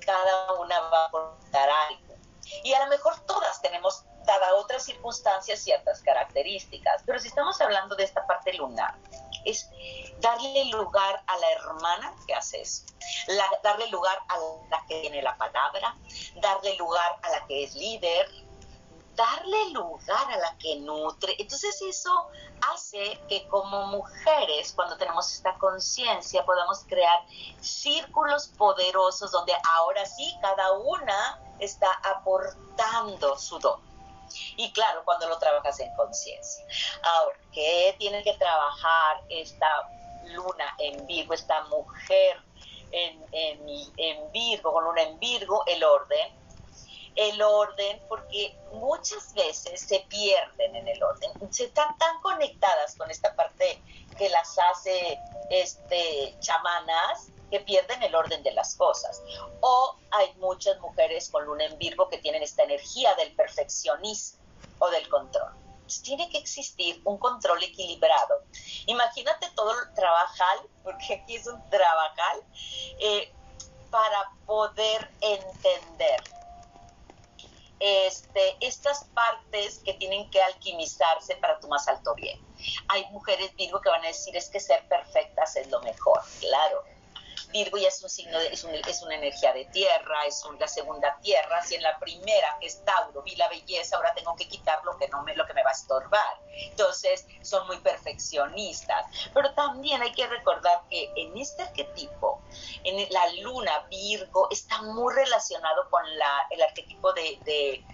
cada 0.00 0.52
una 0.54 0.80
va 0.80 1.02
a 1.02 1.06
aportar 1.06 1.68
algo. 1.68 2.14
Y 2.62 2.72
a 2.72 2.84
lo 2.84 2.90
mejor 2.90 3.18
todas 3.26 3.60
tenemos 3.60 4.04
dada 4.24 4.54
otra 4.54 4.78
circunstancia 4.78 5.56
ciertas 5.56 6.00
características, 6.02 7.02
pero 7.04 7.18
si 7.18 7.28
estamos 7.28 7.60
hablando 7.60 7.96
de 7.96 8.04
esta 8.04 8.26
parte 8.26 8.52
lunar, 8.54 8.94
es 9.46 9.70
darle 10.20 10.66
lugar 10.66 11.22
a 11.26 11.38
la 11.38 11.50
hermana 11.52 12.14
que 12.26 12.34
hace 12.34 12.60
eso, 12.60 12.84
darle 13.62 13.86
lugar 13.88 14.18
a 14.28 14.38
la 14.70 14.84
que 14.88 15.00
tiene 15.00 15.22
la 15.22 15.36
palabra, 15.36 15.96
darle 16.42 16.76
lugar 16.76 17.18
a 17.22 17.30
la 17.30 17.46
que 17.46 17.64
es 17.64 17.74
líder, 17.74 18.28
darle 19.14 19.70
lugar 19.70 20.30
a 20.32 20.36
la 20.36 20.56
que 20.58 20.76
nutre. 20.76 21.34
Entonces 21.38 21.80
eso 21.82 22.28
hace 22.72 23.18
que 23.28 23.46
como 23.48 23.86
mujeres, 23.86 24.72
cuando 24.74 24.96
tenemos 24.96 25.32
esta 25.32 25.56
conciencia, 25.58 26.44
podamos 26.44 26.84
crear 26.86 27.24
círculos 27.60 28.48
poderosos 28.48 29.32
donde 29.32 29.54
ahora 29.76 30.04
sí 30.06 30.36
cada 30.42 30.72
una 30.72 31.40
está 31.58 31.90
aportando 32.04 33.38
su 33.38 33.58
don. 33.58 33.85
Y 34.56 34.72
claro, 34.72 35.02
cuando 35.04 35.28
lo 35.28 35.38
trabajas 35.38 35.78
en 35.80 35.94
conciencia. 35.94 36.64
Ahora, 37.02 37.38
¿qué 37.52 37.94
tiene 37.98 38.22
que 38.22 38.34
trabajar 38.34 39.22
esta 39.28 39.88
luna 40.24 40.74
en 40.78 41.06
Virgo, 41.06 41.34
esta 41.34 41.62
mujer 41.64 42.38
en, 42.90 43.24
en, 43.32 44.32
Virgo, 44.32 44.72
con 44.72 44.84
luna 44.84 45.02
en 45.02 45.18
Virgo? 45.18 45.62
El 45.66 45.82
orden. 45.84 46.34
El 47.14 47.40
orden, 47.40 48.02
porque 48.08 48.54
muchas 48.72 49.32
veces 49.32 49.80
se 49.80 50.00
pierden 50.00 50.76
en 50.76 50.86
el 50.86 51.02
orden. 51.02 51.30
Se 51.50 51.64
están 51.64 51.96
tan 51.96 52.20
conectadas 52.20 52.94
con 52.96 53.10
esta 53.10 53.34
parte 53.34 53.80
que 54.18 54.28
las 54.28 54.58
hace 54.58 55.18
este, 55.50 56.34
chamanas 56.40 57.30
que 57.50 57.60
pierden 57.60 58.02
el 58.02 58.14
orden 58.14 58.42
de 58.42 58.52
las 58.52 58.74
cosas. 58.76 59.22
O 59.60 59.96
hay 60.10 60.32
muchas 60.34 60.78
mujeres 60.80 61.30
con 61.30 61.44
luna 61.44 61.64
en 61.64 61.78
Virgo 61.78 62.08
que 62.08 62.18
tienen 62.18 62.42
esta 62.42 62.64
energía 62.64 63.14
del 63.14 63.34
perfeccionismo 63.34 64.40
o 64.78 64.90
del 64.90 65.08
control. 65.08 65.52
tiene 66.02 66.28
que 66.30 66.38
existir 66.38 67.00
un 67.04 67.16
control 67.18 67.62
equilibrado. 67.62 68.42
Imagínate 68.86 69.48
todo 69.54 69.70
el 69.70 69.94
trabajal, 69.94 70.58
porque 70.82 71.14
aquí 71.14 71.36
es 71.36 71.46
un 71.46 71.70
trabajal, 71.70 72.42
eh, 72.98 73.32
para 73.90 74.30
poder 74.46 75.10
entender 75.20 76.24
este, 77.78 78.56
estas 78.60 79.04
partes 79.14 79.78
que 79.84 79.94
tienen 79.94 80.28
que 80.30 80.42
alquimizarse 80.42 81.36
para 81.36 81.60
tu 81.60 81.68
más 81.68 81.86
alto 81.86 82.14
bien. 82.14 82.44
Hay 82.88 83.06
mujeres 83.10 83.54
Virgo 83.54 83.80
que 83.80 83.88
van 83.88 84.04
a 84.04 84.08
decir 84.08 84.36
es 84.36 84.48
que 84.48 84.58
ser 84.58 84.86
perfectas 84.88 85.54
es 85.56 85.70
lo 85.70 85.80
mejor, 85.82 86.20
claro 86.40 86.84
Virgo 87.48 87.76
ya 87.78 87.88
es 87.88 88.02
un 88.02 88.10
signo, 88.10 88.38
de, 88.38 88.48
es, 88.48 88.64
una 89.02 89.14
energía 89.14 89.52
de 89.52 89.64
tierra, 89.66 90.26
es 90.26 90.42
la 90.58 90.68
segunda 90.68 91.16
tierra. 91.22 91.62
Si 91.62 91.74
en 91.74 91.82
la 91.82 91.98
primera, 91.98 92.56
que 92.60 92.66
es 92.66 92.84
Tauro, 92.84 93.22
vi 93.22 93.36
la 93.36 93.48
belleza, 93.48 93.96
ahora 93.96 94.14
tengo 94.14 94.34
que 94.36 94.48
quitar 94.48 94.84
lo 94.84 94.96
que, 94.98 95.08
no 95.08 95.22
me, 95.22 95.34
lo 95.34 95.46
que 95.46 95.54
me 95.54 95.62
va 95.62 95.70
a 95.70 95.74
estorbar. 95.74 96.40
Entonces, 96.52 97.26
son 97.42 97.66
muy 97.66 97.78
perfeccionistas. 97.78 99.06
Pero 99.32 99.54
también 99.54 100.02
hay 100.02 100.12
que 100.12 100.26
recordar 100.26 100.82
que 100.90 101.10
en 101.16 101.36
este 101.36 101.62
arquetipo, 101.62 102.42
en 102.84 103.12
la 103.12 103.28
luna 103.42 103.86
Virgo, 103.90 104.48
está 104.50 104.82
muy 104.82 105.14
relacionado 105.14 105.88
con 105.90 106.02
la, 106.18 106.46
el 106.50 106.62
arquetipo 106.62 107.12
de, 107.12 107.38
de 107.44 107.84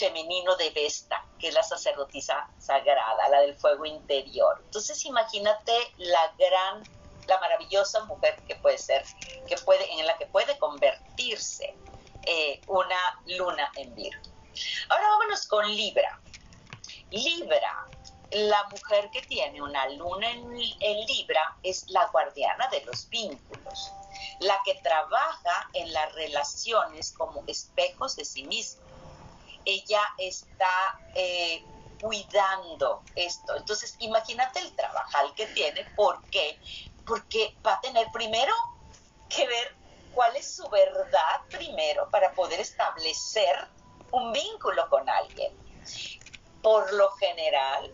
femenino 0.00 0.56
de 0.56 0.70
Vesta, 0.70 1.24
que 1.38 1.48
es 1.48 1.54
la 1.54 1.62
sacerdotisa 1.62 2.48
sagrada, 2.58 3.28
la 3.28 3.40
del 3.40 3.54
fuego 3.54 3.84
interior. 3.84 4.60
Entonces 4.64 5.04
imagínate 5.04 5.72
la 5.98 6.32
gran 6.38 6.82
la 7.30 7.38
maravillosa 7.38 8.04
mujer 8.04 8.42
que 8.46 8.56
puede 8.56 8.76
ser, 8.76 9.02
que 9.48 9.56
puede, 9.58 9.90
en 9.92 10.06
la 10.06 10.18
que 10.18 10.26
puede 10.26 10.58
convertirse 10.58 11.74
eh, 12.26 12.60
una 12.66 13.22
luna 13.26 13.70
en 13.76 13.94
Virgo. 13.94 14.22
Ahora 14.88 15.08
vámonos 15.10 15.46
con 15.46 15.64
Libra. 15.66 16.20
Libra, 17.10 17.86
la 18.32 18.64
mujer 18.68 19.10
que 19.10 19.22
tiene 19.22 19.62
una 19.62 19.88
luna 19.90 20.30
en, 20.30 20.44
en 20.80 21.06
Libra 21.06 21.56
es 21.62 21.88
la 21.88 22.06
guardiana 22.08 22.68
de 22.68 22.84
los 22.84 23.08
vínculos, 23.08 23.92
la 24.40 24.58
que 24.64 24.74
trabaja 24.82 25.70
en 25.72 25.92
las 25.92 26.12
relaciones 26.14 27.12
como 27.12 27.44
espejos 27.46 28.16
de 28.16 28.24
sí 28.24 28.42
misma. 28.44 28.82
Ella 29.64 30.02
está 30.18 31.00
eh, 31.14 31.62
cuidando 32.00 33.02
esto. 33.14 33.56
Entonces, 33.56 33.94
imagínate 34.00 34.60
el 34.60 34.74
trabajo 34.74 35.34
que 35.36 35.46
tiene, 35.46 35.84
porque 35.96 36.58
porque 37.10 37.56
va 37.66 37.74
a 37.74 37.80
tener 37.80 38.06
primero 38.12 38.54
que 39.28 39.44
ver 39.46 39.74
cuál 40.14 40.34
es 40.36 40.56
su 40.56 40.68
verdad 40.68 41.40
primero 41.50 42.08
para 42.10 42.32
poder 42.34 42.60
establecer 42.60 43.66
un 44.12 44.32
vínculo 44.32 44.88
con 44.88 45.08
alguien. 45.08 45.52
Por 46.62 46.92
lo 46.92 47.10
general, 47.12 47.92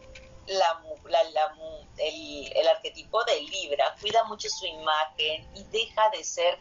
el, 1.97 2.69
arquetipo 2.69 3.25
de 3.25 3.41
Libra 3.41 3.97
cuida 4.01 4.23
mucho 4.25 4.49
su 4.51 4.67
imagen 4.67 5.49
y 5.55 5.64
deja 5.64 6.11
de 6.11 6.23
ser 6.23 6.59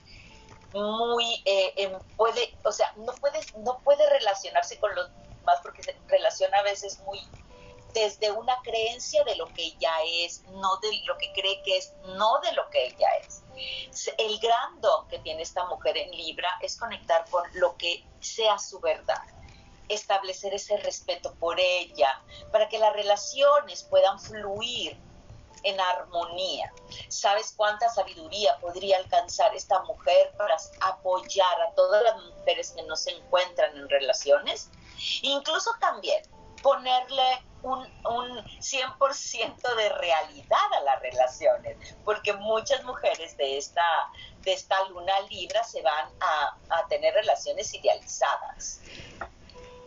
muy, 0.74 1.42
eh, 1.46 1.98
puede, 2.16 2.58
o 2.64 2.72
sea, 2.72 2.94
no 2.96 3.14
puede, 3.16 3.40
no 3.58 3.80
puede 3.80 4.10
relacionarse 4.12 4.80
con 4.80 4.96
los 4.96 5.10
demás 5.40 5.60
porque 5.62 5.84
se 5.84 5.96
relaciona 6.08 6.60
a 6.60 6.64
veces 6.64 7.00
muy 7.00 7.20
desde 7.96 8.30
una 8.30 8.62
creencia 8.62 9.24
de 9.24 9.38
lo 9.38 9.48
que 9.48 9.64
ella 9.64 9.92
es, 10.04 10.44
no 10.50 10.78
de 10.78 11.02
lo 11.06 11.18
que 11.18 11.32
cree 11.32 11.64
que 11.64 11.78
es, 11.78 11.94
no 12.18 12.40
de 12.42 12.52
lo 12.52 12.70
que 12.70 12.88
ella 12.88 13.08
es. 13.26 13.42
El 14.18 14.38
gran 14.40 14.82
don 14.82 15.08
que 15.08 15.18
tiene 15.20 15.42
esta 15.42 15.66
mujer 15.68 15.98
en 15.98 16.12
Libra 16.12 16.50
es 16.62 16.76
conectar 16.76 17.26
con 17.30 17.44
lo 17.54 17.78
que 17.78 18.06
sea 18.20 18.60
su 18.60 18.82
verdad, 18.82 19.24
establecer 19.88 20.54
ese 20.54 20.76
respeto 20.78 21.34
por 21.36 21.58
ella, 21.58 22.22
para 22.52 22.68
que 22.68 22.80
las 22.80 22.92
relaciones 22.92 23.84
puedan 23.84 24.20
fluir 24.20 25.00
en 25.64 25.80
armonía. 25.80 26.74
¿Sabes 27.08 27.54
cuánta 27.56 27.88
sabiduría 27.90 28.58
podría 28.60 28.98
alcanzar 28.98 29.56
esta 29.56 29.82
mujer 29.84 30.34
para 30.38 30.58
apoyar 30.82 31.62
a 31.62 31.74
todas 31.76 32.04
las 32.04 32.22
mujeres 32.22 32.72
que 32.72 32.84
no 32.84 32.98
se 32.98 33.12
encuentran 33.12 33.76
en 33.78 33.88
relaciones? 33.88 34.70
Incluso 35.22 35.72
también 35.80 36.22
ponerle 36.62 37.42
un, 37.66 37.80
un 38.06 38.46
100% 38.60 39.76
de 39.76 39.90
realidad 39.90 40.74
a 40.78 40.82
las 40.82 41.02
relaciones, 41.02 41.96
porque 42.04 42.32
muchas 42.34 42.84
mujeres 42.84 43.36
de 43.38 43.58
esta, 43.58 43.84
de 44.42 44.54
esta 44.54 44.82
luna 44.90 45.20
libra 45.22 45.64
se 45.64 45.82
van 45.82 46.10
a, 46.20 46.58
a 46.70 46.88
tener 46.88 47.14
relaciones 47.16 47.74
idealizadas, 47.74 48.82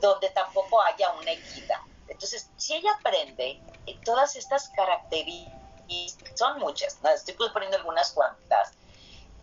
donde 0.00 0.28
tampoco 0.30 0.82
haya 0.82 1.12
una 1.12 1.30
equidad. 1.30 1.80
Entonces, 2.08 2.50
si 2.56 2.74
ella 2.74 2.90
aprende 2.98 3.60
todas 4.04 4.34
estas 4.34 4.68
características, 4.70 6.36
son 6.36 6.58
muchas, 6.58 6.98
estoy 7.14 7.48
poniendo 7.50 7.76
algunas 7.76 8.10
cuantas, 8.10 8.72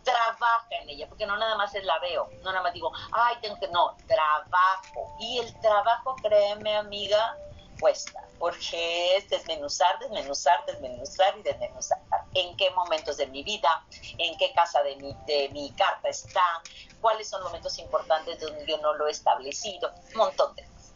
trabaja 0.04 0.66
en 0.82 0.90
ella, 0.90 1.08
porque 1.08 1.26
no 1.26 1.36
nada 1.36 1.56
más 1.56 1.74
es 1.74 1.84
la 1.84 1.98
veo, 2.00 2.28
no 2.42 2.52
nada 2.52 2.62
más 2.62 2.74
digo, 2.74 2.92
ay, 3.12 3.36
tengo 3.40 3.58
que, 3.58 3.66
no, 3.68 3.96
trabajo. 4.06 5.16
Y 5.18 5.38
el 5.38 5.60
trabajo, 5.60 6.14
créeme, 6.22 6.76
amiga, 6.76 7.36
cuesta, 7.78 8.26
porque 8.38 9.16
es 9.16 9.28
desmenuzar, 9.28 9.98
desmenuzar, 9.98 10.64
desmenuzar 10.66 11.38
y 11.38 11.42
desmenuzar. 11.42 11.98
¿En 12.34 12.56
qué 12.56 12.70
momentos 12.70 13.16
de 13.16 13.26
mi 13.26 13.42
vida? 13.42 13.84
¿En 14.18 14.36
qué 14.38 14.52
casa 14.54 14.82
de 14.82 14.96
mi, 14.96 15.14
de 15.26 15.48
mi 15.50 15.70
carta 15.72 16.08
está? 16.08 16.62
¿Cuáles 17.00 17.28
son 17.28 17.42
momentos 17.42 17.78
importantes 17.78 18.40
donde 18.40 18.66
yo 18.66 18.78
no 18.78 18.94
lo 18.94 19.08
he 19.08 19.10
establecido? 19.10 19.92
Un 20.12 20.18
montón 20.18 20.54
de 20.56 20.64
cosas. 20.64 20.92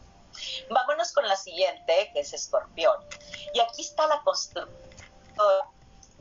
Vámonos 0.69 1.11
con 1.13 1.27
la 1.27 1.35
siguiente, 1.35 2.11
que 2.13 2.21
es 2.21 2.33
escorpión. 2.33 2.95
Y 3.53 3.59
aquí 3.59 3.81
está 3.81 4.07
la 4.07 4.21
construcción 4.21 4.81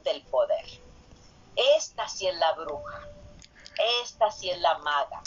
del 0.02 0.22
poder. 0.24 0.64
Esta 1.76 2.08
sí 2.08 2.26
es 2.26 2.34
la 2.36 2.52
bruja, 2.52 3.00
esta 4.02 4.30
sí 4.30 4.50
es 4.50 4.58
la 4.60 4.78
maga, 4.78 5.22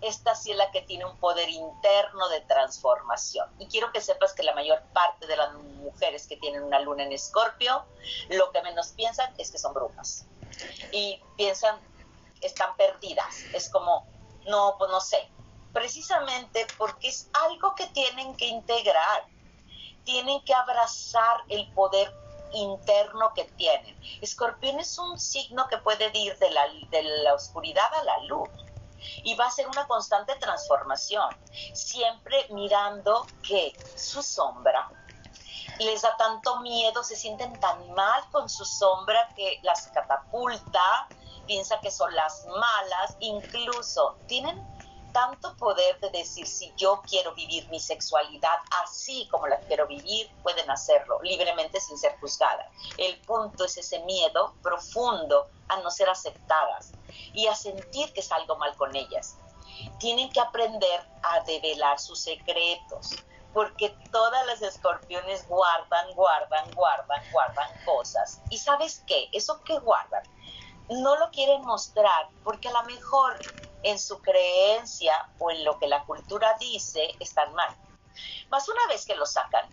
esta 0.00 0.34
sí 0.34 0.52
es 0.52 0.56
la 0.56 0.70
que 0.70 0.82
tiene 0.82 1.04
un 1.04 1.16
poder 1.16 1.48
interno 1.48 2.28
de 2.28 2.40
transformación. 2.42 3.48
Y 3.58 3.66
quiero 3.66 3.92
que 3.92 4.00
sepas 4.00 4.32
que 4.34 4.42
la 4.42 4.54
mayor 4.54 4.82
parte 4.92 5.26
de 5.26 5.36
las 5.36 5.54
mujeres 5.54 6.26
que 6.26 6.36
tienen 6.36 6.62
una 6.62 6.80
luna 6.80 7.04
en 7.04 7.12
escorpio, 7.12 7.84
lo 8.28 8.50
que 8.52 8.62
menos 8.62 8.88
piensan 8.88 9.32
es 9.38 9.50
que 9.50 9.58
son 9.58 9.72
brujas. 9.74 10.26
Y 10.92 11.20
piensan, 11.36 11.78
están 12.40 12.76
perdidas. 12.76 13.44
Es 13.52 13.70
como, 13.70 14.06
no, 14.46 14.76
pues 14.78 14.90
no 14.90 15.00
sé. 15.00 15.28
Precisamente 15.72 16.66
porque 16.78 17.08
es 17.08 17.28
algo 17.32 17.74
que 17.74 17.86
tienen 17.88 18.36
que 18.36 18.46
integrar. 18.46 19.24
Tienen 20.04 20.40
que 20.44 20.54
abrazar 20.54 21.42
el 21.48 21.70
poder 21.72 22.12
interno 22.52 23.32
que 23.34 23.44
tienen. 23.44 23.98
Escorpión 24.20 24.78
es 24.78 24.96
un 24.98 25.18
signo 25.18 25.66
que 25.68 25.78
puede 25.78 26.10
ir 26.16 26.38
de 26.38 26.50
la, 26.50 26.68
de 26.90 27.02
la 27.02 27.34
oscuridad 27.34 27.92
a 27.94 28.04
la 28.04 28.18
luz 28.24 28.48
y 29.24 29.34
va 29.34 29.46
a 29.46 29.50
ser 29.50 29.66
una 29.68 29.86
constante 29.86 30.34
transformación, 30.36 31.28
siempre 31.74 32.46
mirando 32.50 33.26
que 33.42 33.72
su 33.96 34.22
sombra 34.22 34.88
les 35.78 36.02
da 36.02 36.16
tanto 36.16 36.60
miedo, 36.60 37.02
se 37.02 37.16
sienten 37.16 37.58
tan 37.60 37.92
mal 37.92 38.22
con 38.30 38.48
su 38.48 38.64
sombra 38.64 39.28
que 39.36 39.60
las 39.62 39.88
catapulta, 39.88 41.08
piensa 41.46 41.80
que 41.80 41.90
son 41.90 42.14
las 42.14 42.46
malas, 42.46 43.16
incluso 43.20 44.16
tienen 44.26 44.64
tanto 45.12 45.56
poder 45.56 45.98
de 46.00 46.10
decir 46.10 46.46
si 46.46 46.72
yo 46.76 47.00
quiero 47.08 47.34
vivir 47.34 47.66
mi 47.70 47.80
sexualidad 47.80 48.58
así 48.84 49.26
como 49.30 49.46
la 49.46 49.58
quiero 49.60 49.86
vivir, 49.86 50.30
pueden 50.42 50.70
hacerlo 50.70 51.18
libremente 51.22 51.80
sin 51.80 51.96
ser 51.96 52.18
juzgadas. 52.20 52.66
El 52.98 53.18
punto 53.22 53.64
es 53.64 53.78
ese 53.78 54.00
miedo 54.00 54.54
profundo 54.62 55.48
a 55.68 55.78
no 55.78 55.90
ser 55.90 56.10
aceptadas 56.10 56.92
y 57.32 57.46
a 57.46 57.54
sentir 57.54 58.12
que 58.12 58.20
es 58.20 58.32
algo 58.32 58.56
mal 58.56 58.76
con 58.76 58.94
ellas. 58.94 59.38
Tienen 59.98 60.30
que 60.32 60.40
aprender 60.40 61.00
a 61.22 61.40
develar 61.40 61.98
sus 61.98 62.20
secretos, 62.20 63.22
porque 63.52 63.96
todas 64.12 64.46
las 64.46 64.62
escorpiones 64.62 65.46
guardan, 65.48 66.12
guardan, 66.14 66.72
guardan, 66.74 67.30
guardan 67.30 67.84
cosas. 67.84 68.40
¿Y 68.50 68.58
sabes 68.58 69.02
qué? 69.06 69.28
Eso 69.32 69.62
que 69.64 69.78
guardan 69.78 70.22
no 70.88 71.16
lo 71.16 71.30
quieren 71.30 71.62
mostrar 71.62 72.28
porque 72.44 72.68
a 72.68 72.72
lo 72.72 72.84
mejor 72.84 73.40
en 73.82 73.98
su 73.98 74.20
creencia 74.20 75.30
o 75.38 75.50
en 75.50 75.64
lo 75.64 75.78
que 75.78 75.88
la 75.88 76.04
cultura 76.04 76.56
dice 76.60 77.16
están 77.20 77.52
mal. 77.54 77.74
Más 78.50 78.68
una 78.68 78.86
vez 78.88 79.04
que 79.04 79.16
lo 79.16 79.26
sacan 79.26 79.68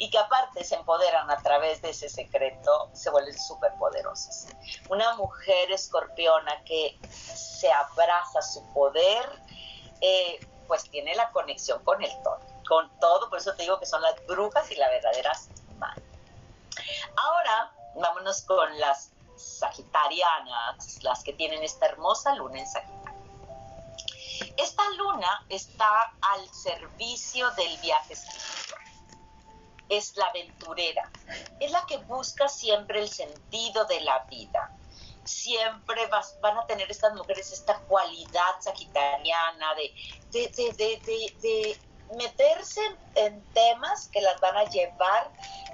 y 0.00 0.08
que 0.08 0.16
aparte 0.16 0.64
se 0.64 0.76
empoderan 0.76 1.30
a 1.30 1.36
través 1.42 1.82
de 1.82 1.90
ese 1.90 2.08
secreto, 2.08 2.88
se 2.94 3.10
vuelven 3.10 3.38
súper 3.38 3.74
poderosas. 3.74 4.48
Una 4.88 5.14
mujer 5.16 5.70
escorpiona 5.70 6.64
que 6.64 6.98
se 7.12 7.70
abraza 7.70 8.40
su 8.40 8.64
poder, 8.72 9.30
eh, 10.00 10.40
pues 10.66 10.88
tiene 10.88 11.14
la 11.16 11.30
conexión 11.32 11.84
con 11.84 12.02
el 12.02 12.10
todo, 12.22 12.40
con 12.66 12.90
todo, 12.98 13.28
por 13.28 13.40
eso 13.40 13.54
te 13.54 13.64
digo 13.64 13.78
que 13.78 13.84
son 13.84 14.00
las 14.00 14.14
brujas 14.26 14.70
y 14.70 14.76
las 14.76 14.88
verdaderas 14.88 15.48
madres. 15.76 16.04
Ahora, 17.16 17.70
vámonos 17.94 18.40
con 18.40 18.80
las 18.80 19.10
sagitarianas, 19.36 21.02
las 21.02 21.22
que 21.22 21.34
tienen 21.34 21.62
esta 21.62 21.84
hermosa 21.84 22.34
luna 22.36 22.58
en 22.58 22.66
Sagitario. 22.66 23.20
Esta 24.56 24.82
luna 24.96 25.44
está 25.50 26.14
al 26.22 26.48
servicio 26.54 27.50
del 27.50 27.76
viaje. 27.78 28.14
Es 29.90 30.16
la 30.16 30.26
aventurera, 30.26 31.10
es 31.60 31.70
la 31.70 31.84
que 31.86 31.98
busca 31.98 32.48
siempre 32.48 33.00
el 33.00 33.08
sentido 33.08 33.84
de 33.84 34.00
la 34.00 34.24
vida. 34.30 34.72
Siempre 35.24 36.08
van 36.40 36.58
a 36.58 36.66
tener 36.66 36.90
estas 36.90 37.12
mujeres 37.14 37.52
esta 37.52 37.78
cualidad 37.80 38.60
sagitariana 38.60 39.74
de, 39.74 39.92
de 40.32 41.80
meterse 42.16 42.80
en 43.14 43.44
temas 43.52 44.08
que 44.08 44.22
las 44.22 44.40
van 44.40 44.56
a 44.56 44.64
llevar 44.64 45.30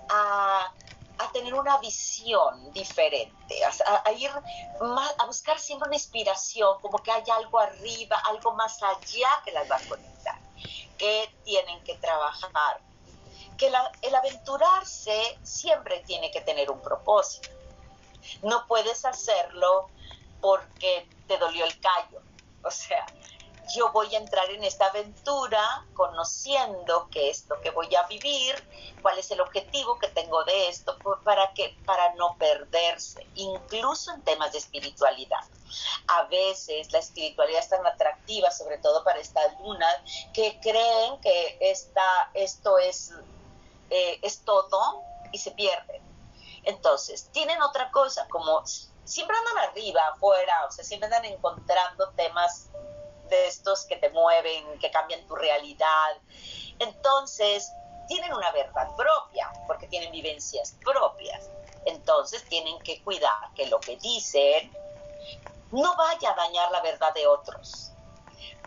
a 0.09 0.75
a 1.19 1.33
tener 1.33 1.55
una 1.55 1.79
visión 1.79 2.73
diferente, 2.73 3.65
a, 3.65 4.13
ir 4.13 4.31
a 4.31 5.27
buscar 5.27 5.59
siempre 5.59 5.89
una 5.89 5.97
inspiración, 5.97 6.79
como 6.81 7.03
que 7.03 7.11
hay 7.11 7.25
algo 7.33 7.59
arriba, 7.59 8.21
algo 8.27 8.53
más 8.55 8.83
allá 8.83 9.29
que 9.45 9.53
las 9.53 9.71
va 9.71 9.77
a 9.77 9.87
conectar, 9.89 10.39
que 10.99 11.39
tienen 11.45 11.83
que 11.85 11.95
trabajar, 11.97 12.83
que 13.57 13.73
el 14.03 14.15
aventurarse 14.15 15.39
siempre 15.43 16.01
tiene 16.07 16.31
que 16.31 16.41
tener 16.41 16.71
un 16.71 16.81
propósito. 16.81 17.49
No 18.43 18.67
puedes 18.67 19.05
hacerlo 19.05 19.89
porque 20.41 21.09
te 21.27 21.39
dolió 21.39 21.65
el 21.65 21.81
callo, 21.81 22.21
o 22.63 22.71
sea, 22.71 23.07
yo 23.75 23.91
voy 23.93 24.15
a 24.15 24.19
entrar 24.19 24.49
en 24.51 24.63
esta 24.63 24.87
aventura 24.87 25.85
conociendo 25.95 27.09
qué 27.11 27.31
es 27.31 27.47
lo 27.49 27.61
que 27.61 27.71
voy 27.71 27.93
a 27.95 28.05
vivir, 28.05 28.55
cuál 29.03 29.19
es 29.19 29.31
el 29.31 29.41
objetivo 29.41 29.99
que 29.99 30.09
tengo 30.09 30.45
de 30.45 30.69
esto, 30.69 30.97
para 31.25 31.53
que 31.53 31.77
para 31.85 32.15
no 32.15 32.37
perderse, 32.39 33.27
incluso 33.35 34.13
en 34.13 34.23
temas 34.23 34.53
de 34.53 34.59
espiritualidad. 34.59 35.45
A 36.09 36.25
veces 36.25 36.93
la 36.93 37.01
espiritualidad 37.01 37.61
es 37.61 37.69
tan 37.69 37.85
atractiva, 37.87 38.51
sobre 38.51 38.79
todo 38.79 39.03
para 39.03 39.19
estas 39.19 39.59
lunas, 39.61 39.97
que 40.33 40.61
creen 40.61 41.21
que 41.21 41.59
esta, 41.61 42.31
esto 42.35 42.79
es, 42.79 43.13
eh, 43.91 44.19
es 44.23 44.45
todo 44.45 45.03
y 45.33 45.39
se 45.39 45.51
pierden. 45.53 46.03
Entonces, 46.65 47.31
tienen 47.33 47.61
otra 47.63 47.91
cosa, 47.91 48.27
como 48.29 48.63
siempre 49.05 49.37
andan 49.37 49.71
arriba, 49.71 50.03
afuera, 50.15 50.67
o 50.69 50.71
sea, 50.73 50.85
siempre 50.85 51.07
andan 51.07 51.25
encontrando 51.25 52.11
temas 52.17 52.71
de 53.29 53.47
estos 53.47 53.85
que 53.87 53.97
te 53.97 54.11
mueven, 54.11 54.79
que 54.79 54.91
cambian 54.91 55.27
tu 55.27 55.37
realidad. 55.37 56.17
Entonces, 56.79 57.73
tienen 58.09 58.33
una 58.33 58.51
verdad 58.53 58.89
propia, 58.97 59.49
porque 59.67 59.87
tienen 59.89 60.11
vivencias 60.13 60.77
propias. 60.85 61.51
Entonces, 61.85 62.45
tienen 62.49 62.83
que 62.83 63.03
cuidar 63.03 63.53
que 63.55 63.67
lo 63.67 63.81
que 63.81 63.97
dicen 63.97 64.73
no 65.71 65.97
vaya 65.97 66.31
a 66.31 66.35
dañar 66.35 66.71
la 66.71 66.81
verdad 66.81 67.13
de 67.15 67.27
otros. 67.27 67.96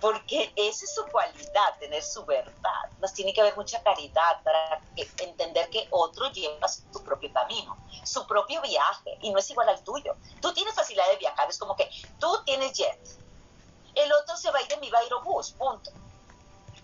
Porque 0.02 0.54
esa 0.56 0.86
es 0.86 0.94
su 0.94 1.06
cualidad, 1.12 1.78
tener 1.80 2.02
su 2.04 2.26
verdad. 2.26 2.54
Nos 3.00 3.14
tiene 3.14 3.34
que 3.34 3.42
haber 3.42 3.56
mucha 3.58 3.82
caridad 3.84 4.42
para 4.44 4.82
entender 4.96 5.70
que 5.70 5.88
otro 5.92 6.32
lleva 6.32 6.68
su 6.68 7.04
propio 7.04 7.32
camino, 7.34 7.78
su 8.06 8.26
propio 8.26 8.62
viaje, 8.62 9.18
y 9.22 9.32
no 9.32 9.40
es 9.40 9.50
igual 9.50 9.70
al 9.70 9.84
tuyo. 9.84 10.16
Tú 10.42 10.54
tienes 10.54 10.74
facilidad 10.74 11.10
de 11.10 11.18
viajar, 11.18 11.50
es 11.50 11.58
como 11.58 11.76
que 11.76 11.90
tú 12.20 12.28
tienes 12.46 12.74
jet, 12.74 13.20
el 13.96 14.12
otro 14.14 14.38
se 14.38 14.52
va 14.52 14.60
a 14.60 14.62
ir 14.62 14.74
en 14.74 14.80
mi 14.80 14.92
bus, 15.24 15.52
punto. 15.52 15.92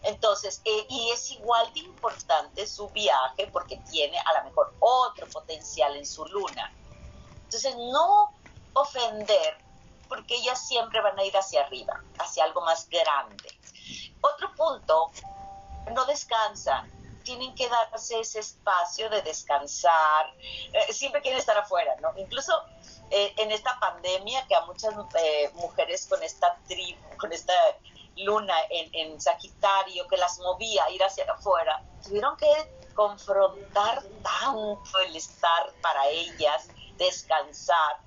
Entonces, 0.04 0.62
eh, 0.66 0.86
y 0.90 1.12
es 1.12 1.32
igual 1.32 1.74
de 1.74 1.80
importante 1.80 2.68
su 2.68 2.90
viaje 2.90 3.48
porque 3.52 3.78
tiene 3.90 4.18
a 4.20 4.40
lo 4.40 4.50
mejor 4.50 4.76
otro 4.80 5.28
potencial 5.30 5.96
en 5.96 6.06
su 6.06 6.26
luna. 6.26 6.72
Entonces, 7.44 7.76
no 7.76 8.30
ofender 8.74 9.65
porque 10.08 10.36
ellas 10.36 10.68
siempre 10.68 11.02
van 11.02 11.18
a 11.20 11.24
ir 11.24 11.36
hacia 11.36 11.62
arriba, 11.66 12.02
hacia 12.20 12.44
algo 12.44 12.62
más 12.62 12.90
grande. 12.90 13.48
Otro 14.22 14.54
punto, 14.56 15.12
no 15.94 16.06
descansan, 16.06 16.92
tienen 17.24 17.54
que 17.56 17.68
darse 17.68 18.20
ese 18.20 18.40
espacio 18.40 19.10
de 19.10 19.22
descansar, 19.24 20.34
eh, 20.72 20.94
siempre 20.94 21.22
quieren 21.22 21.40
estar 21.40 21.58
afuera, 21.58 21.96
¿no? 22.00 22.14
Incluso 22.18 22.54
eh, 23.10 23.34
en 23.38 23.52
esta 23.52 23.78
pandemia 23.80 24.48
que 24.48 24.56
a 24.56 24.62
muchas 24.62 24.94
eh, 25.20 25.52
mujeres 25.56 26.08
con 26.08 26.22
esta 26.24 26.58
tribu, 26.68 27.00
con 27.18 27.34
esta 27.34 27.54
luna 28.18 28.56
en, 28.70 28.90
en, 28.94 29.20
Sagitario 29.20 30.08
que 30.08 30.18
las 30.18 30.40
movía 30.40 30.86
a 30.86 30.92
ir 30.92 31.04
hacia 31.04 31.26
afuera, 31.32 31.84
tuvieron 32.04 32.38
que 32.38 32.48
confrontar 32.94 34.04
tanto 34.24 35.00
el 35.06 35.16
estar 35.16 35.74
para 35.82 36.08
ellas, 36.08 36.70
descansar, 36.96 37.98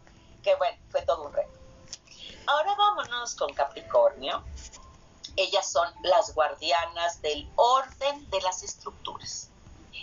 que 0.42 0.54
bueno, 0.54 0.78
fue 0.90 1.02
todo 1.02 1.24
un 1.26 1.32
reto. 1.32 1.57
Ahora 2.48 2.74
vámonos 2.74 3.34
con 3.36 3.52
Capricornio. 3.54 4.42
Ellas 5.36 5.70
son 5.70 5.88
las 6.02 6.34
guardianas 6.34 7.22
del 7.22 7.48
orden 7.56 8.28
de 8.30 8.40
las 8.40 8.62
estructuras. 8.62 9.50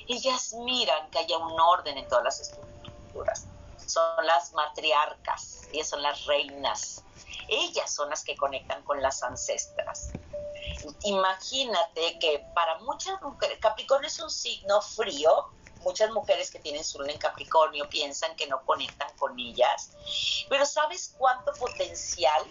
Ellas 0.08 0.54
miran 0.54 1.10
que 1.12 1.20
haya 1.20 1.38
un 1.38 1.60
orden 1.60 1.98
en 1.98 2.08
todas 2.08 2.24
las 2.24 2.40
estructuras 2.40 3.48
son 3.86 4.26
las 4.26 4.54
matriarcas, 4.54 5.68
ellas 5.72 5.90
son 5.90 6.02
las 6.02 6.26
reinas 6.26 7.04
Ellas 7.48 7.94
son 7.94 8.10
las 8.10 8.24
que 8.24 8.36
conectan 8.36 8.82
con 8.84 9.02
las 9.02 9.22
ancestras. 9.24 10.12
Imagínate 11.04 12.18
que 12.20 12.44
para 12.56 12.80
muchas 12.80 13.22
mujeres, 13.22 13.60
Capricornio 13.60 14.08
es 14.08 14.20
un 14.20 14.32
signo 14.32 14.82
frío, 14.82 15.30
muchas 15.86 16.12
mujeres 16.12 16.52
que 16.52 16.60
tienen 16.60 16.84
su 16.84 17.00
luna 17.00 17.14
en 17.14 17.20
Capricornio 17.20 17.88
piensan 17.88 18.36
que 18.36 18.48
no 18.48 18.66
conectan 18.66 19.08
con 19.18 19.40
ellas, 19.40 19.92
pero 20.50 20.66
¿sabes 20.66 21.14
cuánto 21.18 21.54
potencial 21.54 22.44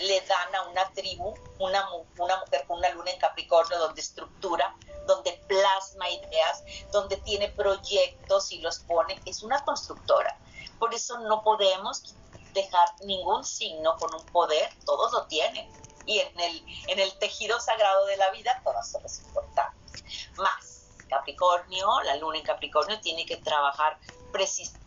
le 0.00 0.20
dan 0.20 0.54
a 0.54 0.68
una 0.68 0.88
tribu, 0.92 1.34
una, 1.58 1.88
una 2.18 2.36
mujer 2.40 2.64
con 2.66 2.78
una 2.78 2.90
luna 2.90 3.10
en 3.10 3.18
Capricornio 3.18 3.78
donde 3.78 4.00
estructura, 4.02 4.76
donde 5.06 5.32
plasma 5.48 6.10
ideas, 6.10 6.62
donde 6.92 7.16
tiene 7.18 7.48
proyectos 7.48 8.52
y 8.52 8.58
los 8.58 8.80
pone, 8.80 9.18
es 9.24 9.42
una 9.42 9.64
constructora. 9.64 10.38
Por 10.78 10.92
eso 10.92 11.18
no 11.20 11.42
podemos 11.42 12.14
dejar 12.52 12.88
ningún 13.04 13.44
signo 13.44 13.96
con 13.96 14.14
un 14.14 14.26
poder, 14.26 14.68
todos 14.84 15.12
lo 15.12 15.26
tienen. 15.26 15.70
Y 16.04 16.20
en 16.20 16.38
el, 16.38 16.64
en 16.86 17.00
el 17.00 17.18
tejido 17.18 17.58
sagrado 17.60 18.06
de 18.06 18.16
la 18.16 18.30
vida, 18.30 18.60
todas 18.62 18.92
son 18.92 19.02
importantes. 19.26 20.04
Más, 20.36 20.75
Capricornio, 21.08 22.02
la 22.02 22.16
luna 22.16 22.38
en 22.38 22.44
Capricornio 22.44 23.00
tiene 23.00 23.26
que 23.26 23.36
trabajar 23.38 23.98
precisamente 24.32 24.78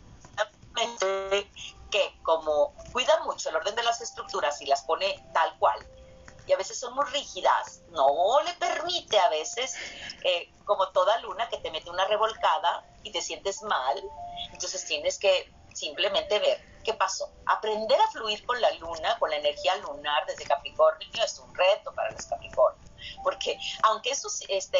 que 1.91 2.19
como 2.23 2.73
cuida 2.91 3.19
mucho 3.23 3.49
el 3.49 3.55
orden 3.55 3.75
de 3.75 3.83
las 3.83 4.01
estructuras 4.01 4.61
y 4.61 4.65
las 4.65 4.83
pone 4.83 5.23
tal 5.33 5.57
cual, 5.57 5.79
y 6.49 6.53
a 6.53 6.57
veces 6.57 6.79
son 6.79 6.95
muy 6.95 7.05
rígidas, 7.05 7.81
no 7.89 8.41
le 8.41 8.53
permite 8.55 9.19
a 9.19 9.29
veces, 9.29 9.75
eh, 10.23 10.51
como 10.65 10.89
toda 10.89 11.19
luna, 11.19 11.47
que 11.49 11.57
te 11.57 11.69
mete 11.69 11.89
una 11.89 12.05
revolcada 12.05 12.83
y 13.03 13.11
te 13.11 13.21
sientes 13.21 13.61
mal, 13.61 14.03
entonces 14.51 14.83
tienes 14.85 15.19
que 15.19 15.51
simplemente 15.73 16.39
ver 16.39 16.59
qué 16.83 16.93
pasó. 16.95 17.31
Aprender 17.45 17.99
a 18.01 18.11
fluir 18.11 18.43
con 18.45 18.59
la 18.59 18.71
luna, 18.73 19.17
con 19.19 19.29
la 19.29 19.37
energía 19.37 19.75
lunar 19.77 20.25
desde 20.25 20.45
Capricornio 20.45 21.23
es 21.23 21.37
un 21.39 21.53
reto 21.53 21.93
para 21.93 22.11
los 22.11 22.25
Capricornios, 22.25 22.91
porque 23.23 23.59
aunque 23.83 24.15
su, 24.15 24.29
este, 24.47 24.79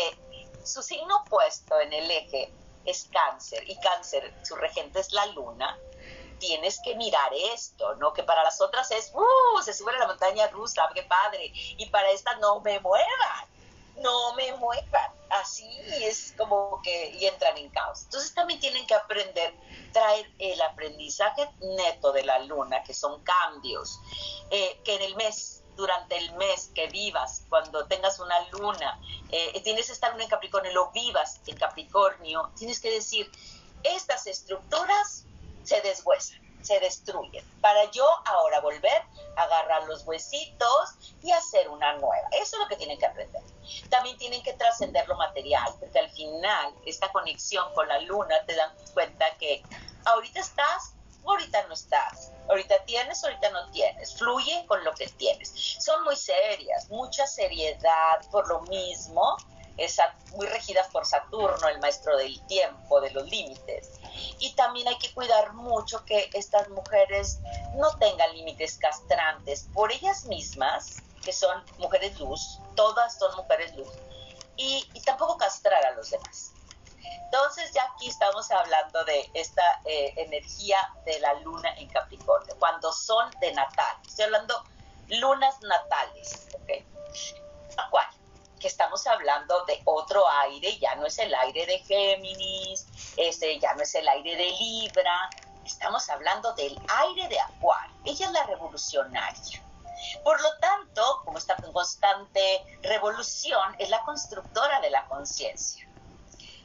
su 0.64 0.82
signo 0.82 1.18
opuesto 1.18 1.80
en 1.80 1.94
el 1.94 2.10
eje 2.10 2.52
es 2.86 3.08
cáncer 3.12 3.64
y 3.70 3.80
cáncer, 3.80 4.34
su 4.44 4.56
regente 4.56 5.00
es 5.00 5.12
la 5.12 5.26
luna, 5.28 5.78
tienes 6.40 6.80
que 6.84 6.96
mirar 6.96 7.32
esto, 7.54 7.96
¿no? 7.96 8.14
Que 8.14 8.24
para 8.24 8.44
las 8.44 8.60
otras 8.62 8.90
es, 8.92 9.12
¡uh! 9.14 9.62
Se 9.62 9.74
sube 9.74 9.94
a 9.94 10.00
la 10.00 10.08
montaña 10.08 10.48
rusa, 10.48 10.90
qué 10.94 11.04
padre. 11.04 11.52
Y 11.54 11.86
para 11.88 12.10
esta 12.10 12.36
no 12.38 12.62
me 12.62 12.80
muevan, 12.80 13.46
no 13.98 14.34
me 14.34 14.54
muevan. 14.54 15.12
Así 15.30 15.70
es 16.02 16.34
como 16.38 16.82
que 16.82 17.12
y 17.12 17.26
entran 17.26 17.56
en 17.58 17.70
caos. 17.70 18.04
Entonces 18.04 18.34
también 18.34 18.60
tienen 18.60 18.88
que 18.88 18.96
aprender, 18.96 19.54
traer 19.94 20.32
el 20.40 20.60
aprendizaje 20.62 21.48
neto 21.60 22.12
de 22.12 22.24
la 22.24 22.40
luna, 22.40 22.82
que 22.84 22.96
son 22.96 23.22
cambios, 23.24 24.00
eh, 24.50 24.80
que 24.84 24.96
en 24.96 25.04
el 25.04 25.16
mes 25.16 25.59
durante 25.80 26.18
el 26.18 26.34
mes 26.34 26.70
que 26.76 26.88
vivas, 26.88 27.44
cuando 27.48 27.86
tengas 27.86 28.20
una 28.20 28.38
luna, 28.52 29.00
eh, 29.32 29.62
tienes 29.64 29.90
esta 29.90 30.10
luna 30.10 30.24
en 30.24 30.30
Capricornio, 30.30 30.74
lo 30.74 30.92
vivas 30.92 31.40
en 31.48 31.56
Capricornio, 31.56 32.52
tienes 32.58 32.82
que 32.82 32.92
decir, 32.92 33.32
estas 33.84 34.28
estructuras 34.28 35.24
se 35.64 35.80
deshuesan, 35.80 36.38
se 36.62 36.82
destruyen, 36.82 37.46
para 37.62 37.90
yo 37.92 38.06
ahora 38.26 38.60
volver 38.60 39.02
a 39.38 39.44
agarrar 39.44 39.88
los 39.88 40.06
huesitos 40.06 40.96
y 41.24 41.32
hacer 41.32 41.70
una 41.70 41.94
nueva. 41.94 42.28
Eso 42.34 42.58
es 42.58 42.60
lo 42.64 42.68
que 42.68 42.76
tienen 42.76 43.00
que 43.00 43.06
aprender. 43.06 43.42
También 43.90 44.18
tienen 44.18 44.44
que 44.44 44.52
trascender 44.54 45.08
lo 45.08 45.16
material, 45.16 45.74
porque 45.80 46.00
al 46.00 46.10
final 46.10 46.74
esta 46.86 47.10
conexión 47.14 47.74
con 47.74 47.88
la 47.88 48.02
luna 48.02 48.36
te 48.46 48.54
dan 48.54 48.72
cuenta 48.94 49.34
que 49.38 49.64
ahorita 50.04 50.42
estás, 50.42 50.94
ahorita 51.26 51.68
no 51.68 51.74
estás, 51.74 52.32
ahorita 52.48 52.84
tienes, 52.86 53.24
ahorita 53.24 53.50
no 53.52 53.70
tienes, 53.72 54.16
fluye 54.16 54.66
con 54.68 54.84
lo 54.84 54.94
que 54.94 55.08
tienes. 55.08 55.52
Son 55.80 56.04
muy 56.04 56.16
serias, 56.16 56.90
mucha 56.90 57.28
seriedad 57.28 58.22
por 58.32 58.48
lo 58.48 58.62
mismo, 58.62 59.38
muy 60.36 60.48
regidas 60.48 60.88
por 60.90 61.06
Saturno, 61.06 61.68
el 61.68 61.80
maestro 61.80 62.18
del 62.18 62.40
tiempo, 62.48 63.00
de 63.02 63.12
los 63.12 63.30
límites. 63.30 64.00
Y 64.40 64.54
también 64.54 64.88
hay 64.88 64.98
que 64.98 65.14
cuidar 65.14 65.54
mucho 65.54 66.04
que 66.06 66.30
estas 66.34 66.70
mujeres 66.70 67.40
no 67.76 67.90
tengan 67.98 68.34
límites 68.36 68.78
castrantes 68.78 69.68
por 69.74 69.92
ellas 69.92 70.26
mismas, 70.26 70.98
que 71.24 71.34
son 71.34 71.64
mujeres 71.78 72.20
luz, 72.20 72.60
todas 72.76 73.18
son 73.18 73.36
mujeres 73.38 73.76
luz, 73.76 73.90
y, 74.58 74.86
tampoco 75.06 75.38
castrar 75.38 75.84
a 75.86 75.92
los 75.92 76.10
demás. 76.10 76.54
Entonces 77.04 77.72
ya 77.74 77.84
aquí 77.96 78.10
estamos 78.10 78.50
hablando 78.52 79.04
de 79.06 79.30
esta 79.34 79.82
eh, 79.86 80.14
energía 80.18 80.78
de 81.06 81.20
la 81.20 81.34
luna 81.36 81.74
en 81.78 81.88
Capricornio, 81.90 82.56
cuando 82.60 82.92
son 82.92 83.30
de 83.40 83.54
natal. 83.54 83.98
Estoy 84.08 84.26
hablando 84.26 84.64
lunas 85.08 85.60
natales, 85.62 86.48
¿ok? 86.54 87.90
¿Cuál? 87.90 88.08
Que 88.60 88.68
estamos 88.68 89.06
hablando 89.08 89.64
de 89.66 89.82
otro 89.86 90.28
aire, 90.42 90.78
ya 90.80 90.96
no 90.96 91.06
es 91.06 91.18
el 91.20 91.34
aire 91.34 91.66
de 91.66 91.80
Géminis, 91.80 92.88
este 93.16 93.60
ya 93.60 93.74
no 93.76 93.84
es 93.84 93.96
el 93.96 94.08
aire 94.08 94.36
de 94.36 94.52
Libra, 94.52 95.30
estamos 95.66 96.10
hablando 96.10 96.54
del 96.54 96.78
aire 96.88 97.28
de 97.30 97.40
Acuario. 97.40 97.96
Ella 98.06 98.26
es 98.26 98.32
la 98.32 98.44
revolucionaria. 98.46 99.64
Por 100.24 100.42
lo 100.42 100.58
tanto, 100.60 101.22
como 101.26 101.38
está 101.38 101.56
en 101.64 101.72
constante 101.72 102.80
revolución, 102.82 103.76
es 103.78 103.90
la 103.90 104.02
constructora 104.04 104.80
de 104.82 104.90
la 104.90 105.06
conciencia. 105.06 105.89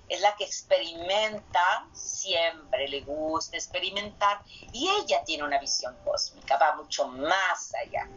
Es 0.09 0.21
la 0.21 0.37
que 0.37 0.45
experimenta, 0.45 1.89
siempre 1.93 2.89
le 2.89 3.03
gusta 3.03 3.57
experimentar, 3.57 4.43
y 4.71 4.89
ella 4.89 5.23
tiene 5.25 5.45
una 5.45 5.59
visión 5.59 5.99
cósmica, 6.05 6.59
va 6.59 6.77
mucho 6.77 7.09
más 7.09 7.73
allá. 7.75 8.09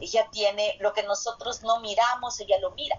Ella 0.00 0.28
tiene 0.30 0.76
lo 0.80 0.92
que 0.92 1.02
nosotros 1.02 1.62
no 1.62 1.80
miramos, 1.80 2.38
ella 2.40 2.58
lo 2.60 2.72
mira. 2.72 2.96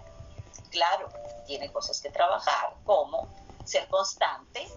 Claro, 0.70 1.10
tiene 1.46 1.70
cosas 1.72 2.00
que 2.00 2.10
trabajar, 2.10 2.76
como 2.84 3.28
ser 3.62 3.88
constante, 3.88 4.68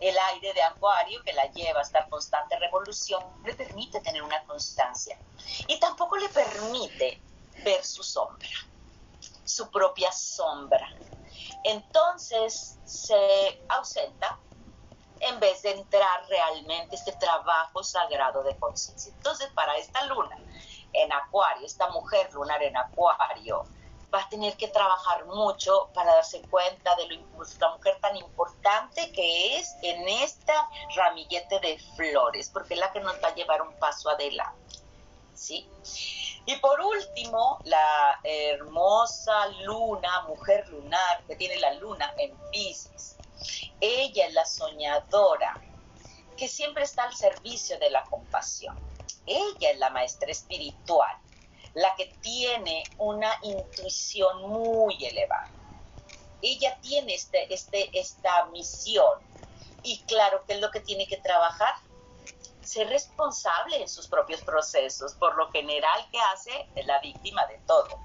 el 0.00 0.16
aire 0.18 0.52
de 0.52 0.62
acuario 0.62 1.22
que 1.24 1.32
la 1.32 1.50
lleva 1.52 1.80
a 1.80 1.82
estar 1.82 2.08
constante 2.08 2.58
revolución, 2.58 3.22
le 3.44 3.54
permite 3.54 4.00
tener 4.00 4.22
una 4.22 4.44
constancia. 4.44 5.18
Y 5.66 5.78
tampoco 5.78 6.16
le 6.16 6.28
permite 6.28 7.22
ver 7.64 7.84
su 7.84 8.02
sombra, 8.02 8.48
su 9.44 9.70
propia 9.70 10.10
sombra. 10.12 10.86
Entonces 11.64 12.78
se 12.84 13.64
ausenta 13.68 14.38
en 15.20 15.40
vez 15.40 15.62
de 15.62 15.70
entrar 15.70 16.26
realmente 16.28 16.96
este 16.96 17.12
trabajo 17.12 17.82
sagrado 17.82 18.42
de 18.42 18.56
conciencia. 18.58 19.12
Entonces, 19.14 19.48
para 19.54 19.76
esta 19.76 20.04
luna 20.04 20.36
en 20.92 21.12
acuario, 21.12 21.66
esta 21.66 21.88
mujer 21.88 22.32
lunar 22.32 22.62
en 22.62 22.76
acuario, 22.76 23.64
va 24.14 24.20
a 24.20 24.28
tener 24.28 24.56
que 24.56 24.68
trabajar 24.68 25.24
mucho 25.26 25.90
para 25.94 26.14
darse 26.14 26.42
cuenta 26.42 26.94
de 26.96 27.08
lo, 27.08 27.44
la 27.58 27.70
mujer 27.70 27.98
tan 28.00 28.16
importante 28.16 29.10
que 29.12 29.56
es 29.56 29.74
en 29.82 30.06
esta 30.08 30.68
ramillete 30.94 31.58
de 31.60 31.78
flores, 31.96 32.50
porque 32.50 32.74
es 32.74 32.80
la 32.80 32.92
que 32.92 33.00
nos 33.00 33.14
va 33.22 33.28
a 33.28 33.34
llevar 33.34 33.62
un 33.62 33.72
paso 33.78 34.10
adelante. 34.10 34.64
¿sí? 35.34 35.68
Y 36.46 36.56
por 36.56 36.80
último, 36.80 37.60
la 37.64 38.20
hermosa 38.22 39.46
luna, 39.62 40.22
mujer 40.28 40.68
lunar, 40.68 41.24
que 41.26 41.36
tiene 41.36 41.58
la 41.58 41.74
luna 41.74 42.12
en 42.18 42.36
Pisces. 42.50 43.18
Ella 43.80 44.26
es 44.26 44.34
la 44.34 44.44
soñadora, 44.44 45.58
que 46.36 46.48
siempre 46.48 46.84
está 46.84 47.04
al 47.04 47.14
servicio 47.14 47.78
de 47.78 47.90
la 47.90 48.04
compasión. 48.10 48.76
Ella 49.26 49.70
es 49.70 49.78
la 49.78 49.90
maestra 49.90 50.30
espiritual 50.30 51.16
la 51.74 51.94
que 51.96 52.06
tiene 52.20 52.92
una 52.98 53.36
intuición 53.42 54.48
muy 54.48 54.96
elevada. 55.04 55.52
Ella 56.40 56.78
tiene 56.80 57.14
este, 57.14 57.52
este, 57.52 57.98
esta 57.98 58.46
misión 58.46 59.18
y 59.82 60.04
claro 60.04 60.44
que 60.46 60.54
es 60.54 60.60
lo 60.60 60.70
que 60.70 60.80
tiene 60.80 61.06
que 61.06 61.16
trabajar, 61.16 61.74
ser 62.64 62.88
responsable 62.88 63.80
en 63.80 63.88
sus 63.88 64.08
propios 64.08 64.42
procesos. 64.42 65.14
Por 65.14 65.36
lo 65.36 65.50
general 65.50 66.08
que 66.10 66.18
hace 66.20 66.70
es 66.74 66.86
la 66.86 67.00
víctima 67.00 67.46
de 67.46 67.58
todo. 67.66 67.98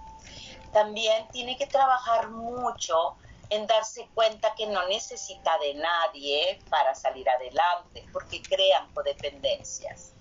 También 0.74 1.30
tiene 1.32 1.58
que 1.58 1.68
trabajar 1.68 2.30
mucho 2.30 3.18
en 3.50 3.66
darse 3.66 4.08
cuenta 4.14 4.54
que 4.56 4.68
no 4.68 4.88
necesita 4.88 5.58
de 5.58 5.74
nadie 5.74 6.64
para 6.70 6.94
salir 6.94 7.28
adelante, 7.28 8.06
porque 8.14 8.42
crean 8.44 8.94
codependencias 8.94 10.14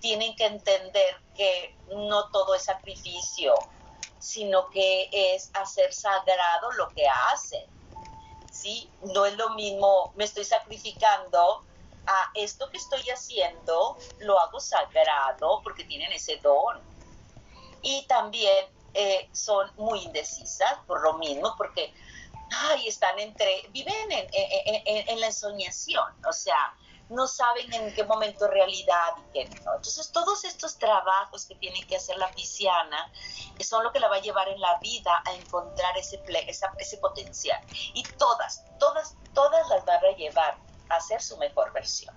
tienen 0.00 0.34
que 0.34 0.46
entender 0.46 1.14
que 1.34 1.76
no 1.88 2.30
todo 2.30 2.54
es 2.54 2.64
sacrificio, 2.64 3.54
sino 4.18 4.68
que 4.70 5.08
es 5.12 5.50
hacer 5.54 5.92
sagrado 5.92 6.72
lo 6.72 6.88
que 6.88 7.06
hacen. 7.32 7.64
¿Sí? 8.50 8.90
No 9.14 9.24
es 9.26 9.36
lo 9.36 9.50
mismo, 9.50 10.12
me 10.16 10.24
estoy 10.24 10.44
sacrificando 10.44 11.64
a 12.10 12.30
esto 12.34 12.68
que 12.70 12.76
estoy 12.76 13.08
haciendo, 13.08 13.96
lo 14.18 14.38
hago 14.40 14.58
sagrado 14.58 15.60
porque 15.62 15.84
tienen 15.84 16.10
ese 16.12 16.36
don. 16.38 16.80
Y 17.82 18.04
también 18.08 18.66
eh, 18.94 19.28
son 19.32 19.70
muy 19.76 20.00
indecisas 20.00 20.78
por 20.86 21.00
lo 21.02 21.18
mismo, 21.18 21.54
porque 21.56 21.94
ay, 22.52 22.88
están 22.88 23.18
entre, 23.20 23.68
viven 23.68 23.94
en, 24.10 24.28
en 25.08 25.20
la 25.20 25.26
ensoñación, 25.28 26.04
o 26.28 26.32
sea, 26.32 26.74
no 27.10 27.26
saben 27.26 27.72
en 27.72 27.92
qué 27.94 28.04
momento 28.04 28.46
realidad 28.46 29.14
y 29.18 29.32
qué 29.32 29.44
no. 29.64 29.74
Entonces, 29.74 30.10
todos 30.12 30.44
estos 30.44 30.78
trabajos 30.78 31.44
que 31.44 31.56
tiene 31.56 31.84
que 31.86 31.96
hacer 31.96 32.16
la 32.18 32.30
pisciana 32.30 33.12
son 33.60 33.82
lo 33.84 33.92
que 33.92 33.98
la 33.98 34.08
va 34.08 34.16
a 34.16 34.20
llevar 34.20 34.48
en 34.48 34.60
la 34.60 34.78
vida 34.78 35.22
a 35.26 35.32
encontrar 35.34 35.96
ese, 35.98 36.22
ese 36.78 36.96
potencial. 36.98 37.60
Y 37.94 38.04
todas, 38.16 38.64
todas, 38.78 39.16
todas 39.34 39.68
las 39.68 39.84
van 39.84 40.04
a 40.04 40.16
llevar 40.16 40.56
a 40.90 41.00
ser 41.00 41.22
su 41.22 41.36
mejor 41.38 41.72
versión 41.72 42.14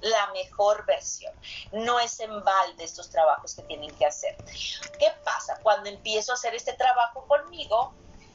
la 0.00 0.26
mejor 0.32 0.84
versión. 0.84 1.32
No 1.72 1.98
es 1.98 2.20
en 2.20 2.44
balde 2.44 2.84
estos 2.84 3.08
trabajos 3.08 3.54
que 3.54 3.62
tienen 3.62 3.90
que 3.96 4.04
hacer. 4.04 4.36
¿Qué 4.98 5.10
pasa? 5.24 5.58
Cuando 5.62 5.88
empiezo 5.88 6.32
a 6.32 6.34
hacer 6.34 6.54
este 6.54 6.74
trabajo 6.74 7.26
conmigo, 7.26 7.94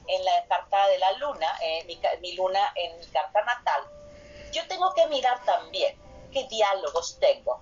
en 0.10 0.26
la 0.26 0.44
carta 0.48 0.88
de 0.88 0.98
la 0.98 1.12
luna, 1.14 1.48
eh, 1.62 1.86
mi, 2.22 2.36
luna 2.36 2.60
en 2.76 3.00
mi 3.00 3.06
carta 3.08 3.44
natal, 3.44 3.84
yo 4.52 4.68
tengo 4.68 4.92
que 4.96 5.06
mirar 5.08 5.44
también 5.46 5.96
qué 6.32 6.48
diálogos 6.48 7.20
tengo 7.20 7.62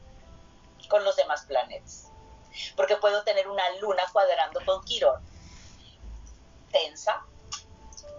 con 0.87 1.03
los 1.03 1.15
demás 1.17 1.43
planetas. 1.45 2.09
Porque 2.77 2.95
puedo 2.95 3.23
tener 3.23 3.49
una 3.49 3.69
luna 3.81 4.03
cuadrando 4.13 4.61
con 4.65 4.83
Quirón, 4.85 5.21
tensa, 6.71 7.25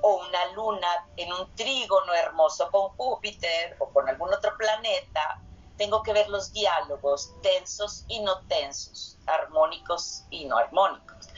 o 0.02 0.26
una 0.26 0.46
luna 0.52 0.88
en 1.16 1.32
un 1.32 1.54
trígono 1.54 2.14
hermoso 2.14 2.70
con 2.70 2.88
Júpiter 2.90 3.76
o 3.80 3.88
con 3.90 4.08
algún 4.08 4.32
otro 4.32 4.56
planeta. 4.56 5.40
Tengo 5.76 6.02
que 6.02 6.12
ver 6.12 6.28
los 6.28 6.52
diálogos 6.52 7.32
tensos 7.42 8.04
y 8.08 8.20
no 8.20 8.40
tensos, 8.48 9.16
armónicos 9.26 10.24
y 10.30 10.44
no 10.44 10.56
armónicos. 10.56 11.28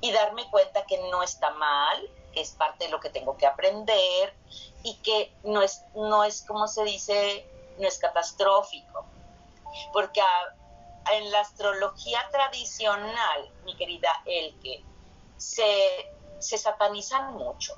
Y 0.00 0.10
darme 0.12 0.48
cuenta 0.50 0.84
que 0.86 0.98
no 1.10 1.22
está 1.22 1.50
mal, 1.50 2.10
que 2.32 2.40
es 2.40 2.52
parte 2.52 2.86
de 2.86 2.90
lo 2.90 3.00
que 3.00 3.10
tengo 3.10 3.36
que 3.36 3.46
aprender 3.46 4.34
y 4.82 4.96
que 4.96 5.34
no 5.44 5.60
es, 5.60 5.84
no 5.94 6.24
es 6.24 6.42
como 6.42 6.66
se 6.66 6.84
dice, 6.84 7.46
no 7.78 7.86
es 7.86 7.98
catastrófico. 7.98 9.04
Porque 9.92 10.22
en 11.12 11.30
la 11.30 11.40
astrología 11.40 12.20
tradicional, 12.30 13.50
mi 13.64 13.76
querida 13.76 14.10
Elke, 14.24 14.82
se, 15.36 16.10
se 16.38 16.58
satanizan 16.58 17.34
mucho. 17.34 17.76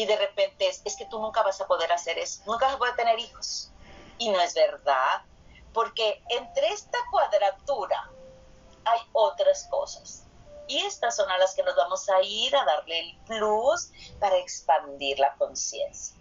Y 0.00 0.06
de 0.06 0.16
repente 0.16 0.66
es, 0.66 0.80
es 0.86 0.96
que 0.96 1.04
tú 1.04 1.20
nunca 1.20 1.42
vas 1.42 1.60
a 1.60 1.66
poder 1.66 1.92
hacer 1.92 2.18
eso, 2.18 2.42
nunca 2.46 2.64
vas 2.64 2.76
a 2.76 2.78
poder 2.78 2.96
tener 2.96 3.18
hijos. 3.18 3.70
Y 4.16 4.30
no 4.30 4.40
es 4.40 4.54
verdad, 4.54 5.24
porque 5.74 6.22
entre 6.30 6.68
esta 6.68 6.96
cuadratura 7.10 8.10
hay 8.86 9.00
otras 9.12 9.68
cosas 9.70 10.24
y 10.68 10.78
estas 10.78 11.16
son 11.16 11.30
a 11.30 11.36
las 11.36 11.54
que 11.54 11.62
nos 11.62 11.76
vamos 11.76 12.08
a 12.08 12.22
ir 12.22 12.56
a 12.56 12.64
darle 12.64 12.98
el 12.98 13.18
plus 13.26 13.90
para 14.18 14.38
expandir 14.38 15.18
la 15.18 15.34
conciencia. 15.34 16.16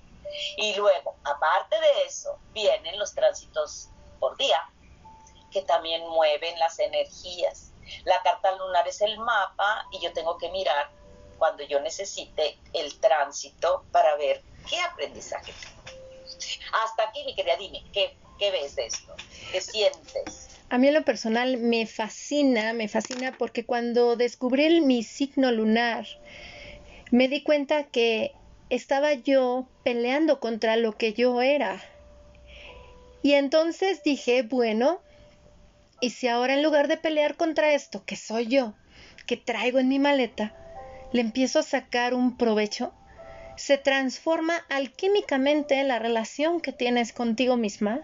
Y 0.57 0.75
luego, 0.75 1.15
aparte 1.23 1.79
de 1.79 2.03
eso, 2.05 2.37
vienen 2.51 2.99
los 2.99 3.15
tránsitos 3.15 3.87
por 4.19 4.35
día, 4.35 4.61
que 5.51 5.61
también 5.61 6.05
mueven 6.09 6.59
las 6.59 6.79
energías. 6.79 7.71
La 8.03 8.21
carta 8.23 8.51
lunar 8.57 8.85
es 8.89 8.99
el 8.99 9.17
mapa 9.19 9.87
y 9.91 10.01
yo 10.01 10.11
tengo 10.11 10.37
que 10.37 10.49
mirar 10.49 10.98
cuando 11.39 11.63
yo 11.63 11.79
necesite 11.79 12.59
el 12.73 12.99
tránsito 12.99 13.85
para 13.91 14.15
ver 14.17 14.43
qué 14.69 14.79
aprendizaje. 14.81 15.53
Hasta 16.83 17.09
aquí, 17.09 17.23
mi 17.25 17.35
querida, 17.35 17.57
dime, 17.57 17.83
¿qué, 17.91 18.15
qué 18.37 18.51
ves 18.51 18.75
de 18.75 18.85
esto? 18.85 19.15
¿Qué 19.51 19.61
sientes? 19.61 20.49
A 20.69 20.77
mí 20.77 20.87
en 20.87 20.93
lo 20.93 21.03
personal 21.03 21.57
me 21.57 21.87
fascina, 21.87 22.73
me 22.73 22.87
fascina 22.87 23.35
porque 23.37 23.65
cuando 23.65 24.15
descubrí 24.15 24.81
mi 24.81 25.01
signo 25.01 25.51
lunar, 25.51 26.05
me 27.09 27.27
di 27.27 27.41
cuenta 27.41 27.85
que 27.85 28.33
estaba 28.69 29.13
yo 29.13 29.67
peleando 29.83 30.39
contra 30.39 30.75
lo 30.75 30.95
que 30.95 31.13
yo 31.13 31.41
era. 31.41 31.81
Y 33.23 33.33
entonces 33.33 34.03
dije, 34.03 34.43
bueno, 34.43 35.01
¿y 36.01 36.11
si 36.11 36.27
ahora 36.27 36.53
en 36.53 36.61
lugar 36.61 36.87
de 36.87 36.97
pelear 36.97 37.35
contra 37.35 37.73
esto, 37.73 38.05
que 38.05 38.15
soy 38.15 38.47
yo, 38.47 38.75
que 39.25 39.37
traigo 39.37 39.79
en 39.79 39.89
mi 39.89 39.97
maleta, 39.97 40.55
le 41.11 41.21
empiezo 41.21 41.59
a 41.59 41.63
sacar 41.63 42.13
un 42.13 42.37
provecho? 42.37 42.93
Se 43.57 43.77
transforma 43.77 44.55
alquímicamente 44.69 45.83
la 45.83 45.99
relación 45.99 46.61
que 46.61 46.71
tienes 46.71 47.13
contigo 47.13 47.57
misma 47.57 48.01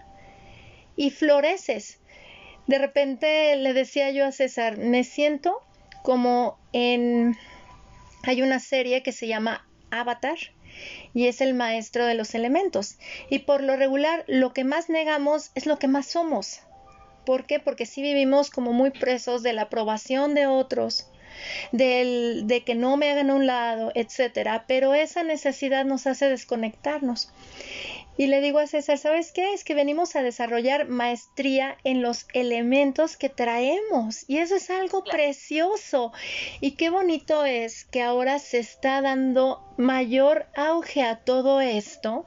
y 0.95 1.11
floreces 1.11 1.99
de 2.67 2.79
repente 2.79 3.55
le 3.55 3.73
decía 3.73 4.09
yo 4.11 4.25
a 4.25 4.31
César, 4.31 4.77
me 4.77 5.03
siento 5.03 5.61
como 6.01 6.57
en... 6.73 7.37
Hay 8.23 8.41
una 8.41 8.59
serie 8.59 9.03
que 9.03 9.11
se 9.11 9.27
llama 9.27 9.67
Avatar 9.91 10.37
y 11.13 11.27
es 11.27 11.41
el 11.41 11.53
maestro 11.53 12.05
de 12.05 12.15
los 12.15 12.33
elementos. 12.33 12.97
Y 13.29 13.39
por 13.39 13.61
lo 13.61 13.75
regular 13.75 14.23
lo 14.27 14.51
que 14.51 14.63
más 14.63 14.89
negamos 14.89 15.51
es 15.53 15.67
lo 15.67 15.77
que 15.77 15.87
más 15.87 16.07
somos. 16.07 16.61
¿Por 17.23 17.45
qué? 17.45 17.59
Porque 17.59 17.85
sí 17.85 18.01
vivimos 18.01 18.49
como 18.49 18.73
muy 18.73 18.89
presos 18.89 19.43
de 19.43 19.53
la 19.53 19.63
aprobación 19.63 20.33
de 20.33 20.47
otros, 20.47 21.07
del, 21.71 22.43
de 22.45 22.63
que 22.63 22.75
no 22.75 22.97
me 22.97 23.11
hagan 23.11 23.29
a 23.29 23.35
un 23.35 23.47
lado, 23.47 23.91
etcétera. 23.95 24.65
Pero 24.67 24.93
esa 24.93 25.23
necesidad 25.23 25.85
nos 25.85 26.07
hace 26.07 26.29
desconectarnos. 26.29 27.29
Y 28.17 28.27
le 28.27 28.39
digo 28.39 28.59
a 28.59 28.67
César, 28.67 28.97
¿sabes 28.97 29.33
qué? 29.33 29.53
Es 29.53 29.65
que 29.65 29.73
venimos 29.73 30.15
a 30.15 30.23
desarrollar 30.23 30.87
maestría 30.87 31.77
en 31.83 32.01
los 32.01 32.27
elementos 32.33 33.17
que 33.17 33.27
traemos. 33.27 34.23
Y 34.29 34.37
eso 34.37 34.55
es 34.55 34.69
algo 34.69 35.03
precioso. 35.03 36.13
Y 36.61 36.71
qué 36.71 36.89
bonito 36.89 37.43
es 37.43 37.83
que 37.83 38.01
ahora 38.01 38.39
se 38.39 38.59
está 38.59 39.01
dando 39.01 39.61
mayor 39.75 40.45
auge 40.55 41.03
a 41.03 41.17
todo 41.17 41.59
esto 41.59 42.25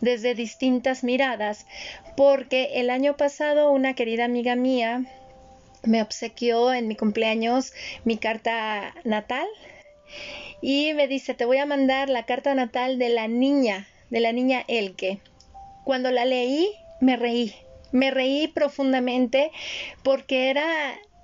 desde 0.00 0.36
distintas 0.36 1.02
miradas. 1.02 1.66
Porque 2.16 2.70
el 2.74 2.88
año 2.88 3.16
pasado 3.16 3.72
una 3.72 3.94
querida 3.94 4.24
amiga 4.24 4.54
mía 4.54 5.06
me 5.84 6.02
obsequió 6.02 6.72
en 6.72 6.88
mi 6.88 6.96
cumpleaños 6.96 7.72
mi 8.04 8.16
carta 8.16 8.94
natal. 9.04 9.46
Y 10.60 10.94
me 10.94 11.08
dice, 11.08 11.34
te 11.34 11.44
voy 11.44 11.58
a 11.58 11.66
mandar 11.66 12.08
la 12.08 12.24
carta 12.24 12.54
natal 12.54 12.98
de 12.98 13.08
la 13.10 13.28
niña 13.28 13.86
de 14.10 14.20
la 14.20 14.32
niña 14.32 14.64
Elke. 14.68 15.20
Cuando 15.84 16.10
la 16.10 16.24
leí, 16.24 16.70
me 17.00 17.16
reí, 17.16 17.54
me 17.92 18.10
reí 18.10 18.48
profundamente 18.48 19.50
porque 20.02 20.50
era 20.50 20.66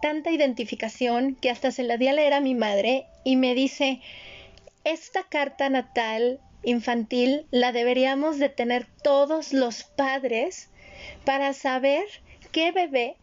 tanta 0.00 0.30
identificación 0.30 1.36
que 1.36 1.50
hasta 1.50 1.70
se 1.70 1.82
la 1.82 1.96
di 1.96 2.08
a 2.08 2.12
leer 2.12 2.34
a 2.34 2.40
mi 2.40 2.54
madre 2.54 3.06
y 3.24 3.36
me 3.36 3.54
dice, 3.54 4.00
esta 4.84 5.22
carta 5.24 5.68
natal 5.68 6.40
infantil 6.64 7.46
la 7.50 7.72
deberíamos 7.72 8.38
de 8.38 8.48
tener 8.48 8.86
todos 9.02 9.52
los 9.52 9.84
padres 9.84 10.70
para 11.24 11.52
saber 11.52 12.04
qué 12.52 12.72
bebé 12.72 13.16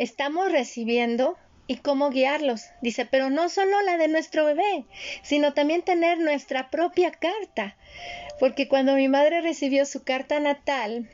estamos 0.00 0.50
recibiendo 0.50 1.36
y 1.68 1.76
cómo 1.76 2.10
guiarlos. 2.10 2.64
Dice, 2.82 3.06
pero 3.06 3.30
no 3.30 3.48
solo 3.48 3.80
la 3.82 3.96
de 3.96 4.08
nuestro 4.08 4.44
bebé, 4.44 4.84
sino 5.22 5.54
también 5.54 5.82
tener 5.82 6.18
nuestra 6.18 6.70
propia 6.70 7.12
carta 7.12 7.76
porque 8.40 8.68
cuando 8.68 8.94
mi 8.94 9.06
madre 9.06 9.42
recibió 9.42 9.84
su 9.84 10.02
carta 10.02 10.40
natal, 10.40 11.10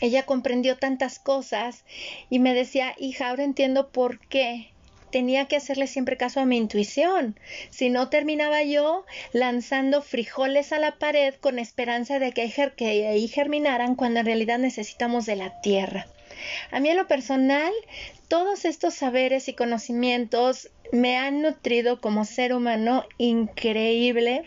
ella 0.00 0.26
comprendió 0.26 0.76
tantas 0.76 1.20
cosas 1.20 1.84
y 2.30 2.40
me 2.40 2.52
decía, 2.52 2.94
hija, 2.98 3.28
ahora 3.30 3.44
entiendo 3.44 3.90
por 3.90 4.18
qué 4.18 4.72
tenía 5.12 5.46
que 5.46 5.54
hacerle 5.54 5.86
siempre 5.86 6.16
caso 6.16 6.40
a 6.40 6.46
mi 6.46 6.56
intuición. 6.56 7.38
Si 7.70 7.90
no, 7.90 8.10
terminaba 8.10 8.64
yo 8.64 9.06
lanzando 9.32 10.02
frijoles 10.02 10.72
a 10.72 10.80
la 10.80 10.98
pared 10.98 11.34
con 11.36 11.60
esperanza 11.60 12.18
de 12.18 12.32
que 12.32 13.06
ahí 13.06 13.28
germinaran 13.28 13.94
cuando 13.94 14.20
en 14.20 14.26
realidad 14.26 14.58
necesitamos 14.58 15.26
de 15.26 15.36
la 15.36 15.60
tierra. 15.60 16.06
A 16.70 16.80
mí 16.80 16.88
en 16.90 16.96
lo 16.96 17.06
personal, 17.08 17.72
todos 18.28 18.64
estos 18.64 18.94
saberes 18.94 19.48
y 19.48 19.54
conocimientos 19.54 20.70
me 20.92 21.16
han 21.16 21.42
nutrido 21.42 22.00
como 22.00 22.24
ser 22.24 22.52
humano 22.54 23.04
increíble. 23.18 24.44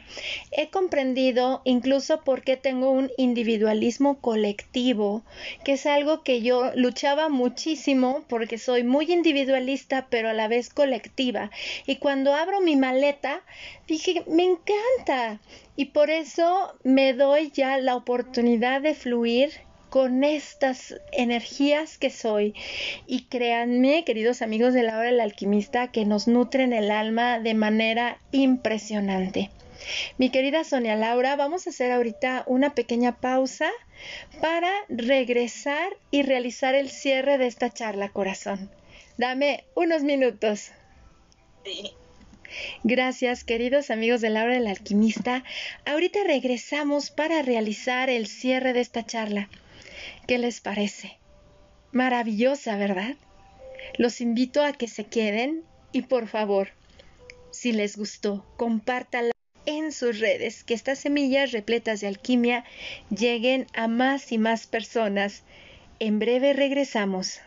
He 0.51 0.69
comprendido 0.69 1.61
incluso 1.65 2.23
por 2.23 2.43
qué 2.43 2.57
tengo 2.57 2.91
un 2.91 3.11
individualismo 3.17 4.19
colectivo, 4.19 5.23
que 5.63 5.73
es 5.73 5.85
algo 5.85 6.23
que 6.23 6.41
yo 6.41 6.71
luchaba 6.75 7.29
muchísimo 7.29 8.23
porque 8.27 8.57
soy 8.57 8.83
muy 8.83 9.11
individualista 9.11 10.07
pero 10.09 10.29
a 10.29 10.33
la 10.33 10.47
vez 10.47 10.69
colectiva. 10.69 11.51
Y 11.85 11.97
cuando 11.97 12.33
abro 12.33 12.61
mi 12.61 12.75
maleta, 12.75 13.41
dije, 13.87 14.23
me 14.27 14.43
encanta. 14.43 15.39
Y 15.75 15.85
por 15.85 16.09
eso 16.09 16.73
me 16.83 17.13
doy 17.13 17.51
ya 17.51 17.77
la 17.77 17.95
oportunidad 17.95 18.81
de 18.81 18.93
fluir 18.93 19.51
con 19.91 20.23
estas 20.23 20.95
energías 21.11 21.97
que 21.97 22.09
soy. 22.09 22.55
Y 23.07 23.25
créanme, 23.25 24.05
queridos 24.05 24.41
amigos 24.41 24.73
de 24.73 24.83
la 24.83 24.97
hora 24.97 25.07
del 25.07 25.19
alquimista, 25.19 25.91
que 25.91 26.05
nos 26.05 26.29
nutren 26.29 26.71
el 26.71 26.89
alma 26.89 27.39
de 27.39 27.53
manera 27.55 28.17
impresionante. 28.31 29.51
Mi 30.17 30.29
querida 30.29 30.63
Sonia 30.63 30.95
Laura, 30.95 31.35
vamos 31.35 31.67
a 31.67 31.71
hacer 31.71 31.91
ahorita 31.91 32.45
una 32.47 32.73
pequeña 32.73 33.17
pausa 33.17 33.69
para 34.39 34.71
regresar 34.87 35.89
y 36.09 36.23
realizar 36.23 36.73
el 36.73 36.89
cierre 36.89 37.37
de 37.37 37.47
esta 37.47 37.69
charla, 37.69 38.07
corazón. 38.07 38.71
Dame 39.17 39.65
unos 39.75 40.03
minutos. 40.03 40.71
Gracias, 42.85 43.43
queridos 43.43 43.91
amigos 43.91 44.21
de 44.21 44.29
la 44.29 44.45
hora 44.45 44.53
del 44.53 44.67
alquimista. 44.67 45.43
Ahorita 45.85 46.19
regresamos 46.25 47.11
para 47.11 47.41
realizar 47.41 48.09
el 48.09 48.27
cierre 48.27 48.71
de 48.71 48.79
esta 48.79 49.05
charla. 49.05 49.49
¿Qué 50.31 50.37
les 50.37 50.61
parece? 50.61 51.17
Maravillosa, 51.91 52.77
¿verdad? 52.77 53.17
Los 53.97 54.21
invito 54.21 54.63
a 54.63 54.71
que 54.71 54.87
se 54.87 55.03
queden 55.03 55.65
y 55.91 56.03
por 56.03 56.29
favor, 56.29 56.69
si 57.51 57.73
les 57.73 57.97
gustó, 57.97 58.45
compártala 58.55 59.33
en 59.65 59.91
sus 59.91 60.19
redes, 60.19 60.63
que 60.63 60.73
estas 60.73 60.99
semillas 60.99 61.51
repletas 61.51 61.99
de 61.99 62.07
alquimia 62.07 62.63
lleguen 63.09 63.67
a 63.73 63.89
más 63.89 64.31
y 64.31 64.37
más 64.37 64.67
personas. 64.67 65.43
En 65.99 66.17
breve 66.17 66.53
regresamos. 66.53 67.41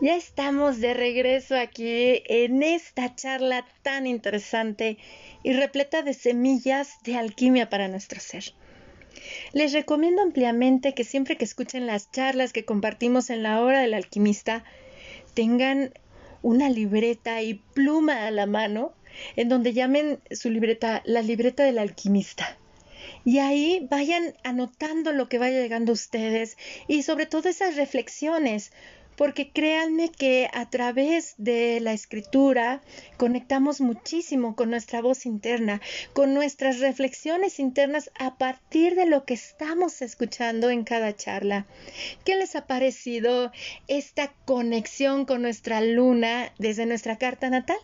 Ya 0.00 0.14
estamos 0.14 0.80
de 0.80 0.94
regreso 0.94 1.56
aquí 1.56 2.22
en 2.26 2.62
esta 2.62 3.16
charla 3.16 3.66
tan 3.82 4.06
interesante 4.06 4.96
y 5.42 5.54
repleta 5.54 6.02
de 6.02 6.14
semillas 6.14 7.02
de 7.02 7.16
alquimia 7.16 7.68
para 7.68 7.88
nuestro 7.88 8.20
ser. 8.20 8.44
Les 9.52 9.72
recomiendo 9.72 10.22
ampliamente 10.22 10.94
que 10.94 11.02
siempre 11.02 11.36
que 11.36 11.44
escuchen 11.44 11.88
las 11.88 12.12
charlas 12.12 12.52
que 12.52 12.64
compartimos 12.64 13.28
en 13.28 13.42
la 13.42 13.60
hora 13.60 13.80
del 13.80 13.92
alquimista, 13.92 14.62
tengan 15.34 15.92
una 16.42 16.70
libreta 16.70 17.42
y 17.42 17.54
pluma 17.54 18.28
a 18.28 18.30
la 18.30 18.46
mano 18.46 18.92
en 19.34 19.48
donde 19.48 19.72
llamen 19.72 20.20
su 20.30 20.48
libreta 20.48 21.02
la 21.06 21.22
libreta 21.22 21.64
del 21.64 21.78
alquimista. 21.80 22.56
Y 23.24 23.40
ahí 23.40 23.86
vayan 23.90 24.34
anotando 24.44 25.10
lo 25.12 25.28
que 25.28 25.38
vaya 25.38 25.60
llegando 25.60 25.90
a 25.90 25.94
ustedes 25.94 26.56
y 26.86 27.02
sobre 27.02 27.26
todo 27.26 27.48
esas 27.48 27.74
reflexiones, 27.74 28.70
porque 29.18 29.50
créanme 29.50 30.10
que 30.10 30.48
a 30.54 30.70
través 30.70 31.34
de 31.38 31.80
la 31.80 31.92
escritura 31.92 32.80
conectamos 33.16 33.80
muchísimo 33.80 34.54
con 34.54 34.70
nuestra 34.70 35.02
voz 35.02 35.26
interna, 35.26 35.80
con 36.12 36.34
nuestras 36.34 36.78
reflexiones 36.78 37.58
internas 37.58 38.12
a 38.16 38.38
partir 38.38 38.94
de 38.94 39.06
lo 39.06 39.24
que 39.24 39.34
estamos 39.34 40.02
escuchando 40.02 40.70
en 40.70 40.84
cada 40.84 41.16
charla. 41.16 41.66
¿Qué 42.24 42.36
les 42.36 42.54
ha 42.54 42.68
parecido 42.68 43.50
esta 43.88 44.32
conexión 44.44 45.24
con 45.24 45.42
nuestra 45.42 45.80
luna 45.80 46.52
desde 46.60 46.86
nuestra 46.86 47.18
carta 47.18 47.50
natal? 47.50 47.78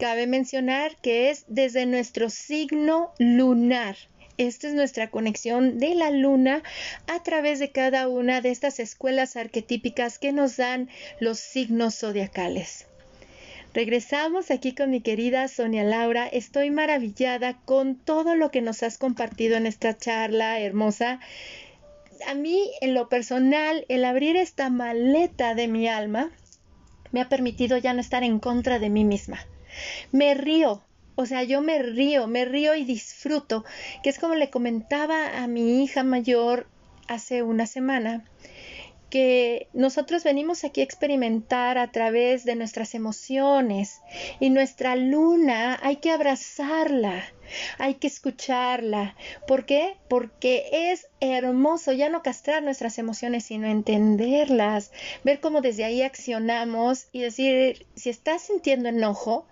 Cabe 0.00 0.26
mencionar 0.26 0.96
que 1.00 1.30
es 1.30 1.44
desde 1.46 1.86
nuestro 1.86 2.28
signo 2.28 3.12
lunar. 3.18 3.96
Esta 4.40 4.68
es 4.68 4.72
nuestra 4.72 5.10
conexión 5.10 5.78
de 5.78 5.94
la 5.94 6.10
luna 6.10 6.62
a 7.06 7.22
través 7.22 7.58
de 7.58 7.72
cada 7.72 8.08
una 8.08 8.40
de 8.40 8.50
estas 8.50 8.80
escuelas 8.80 9.36
arquetípicas 9.36 10.18
que 10.18 10.32
nos 10.32 10.56
dan 10.56 10.88
los 11.20 11.38
signos 11.38 11.98
zodiacales. 11.98 12.86
Regresamos 13.74 14.50
aquí 14.50 14.74
con 14.74 14.88
mi 14.88 15.02
querida 15.02 15.46
Sonia 15.46 15.84
Laura. 15.84 16.26
Estoy 16.26 16.70
maravillada 16.70 17.60
con 17.66 17.96
todo 17.96 18.34
lo 18.34 18.50
que 18.50 18.62
nos 18.62 18.82
has 18.82 18.96
compartido 18.96 19.58
en 19.58 19.66
esta 19.66 19.98
charla 19.98 20.58
hermosa. 20.58 21.20
A 22.26 22.32
mí, 22.32 22.70
en 22.80 22.94
lo 22.94 23.10
personal, 23.10 23.84
el 23.90 24.06
abrir 24.06 24.36
esta 24.36 24.70
maleta 24.70 25.54
de 25.54 25.68
mi 25.68 25.86
alma 25.86 26.30
me 27.12 27.20
ha 27.20 27.28
permitido 27.28 27.76
ya 27.76 27.92
no 27.92 28.00
estar 28.00 28.24
en 28.24 28.38
contra 28.38 28.78
de 28.78 28.88
mí 28.88 29.04
misma. 29.04 29.46
Me 30.12 30.32
río, 30.32 30.82
o 31.20 31.26
sea, 31.26 31.42
yo 31.42 31.60
me 31.60 31.82
río, 31.82 32.26
me 32.26 32.46
río 32.46 32.74
y 32.74 32.84
disfruto, 32.84 33.62
que 34.02 34.08
es 34.08 34.18
como 34.18 34.34
le 34.34 34.48
comentaba 34.48 35.42
a 35.42 35.46
mi 35.48 35.84
hija 35.84 36.02
mayor 36.02 36.66
hace 37.08 37.42
una 37.42 37.66
semana, 37.66 38.24
que 39.10 39.68
nosotros 39.74 40.24
venimos 40.24 40.64
aquí 40.64 40.80
a 40.80 40.84
experimentar 40.84 41.76
a 41.76 41.92
través 41.92 42.44
de 42.44 42.54
nuestras 42.54 42.94
emociones 42.94 44.00
y 44.38 44.48
nuestra 44.48 44.96
luna 44.96 45.78
hay 45.82 45.96
que 45.96 46.10
abrazarla, 46.10 47.24
hay 47.76 47.96
que 47.96 48.06
escucharla. 48.06 49.14
¿Por 49.46 49.66
qué? 49.66 49.98
Porque 50.08 50.70
es 50.72 51.08
hermoso 51.20 51.92
ya 51.92 52.08
no 52.08 52.22
castrar 52.22 52.62
nuestras 52.62 52.98
emociones, 52.98 53.44
sino 53.44 53.66
entenderlas, 53.66 54.90
ver 55.22 55.40
cómo 55.40 55.60
desde 55.60 55.84
ahí 55.84 56.00
accionamos 56.00 57.08
y 57.12 57.20
decir, 57.20 57.86
si 57.94 58.08
estás 58.08 58.42
sintiendo 58.42 58.88
enojo, 58.88 59.46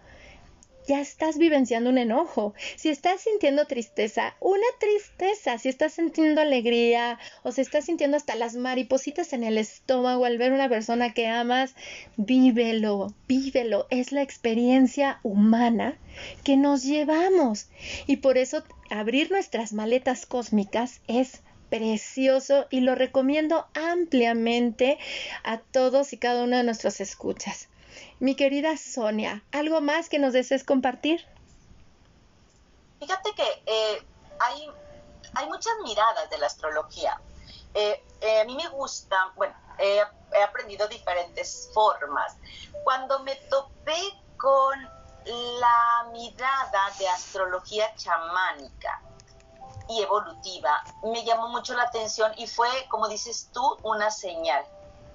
ya 0.89 1.03
estás 1.03 1.36
vivenciando 1.36 1.91
un 1.91 1.99
enojo. 1.99 2.55
Si 2.76 2.89
estás 2.89 3.20
sintiendo 3.20 3.66
tristeza, 3.66 4.34
una 4.41 4.66
tristeza. 4.80 5.59
Si 5.59 5.68
estás 5.68 5.93
sintiendo 5.93 6.41
alegría 6.41 7.18
o 7.43 7.53
si 7.53 7.61
estás 7.61 7.84
sintiendo 7.84 8.16
hasta 8.16 8.34
las 8.36 8.57
maripositas 8.57 9.34
en 9.34 9.45
el 9.45 9.59
estómago 9.59 10.24
al 10.24 10.39
ver 10.39 10.53
una 10.53 10.68
persona 10.70 11.12
que 11.12 11.26
amas, 11.26 11.74
vívelo, 12.16 13.12
vívelo. 13.28 13.86
Es 13.91 14.12
la 14.12 14.22
experiencia 14.22 15.20
humana 15.22 15.99
que 16.43 16.57
nos 16.57 16.84
llevamos. 16.84 17.68
Y 18.07 18.16
por 18.16 18.39
eso 18.39 18.64
abrir 18.89 19.30
nuestras 19.30 19.74
maletas 19.74 20.24
cósmicas 20.24 21.03
es 21.07 21.43
precioso 21.68 22.66
y 22.70 22.80
lo 22.80 22.95
recomiendo 22.95 23.66
ampliamente 23.74 24.97
a 25.45 25.59
todos 25.59 26.14
y 26.14 26.16
cada 26.16 26.45
uno 26.45 26.57
de 26.57 26.64
nuestros 26.64 27.03
escuchas. 27.03 27.68
Mi 28.20 28.34
querida 28.34 28.76
Sonia, 28.76 29.44
¿algo 29.53 29.80
más 29.80 30.09
que 30.09 30.18
nos 30.18 30.32
desees 30.32 30.64
compartir? 30.64 31.26
Fíjate 32.99 33.32
que 33.34 33.62
eh, 33.66 34.07
hay, 34.40 35.46
muchas 35.49 35.72
miradas 35.84 36.28
de 36.30 36.38
la 36.38 36.46
astrología. 36.46 37.20
Eh, 37.74 38.05
eh, 38.20 38.40
a 38.40 38.44
mí 38.44 38.57
me 38.57 38.68
gusta, 38.70 39.32
bueno, 39.36 39.55
he 39.78 40.42
aprendido 40.42 40.88
diferentes 40.88 41.70
formas. 41.72 42.36
Cuando 42.82 43.20
me 43.20 43.36
topé 43.36 44.01
con 44.36 44.82
la 45.24 46.07
mirada 46.12 46.90
de 46.99 47.09
astrología 47.09 47.94
chamánica 47.94 49.01
y 49.88 50.03
evolutiva, 50.03 50.82
me 51.05 51.24
llamó 51.24 51.49
mucho 51.49 51.74
la 51.74 51.84
atención 51.84 52.32
y 52.36 52.49
fue, 52.49 52.68
como 52.88 53.09
dices 53.09 53.51
tú, 53.53 53.78
una 53.82 54.11
señal 54.11 54.64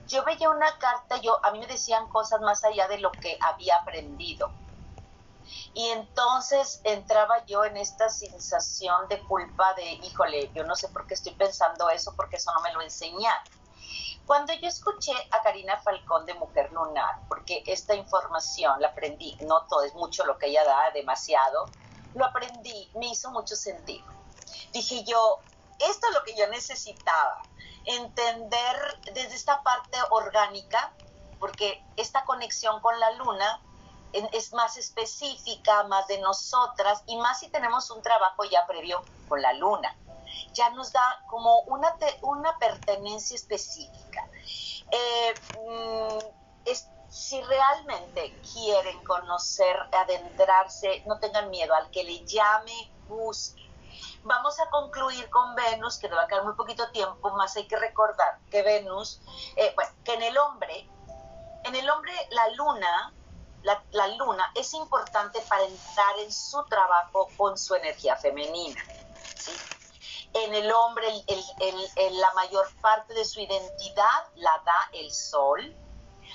yo 0.07 0.23
veía 0.23 0.49
una 0.49 0.77
carta, 0.77 1.17
yo 1.21 1.43
a 1.45 1.51
mí 1.51 1.59
me 1.59 1.67
decían 1.67 2.07
cosas 2.07 2.41
más 2.41 2.63
allá 2.63 2.87
de 2.87 2.99
lo 2.99 3.11
que 3.19 3.37
había 3.41 3.77
aprendido. 3.77 4.51
Y 5.73 5.89
entonces 5.89 6.81
entraba 6.83 7.45
yo 7.45 7.65
en 7.65 7.77
esta 7.77 8.09
sensación 8.09 9.07
de 9.09 9.21
culpa 9.23 9.73
de, 9.73 9.83
híjole, 9.83 10.51
yo 10.53 10.63
no 10.63 10.75
sé 10.75 10.87
por 10.89 11.05
qué 11.07 11.15
estoy 11.15 11.33
pensando 11.33 11.89
eso, 11.89 12.13
porque 12.15 12.37
eso 12.37 12.51
no 12.53 12.61
me 12.61 12.73
lo 12.73 12.81
enseñaron. 12.81 13.53
Cuando 14.25 14.53
yo 14.53 14.67
escuché 14.67 15.11
a 15.31 15.41
Karina 15.41 15.77
Falcón 15.81 16.25
de 16.25 16.33
Mujer 16.35 16.71
Lunar, 16.71 17.25
porque 17.27 17.63
esta 17.67 17.93
información 17.93 18.79
la 18.79 18.89
aprendí, 18.89 19.37
no 19.41 19.65
todo 19.67 19.83
es 19.83 19.93
mucho 19.95 20.25
lo 20.25 20.37
que 20.37 20.47
ella 20.47 20.63
da, 20.63 20.91
demasiado, 20.91 21.69
lo 22.13 22.25
aprendí, 22.25 22.89
me 22.95 23.07
hizo 23.07 23.31
mucho 23.31 23.55
sentido. 23.55 24.05
Dije 24.71 25.03
yo, 25.03 25.39
esto 25.79 26.07
es 26.07 26.13
lo 26.13 26.23
que 26.23 26.35
yo 26.37 26.47
necesitaba 26.47 27.41
entender 27.86 28.99
desde 29.13 29.36
esta 29.36 29.61
parte 29.63 29.97
orgánica, 30.09 30.93
porque 31.39 31.84
esta 31.97 32.23
conexión 32.25 32.79
con 32.81 32.99
la 32.99 33.11
luna 33.11 33.61
es 34.13 34.53
más 34.53 34.77
específica, 34.77 35.84
más 35.84 36.07
de 36.07 36.19
nosotras, 36.19 37.03
y 37.07 37.17
más 37.17 37.39
si 37.39 37.49
tenemos 37.49 37.89
un 37.89 38.01
trabajo 38.01 38.43
ya 38.45 38.65
previo 38.67 39.03
con 39.27 39.41
la 39.41 39.53
luna. 39.53 39.97
Ya 40.53 40.69
nos 40.69 40.93
da 40.93 41.23
como 41.27 41.61
una, 41.61 41.95
una 42.21 42.57
pertenencia 42.57 43.36
específica. 43.36 44.27
Eh, 44.91 45.34
mm, 45.59 46.43
si 47.13 47.39
realmente 47.43 48.34
quieren 48.53 49.03
conocer, 49.03 49.77
adentrarse, 49.91 51.03
no 51.05 51.19
tengan 51.19 51.51
miedo 51.51 51.75
al 51.75 51.91
que 51.91 52.03
le 52.03 52.25
llame, 52.25 52.91
busque 53.07 53.62
Vamos 54.26 54.57
a 54.57 54.69
concluir 54.69 55.30
con 55.30 55.53
Venus, 55.53 55.97
que 55.97 56.07
nos 56.07 56.17
va 56.17 56.24
a 56.24 56.28
quedar 56.28 56.45
muy 56.45 56.53
poquito 56.53 56.89
tiempo, 56.91 57.32
más 57.32 57.57
hay 57.57 57.67
que 57.67 57.76
recordar 57.76 58.39
que 58.49 58.61
Venus, 58.61 59.19
eh, 59.57 59.74
bueno, 59.76 59.91
que 60.05 60.13
en 60.13 60.24
el 60.24 60.38
hombre, 60.38 60.89
en 61.65 61.76
el 61.76 61.89
hombre 61.89 62.13
la 62.32 62.47
luna, 62.51 63.13
la, 63.63 64.07
luna 64.15 64.49
es 64.55 64.74
importante 64.74 65.41
para 65.49 65.63
entrar 65.63 66.19
en 66.19 66.32
su 66.32 66.63
trabajo 66.65 67.28
con 67.36 67.57
su 67.57 67.76
energía 67.76 68.15
femenina. 68.15 68.82
En 70.34 70.53
el 70.53 70.71
hombre 70.71 71.07
la 72.11 72.34
mayor 72.34 72.67
parte 72.82 73.13
de 73.13 73.26
su 73.26 73.41
identidad 73.41 74.28
la 74.36 74.57
da 74.65 74.89
el 74.93 75.11
sol, 75.11 75.76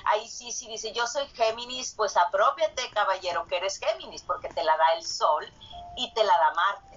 ahí 0.04 0.28
sí, 0.28 0.52
sí 0.52 0.68
dice, 0.68 0.92
yo 0.92 1.06
soy 1.06 1.26
Géminis, 1.28 1.94
pues 1.94 2.18
apropiate, 2.18 2.90
caballero, 2.90 3.46
que 3.46 3.56
eres 3.56 3.78
Géminis, 3.78 4.22
porque 4.22 4.48
te 4.48 4.62
la 4.62 4.76
da 4.76 4.92
el 4.94 5.04
Sol 5.04 5.50
y 5.96 6.12
te 6.12 6.22
la 6.22 6.36
da 6.36 6.52
Marte 6.54 6.88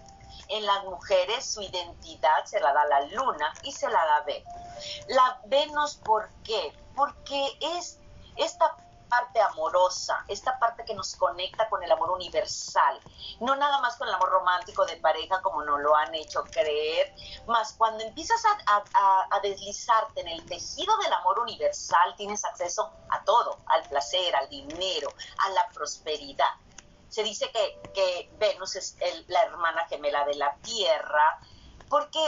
en 0.51 0.65
las 0.65 0.83
mujeres 0.85 1.45
su 1.45 1.61
identidad 1.61 2.45
se 2.45 2.59
la 2.59 2.73
da 2.73 2.85
la 2.85 3.01
luna 3.07 3.53
y 3.63 3.71
se 3.71 3.89
la 3.89 4.05
da 4.05 4.21
Venus. 4.21 4.53
La 5.07 5.41
Venus, 5.45 5.95
¿por 5.95 6.29
qué? 6.43 6.73
Porque 6.95 7.57
es 7.61 7.97
esta 8.35 8.75
parte 9.11 9.41
amorosa, 9.41 10.23
esta 10.29 10.57
parte 10.57 10.85
que 10.85 10.93
nos 10.93 11.15
conecta 11.15 11.67
con 11.67 11.83
el 11.83 11.91
amor 11.91 12.11
universal, 12.11 12.97
no 13.41 13.57
nada 13.57 13.81
más 13.81 13.97
con 13.97 14.07
el 14.07 14.13
amor 14.13 14.29
romántico 14.29 14.85
de 14.85 14.95
pareja 14.95 15.41
como 15.41 15.63
nos 15.65 15.81
lo 15.81 15.93
han 15.97 16.15
hecho 16.15 16.45
creer, 16.45 17.13
más 17.45 17.73
cuando 17.73 18.05
empiezas 18.05 18.41
a, 18.45 19.39
deslizarte 19.41 20.21
en 20.21 20.29
el 20.29 20.45
tejido 20.45 20.95
del 20.97 21.11
amor 21.11 21.39
universal, 21.39 22.15
tienes 22.15 22.45
acceso 22.45 22.89
a 23.09 23.21
todo, 23.23 23.57
al 23.65 23.83
placer, 23.89 24.33
al 24.35 24.47
dinero, 24.47 25.09
a 25.45 25.49
la 25.49 25.67
prosperidad. 25.73 26.53
Se 27.11 27.21
dice 27.23 27.51
que, 27.51 28.31
Venus 28.39 28.75
es 28.75 28.95
la 29.27 29.43
hermana 29.43 29.85
gemela 29.87 30.25
de 30.25 30.35
la 30.35 30.55
Tierra, 30.63 31.39
porque 31.87 32.19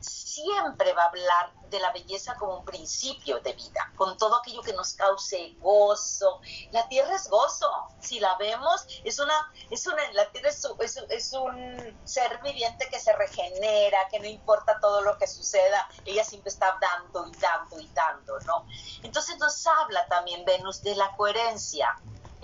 siempre 0.00 0.92
va 0.92 1.04
a 1.04 1.08
hablar 1.08 1.52
de 1.70 1.80
la 1.80 1.90
belleza 1.92 2.36
como 2.36 2.58
un 2.58 2.64
principio 2.64 3.40
de 3.40 3.52
vida, 3.54 3.92
con 3.96 4.16
todo 4.16 4.36
aquello 4.36 4.62
que 4.62 4.72
nos 4.72 4.94
cause 4.94 5.56
gozo. 5.58 6.40
La 6.70 6.86
tierra 6.88 7.16
es 7.16 7.28
gozo, 7.28 7.68
si 8.00 8.20
la 8.20 8.36
vemos, 8.36 8.86
es 9.04 9.18
una, 9.18 9.34
es 9.70 9.86
una, 9.86 10.12
la 10.12 10.30
tierra 10.30 10.50
es, 10.50 10.64
es, 11.08 11.32
un 11.32 11.98
ser 12.04 12.40
viviente 12.42 12.88
que 12.88 13.00
se 13.00 13.12
regenera, 13.14 14.06
que 14.08 14.20
no 14.20 14.26
importa 14.26 14.78
todo 14.80 15.00
lo 15.00 15.18
que 15.18 15.26
suceda, 15.26 15.88
ella 16.04 16.24
siempre 16.24 16.50
está 16.50 16.78
dando 16.80 17.26
y 17.26 17.36
dando 17.36 17.80
y 17.80 17.88
dando, 17.88 18.38
¿no? 18.40 18.66
Entonces 19.02 19.38
nos 19.38 19.66
habla 19.66 20.06
también 20.06 20.44
Venus 20.44 20.82
de 20.82 20.94
la 20.94 21.16
coherencia 21.16 21.96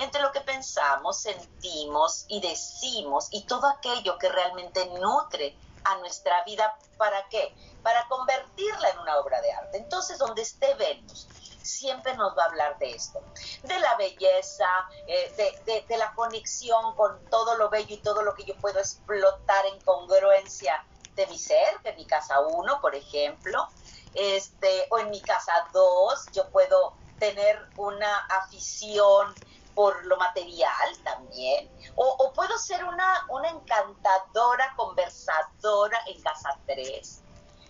entre 0.02 0.22
lo 0.22 0.32
que 0.32 0.40
pensamos, 0.40 1.20
sentimos 1.20 2.24
y 2.28 2.40
decimos 2.40 3.28
y 3.30 3.44
todo 3.44 3.68
aquello 3.68 4.18
que 4.18 4.28
realmente 4.28 4.86
nutre 5.00 5.56
a 5.84 5.96
nuestra 5.98 6.42
vida. 6.44 6.76
¿Para 6.96 7.28
qué? 7.28 7.54
Para 7.82 8.06
convertirla 8.08 8.90
en 8.90 8.98
una 9.00 9.18
obra 9.18 9.40
de 9.40 9.52
arte. 9.52 9.78
Entonces, 9.78 10.18
donde 10.18 10.42
esté 10.42 10.74
Venus, 10.74 11.26
siempre 11.62 12.16
nos 12.16 12.36
va 12.36 12.44
a 12.44 12.46
hablar 12.46 12.78
de 12.78 12.90
esto, 12.92 13.20
de 13.62 13.78
la 13.80 13.96
belleza, 13.96 14.66
eh, 15.06 15.62
de, 15.88 15.96
la 15.96 16.12
conexión 16.14 16.94
con 16.96 17.24
todo 17.26 17.56
lo 17.56 17.70
bello 17.70 17.94
y 17.94 17.98
todo 17.98 18.22
lo 18.22 18.34
que 18.34 18.44
yo 18.44 18.56
puedo 18.56 18.78
explotar 18.78 19.66
en 19.66 19.80
congruencia 19.80 20.84
de 21.14 21.26
mi 21.26 21.38
ser, 21.38 21.80
de 21.82 21.92
mi 21.94 22.06
casa 22.06 22.40
1, 22.40 22.80
por 22.80 22.94
ejemplo, 22.94 23.68
este, 24.14 24.86
o 24.90 24.98
en 24.98 25.10
mi 25.10 25.20
casa 25.20 25.52
2, 25.72 26.26
yo 26.32 26.48
puedo 26.50 26.94
tener 27.18 27.58
una 27.76 28.18
afición 28.26 29.34
por 29.74 30.04
lo 30.04 30.16
material 30.16 30.98
también, 31.04 31.70
o, 31.96 32.32
puedo 32.34 32.56
ser 32.58 32.84
una, 32.84 33.26
una 33.28 33.48
encantadora 33.48 34.74
conversadora 34.76 35.98
en 36.06 36.20
casa 36.22 36.58
3. 36.66 37.22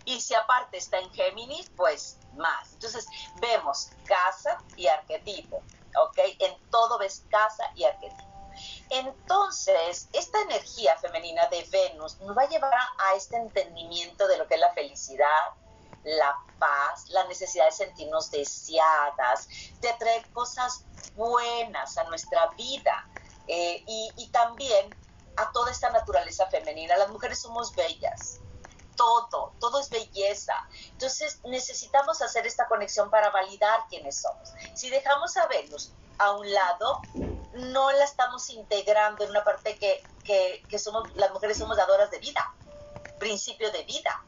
Y 0.04 0.20
si 0.20 0.34
aparte 0.34 0.78
está 0.78 0.98
en 0.98 1.12
Géminis, 1.12 1.70
pues 1.76 2.18
más. 2.34 2.72
Entonces 2.72 3.06
vemos 3.40 3.90
casa 4.04 4.58
y 4.76 4.86
arquetipo, 4.88 5.62
¿ok? 5.96 6.18
En 6.40 6.56
todo 6.70 6.98
ves 6.98 7.24
casa 7.30 7.70
y 7.74 7.84
arquetipo. 7.84 8.32
Entonces, 8.90 10.08
esta 10.12 10.40
energía 10.42 10.96
femenina 10.98 11.46
de 11.46 11.66
Venus 11.70 12.18
nos 12.20 12.36
va 12.36 12.42
a 12.42 12.48
llevar 12.48 12.74
a 12.74 13.14
este 13.14 13.36
entendimiento 13.36 14.26
de 14.28 14.38
lo 14.38 14.46
que 14.46 14.54
es 14.54 14.60
la 14.60 14.72
felicidad, 14.74 15.54
la 16.04 16.36
paz, 16.58 17.08
la 17.08 17.24
necesidad 17.26 17.66
de 17.66 17.72
sentirnos 17.72 18.30
deseadas, 18.30 19.48
de 19.80 19.92
traer 19.98 20.28
cosas 20.32 20.84
buenas 21.16 21.96
a 21.98 22.04
nuestra 22.04 22.48
vida 22.56 23.08
eh, 23.46 23.84
y, 23.86 24.28
también 24.32 24.94
a 25.36 25.50
toda 25.52 25.70
esta 25.70 25.90
naturaleza 25.90 26.46
femenina. 26.46 26.96
Las 26.96 27.10
mujeres 27.10 27.40
somos 27.40 27.74
bellas, 27.74 28.38
todo, 28.96 29.52
todo 29.60 29.80
es 29.80 29.90
belleza. 29.90 30.54
Entonces 30.92 31.40
necesitamos 31.44 32.22
hacer 32.22 32.46
esta 32.46 32.66
conexión 32.66 33.10
para 33.10 33.30
validar 33.30 33.86
quiénes 33.88 34.20
somos. 34.20 34.52
Si 34.74 34.90
dejamos 34.90 35.36
a 35.36 35.46
Venus 35.46 35.92
a 36.18 36.32
un 36.32 36.52
lado, 36.52 37.00
no 37.54 37.90
la 37.92 38.04
estamos 38.04 38.48
integrando 38.50 39.24
en 39.24 39.30
una 39.30 39.44
parte 39.44 39.76
que, 39.78 40.02
que, 40.68 40.78
somos, 40.78 41.14
las 41.16 41.32
mujeres 41.32 41.58
somos 41.58 41.76
dadoras 41.76 42.10
de 42.10 42.18
vida, 42.18 42.54
principio 43.18 43.70
de 43.70 43.82
vida. 43.84 44.24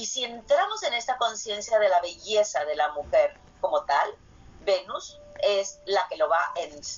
Y 0.00 0.06
si 0.06 0.24
entramos 0.24 0.82
en 0.84 0.94
esta 0.94 1.18
conciencia 1.18 1.78
de 1.78 1.90
la 1.90 2.00
belleza 2.00 2.64
de 2.64 2.74
la 2.74 2.90
mujer 2.92 3.38
como 3.60 3.84
tal, 3.84 4.16
Venus 4.60 5.20
es 5.42 5.78
la 5.84 6.08
que 6.08 6.16
lo 6.16 6.26
va 6.26 6.38
a 6.38 6.54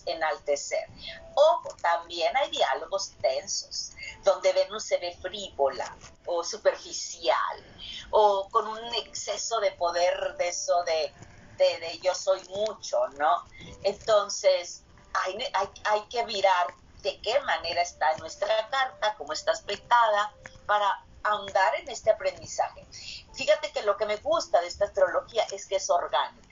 enaltecer. 0.07 0.87
Ojo, 1.35 1.75
también 1.83 2.37
hay 2.37 2.49
diálogos 2.53 3.11
tensos, 3.21 3.91
donde 4.23 4.53
Venus 4.53 4.85
se 4.85 4.99
ve 4.99 5.19
frívola 5.21 5.97
o 6.27 6.45
superficial, 6.45 7.77
o 8.13 8.49
con 8.53 8.69
un 8.69 8.95
exceso 8.95 9.59
de 9.59 9.73
poder 9.73 10.37
de 10.37 10.49
eso 10.49 10.85
de, 10.85 11.13
de, 11.59 11.99
yo 12.05 12.15
soy 12.15 12.41
mucho, 12.51 13.09
¿no? 13.19 13.45
Entonces, 13.83 14.85
hay, 15.13 15.39
hay, 15.55 15.69
hay 15.87 16.03
que 16.03 16.25
mirar 16.25 16.69
de 17.01 17.21
qué 17.21 17.41
manera 17.41 17.83
está 17.83 18.17
nuestra 18.19 18.69
carta, 18.71 19.17
cómo 19.19 19.33
está 19.33 19.51
aspectada, 19.51 20.33
para 20.67 21.05
ahondar 21.25 21.75
en 21.77 21.89
este 21.89 22.11
aprendizaje. 22.11 22.87
Fíjate 23.35 23.73
que 23.73 23.83
lo 23.83 23.97
que 23.97 24.07
me 24.07 24.17
gusta 24.17 24.61
de 24.61 24.69
esta 24.69 24.87
astrología 24.87 25.45
es 25.53 25.67
que 25.67 25.77
es 25.77 25.91
orgánica. 25.91 26.49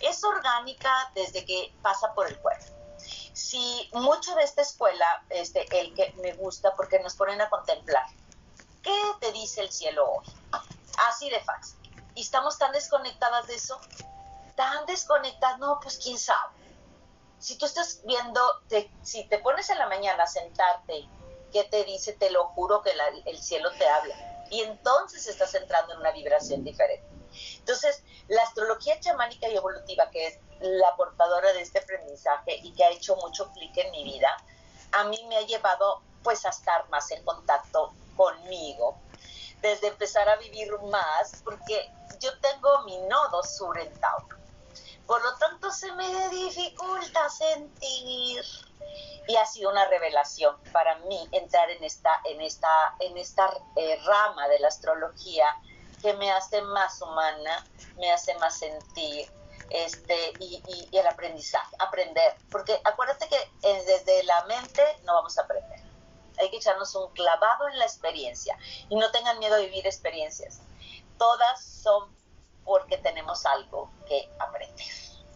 Es 0.00 0.22
orgánica 0.24 1.10
desde 1.14 1.44
que 1.44 1.74
pasa 1.82 2.12
por 2.14 2.28
el 2.28 2.38
cuerpo. 2.38 2.66
Si 3.32 3.90
mucho 3.92 4.34
de 4.34 4.44
esta 4.44 4.62
escuela, 4.62 5.24
este, 5.30 5.66
el 5.78 5.94
que 5.94 6.12
me 6.22 6.32
gusta 6.34 6.74
porque 6.74 6.98
nos 7.00 7.14
ponen 7.14 7.40
a 7.40 7.50
contemplar, 7.50 8.06
¿qué 8.82 8.98
te 9.20 9.32
dice 9.32 9.60
el 9.60 9.70
cielo 9.70 10.10
hoy? 10.10 10.26
Así 11.08 11.28
de 11.30 11.40
fácil. 11.40 11.76
Y 12.14 12.22
estamos 12.22 12.58
tan 12.58 12.72
desconectadas 12.72 13.46
de 13.46 13.54
eso, 13.54 13.78
tan 14.54 14.86
desconectadas, 14.86 15.58
no, 15.58 15.78
pues 15.80 15.98
quién 16.02 16.18
sabe. 16.18 16.54
Si 17.38 17.58
tú 17.58 17.66
estás 17.66 18.00
viendo, 18.04 18.40
si 19.02 19.24
te 19.24 19.38
pones 19.38 19.68
en 19.68 19.78
la 19.78 19.86
mañana 19.86 20.24
a 20.24 20.26
sentarte 20.26 21.06
¿qué 21.56 21.64
te 21.64 21.84
dice? 21.84 22.12
Te 22.12 22.30
lo 22.30 22.48
juro 22.48 22.82
que 22.82 22.92
el 23.24 23.38
cielo 23.38 23.70
te 23.78 23.88
habla. 23.88 24.14
Y 24.50 24.60
entonces 24.60 25.26
estás 25.26 25.54
entrando 25.54 25.94
en 25.94 26.00
una 26.00 26.12
vibración 26.12 26.62
diferente. 26.62 27.08
Entonces, 27.58 28.02
la 28.28 28.42
astrología 28.42 29.00
chamánica 29.00 29.48
y 29.48 29.56
evolutiva, 29.56 30.10
que 30.10 30.26
es 30.26 30.38
la 30.60 30.94
portadora 30.96 31.54
de 31.54 31.62
este 31.62 31.78
aprendizaje 31.78 32.56
y 32.62 32.74
que 32.74 32.84
ha 32.84 32.90
hecho 32.90 33.16
mucho 33.16 33.50
clic 33.52 33.74
en 33.78 33.90
mi 33.90 34.04
vida, 34.04 34.36
a 34.92 35.04
mí 35.04 35.18
me 35.28 35.38
ha 35.38 35.46
llevado 35.46 36.02
pues 36.22 36.44
a 36.44 36.50
estar 36.50 36.86
más 36.90 37.10
en 37.10 37.24
contacto 37.24 37.94
conmigo, 38.16 38.98
desde 39.62 39.88
empezar 39.88 40.28
a 40.28 40.36
vivir 40.36 40.70
más, 40.90 41.40
porque 41.42 41.90
yo 42.20 42.38
tengo 42.40 42.82
mi 42.82 42.98
nodo 42.98 43.42
sur 43.42 43.78
en 43.78 43.92
Tauro. 43.98 44.36
Por 45.06 45.22
lo 45.22 45.34
tanto, 45.36 45.70
se 45.70 45.90
me 45.92 46.28
dificulta 46.28 47.30
sentir 47.30 48.44
y 49.28 49.36
ha 49.36 49.46
sido 49.46 49.70
una 49.70 49.86
revelación 49.86 50.56
para 50.72 50.96
mí 51.00 51.28
entrar 51.32 51.70
en 51.70 51.82
esta, 51.82 52.10
en 52.24 52.40
esta, 52.40 52.94
en 53.00 53.16
esta 53.16 53.50
eh, 53.76 53.98
rama 54.04 54.48
de 54.48 54.58
la 54.60 54.68
astrología 54.68 55.46
que 56.00 56.14
me 56.14 56.30
hace 56.30 56.62
más 56.62 57.00
humana, 57.02 57.66
me 57.96 58.12
hace 58.12 58.34
más 58.36 58.58
sentir, 58.58 59.30
este, 59.70 60.32
y, 60.38 60.88
el 60.92 61.06
aprendizaje, 61.06 61.74
aprender, 61.80 62.36
porque 62.50 62.80
acuérdate 62.84 63.28
que 63.28 63.36
eh, 63.36 63.84
desde 63.84 64.22
la 64.24 64.44
mente 64.44 64.82
no 65.04 65.14
vamos 65.14 65.36
a 65.38 65.42
aprender, 65.42 65.80
hay 66.38 66.50
que 66.50 66.58
echarnos 66.58 66.94
un 66.94 67.10
clavado 67.12 67.68
en 67.68 67.78
la 67.78 67.84
experiencia. 67.84 68.56
Y 68.88 68.96
no 68.96 69.10
tengan 69.10 69.38
miedo 69.38 69.56
a 69.56 69.58
vivir 69.58 69.86
experiencias, 69.86 70.60
todas 71.18 71.64
son 71.64 72.14
porque 72.64 72.98
tenemos 72.98 73.44
algo 73.46 73.90
que 74.06 74.28
aprender. 74.38 74.86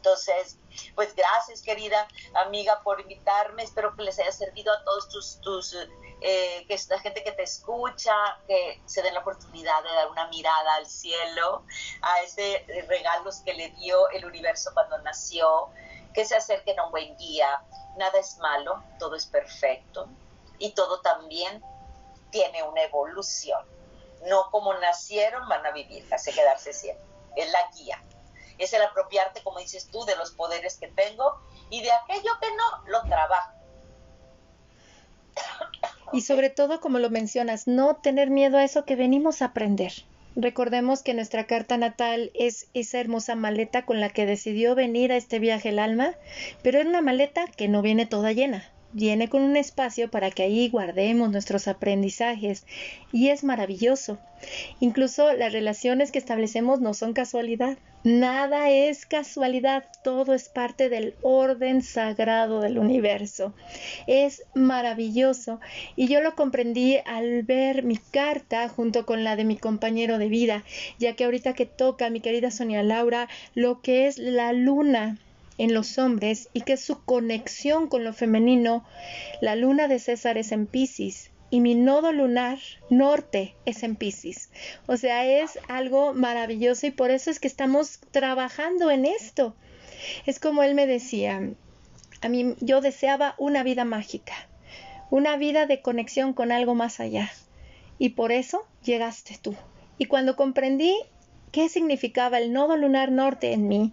Entonces, 0.00 0.56
pues 0.94 1.14
gracias, 1.14 1.60
querida 1.60 2.08
amiga, 2.46 2.80
por 2.82 2.98
invitarme. 3.02 3.62
Espero 3.62 3.94
que 3.94 4.02
les 4.02 4.18
haya 4.18 4.32
servido 4.32 4.72
a 4.72 4.82
todos 4.82 5.10
tus, 5.10 5.40
tus 5.42 5.76
eh, 6.22 6.64
que 6.66 6.80
la 6.88 6.98
gente 7.00 7.22
que 7.22 7.32
te 7.32 7.42
escucha, 7.42 8.14
que 8.46 8.80
se 8.86 9.02
den 9.02 9.12
la 9.12 9.20
oportunidad 9.20 9.82
de 9.82 9.90
dar 9.90 10.08
una 10.10 10.26
mirada 10.28 10.76
al 10.76 10.86
cielo, 10.86 11.64
a 12.00 12.22
ese 12.22 12.64
regalos 12.88 13.40
que 13.40 13.52
le 13.52 13.68
dio 13.72 14.08
el 14.08 14.24
universo 14.24 14.70
cuando 14.72 14.96
nació, 15.02 15.68
que 16.14 16.24
se 16.24 16.34
acerquen 16.34 16.78
a 16.78 16.86
un 16.86 16.92
buen 16.92 17.14
guía. 17.18 17.62
Nada 17.98 18.18
es 18.18 18.38
malo, 18.38 18.82
todo 18.98 19.16
es 19.16 19.26
perfecto 19.26 20.08
y 20.58 20.70
todo 20.70 21.02
también 21.02 21.62
tiene 22.30 22.62
una 22.62 22.84
evolución. 22.84 23.66
No 24.22 24.50
como 24.50 24.72
nacieron 24.72 25.46
van 25.46 25.66
a 25.66 25.72
vivir, 25.72 26.08
hace 26.10 26.32
quedarse 26.32 26.72
siempre. 26.72 27.04
Es 27.36 27.52
la 27.52 27.70
guía 27.76 28.02
es 28.64 28.72
el 28.72 28.82
apropiarte, 28.82 29.42
como 29.42 29.58
dices 29.58 29.88
tú, 29.90 30.04
de 30.04 30.16
los 30.16 30.32
poderes 30.32 30.78
que 30.78 30.88
tengo 30.88 31.40
y 31.70 31.82
de 31.82 31.90
aquello 31.92 32.30
que 32.40 32.48
no, 32.56 32.90
lo 32.90 33.02
trabajo. 33.08 33.52
Y 36.12 36.22
sobre 36.22 36.50
todo, 36.50 36.80
como 36.80 36.98
lo 36.98 37.10
mencionas, 37.10 37.68
no 37.68 37.96
tener 37.96 38.30
miedo 38.30 38.58
a 38.58 38.64
eso 38.64 38.84
que 38.84 38.96
venimos 38.96 39.42
a 39.42 39.46
aprender. 39.46 39.92
Recordemos 40.36 41.02
que 41.02 41.14
nuestra 41.14 41.46
carta 41.46 41.76
natal 41.76 42.30
es 42.34 42.68
esa 42.72 43.00
hermosa 43.00 43.34
maleta 43.34 43.84
con 43.84 44.00
la 44.00 44.10
que 44.10 44.26
decidió 44.26 44.74
venir 44.74 45.12
a 45.12 45.16
este 45.16 45.38
viaje 45.38 45.70
el 45.70 45.78
alma, 45.78 46.14
pero 46.62 46.78
es 46.78 46.86
una 46.86 47.02
maleta 47.02 47.46
que 47.46 47.68
no 47.68 47.82
viene 47.82 48.06
toda 48.06 48.32
llena, 48.32 48.70
viene 48.92 49.28
con 49.28 49.42
un 49.42 49.56
espacio 49.56 50.10
para 50.10 50.30
que 50.30 50.44
ahí 50.44 50.68
guardemos 50.68 51.30
nuestros 51.30 51.66
aprendizajes 51.68 52.64
y 53.12 53.28
es 53.28 53.42
maravilloso. 53.42 54.18
Incluso 54.78 55.32
las 55.32 55.52
relaciones 55.52 56.12
que 56.12 56.18
establecemos 56.18 56.80
no 56.80 56.94
son 56.94 57.12
casualidad, 57.12 57.76
Nada 58.02 58.70
es 58.70 59.04
casualidad, 59.04 59.84
todo 60.02 60.32
es 60.32 60.48
parte 60.48 60.88
del 60.88 61.14
orden 61.20 61.82
sagrado 61.82 62.62
del 62.62 62.78
universo. 62.78 63.52
Es 64.06 64.42
maravilloso 64.54 65.60
y 65.96 66.08
yo 66.08 66.22
lo 66.22 66.34
comprendí 66.34 66.96
al 67.04 67.42
ver 67.42 67.82
mi 67.82 67.98
carta 67.98 68.70
junto 68.70 69.04
con 69.04 69.22
la 69.22 69.36
de 69.36 69.44
mi 69.44 69.58
compañero 69.58 70.16
de 70.16 70.28
vida, 70.28 70.64
ya 70.98 71.14
que 71.14 71.24
ahorita 71.24 71.52
que 71.52 71.66
toca 71.66 72.08
mi 72.08 72.20
querida 72.20 72.50
Sonia 72.50 72.82
Laura 72.82 73.28
lo 73.54 73.82
que 73.82 74.06
es 74.06 74.16
la 74.16 74.54
luna 74.54 75.18
en 75.58 75.74
los 75.74 75.98
hombres 75.98 76.48
y 76.54 76.62
que 76.62 76.72
es 76.72 76.80
su 76.80 77.04
conexión 77.04 77.86
con 77.86 78.02
lo 78.02 78.14
femenino, 78.14 78.82
la 79.42 79.56
luna 79.56 79.88
de 79.88 79.98
César 79.98 80.38
es 80.38 80.52
en 80.52 80.66
Pisces 80.66 81.30
y 81.50 81.60
mi 81.60 81.74
nodo 81.74 82.12
lunar 82.12 82.58
norte 82.88 83.56
es 83.66 83.82
en 83.82 83.96
Pisces. 83.96 84.50
O 84.86 84.96
sea, 84.96 85.26
es 85.26 85.58
algo 85.68 86.14
maravilloso 86.14 86.86
y 86.86 86.92
por 86.92 87.10
eso 87.10 87.30
es 87.30 87.40
que 87.40 87.48
estamos 87.48 87.98
trabajando 88.12 88.90
en 88.90 89.04
esto. 89.04 89.54
Es 90.26 90.38
como 90.38 90.62
él 90.62 90.74
me 90.74 90.86
decía, 90.86 91.50
a 92.22 92.28
mí 92.28 92.54
yo 92.60 92.80
deseaba 92.80 93.34
una 93.36 93.64
vida 93.64 93.84
mágica, 93.84 94.32
una 95.10 95.36
vida 95.36 95.66
de 95.66 95.82
conexión 95.82 96.32
con 96.32 96.52
algo 96.52 96.74
más 96.74 97.00
allá. 97.00 97.30
Y 97.98 98.10
por 98.10 98.32
eso 98.32 98.64
llegaste 98.84 99.38
tú. 99.42 99.54
Y 99.98 100.06
cuando 100.06 100.36
comprendí 100.36 100.96
qué 101.50 101.68
significaba 101.68 102.38
el 102.38 102.52
nodo 102.52 102.76
lunar 102.76 103.10
norte 103.10 103.52
en 103.52 103.66
mí, 103.66 103.92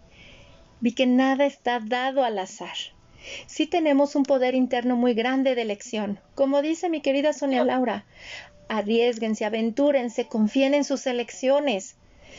vi 0.79 0.93
que 0.93 1.07
nada 1.07 1.45
está 1.45 1.79
dado 1.79 2.23
al 2.23 2.37
azar 2.37 2.77
sí 3.45 3.67
tenemos 3.67 4.15
un 4.15 4.23
poder 4.23 4.55
interno 4.55 4.95
muy 4.95 5.13
grande 5.13 5.55
de 5.55 5.61
elección. 5.61 6.19
Como 6.35 6.61
dice 6.61 6.89
mi 6.89 7.01
querida 7.01 7.33
Sonia 7.33 7.63
Laura, 7.63 8.05
arriesguense, 8.69 9.45
aventúrense, 9.45 10.27
confíen 10.27 10.73
en 10.73 10.83
sus 10.83 11.07
elecciones. 11.07 11.95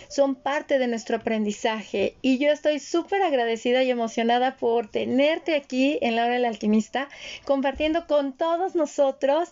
Son 0.08 0.36
parte 0.36 0.78
de 0.78 0.86
nuestro 0.86 1.16
aprendizaje 1.16 2.14
y 2.22 2.38
yo 2.38 2.50
estoy 2.50 2.78
súper 2.78 3.22
agradecida 3.22 3.82
y 3.82 3.90
emocionada 3.90 4.56
por 4.56 4.88
tenerte 4.90 5.56
aquí 5.56 5.98
en 6.02 6.14
la 6.14 6.24
hora 6.24 6.34
del 6.34 6.44
alquimista, 6.44 7.08
compartiendo 7.44 8.06
con 8.06 8.32
todos 8.32 8.74
nosotros 8.74 9.50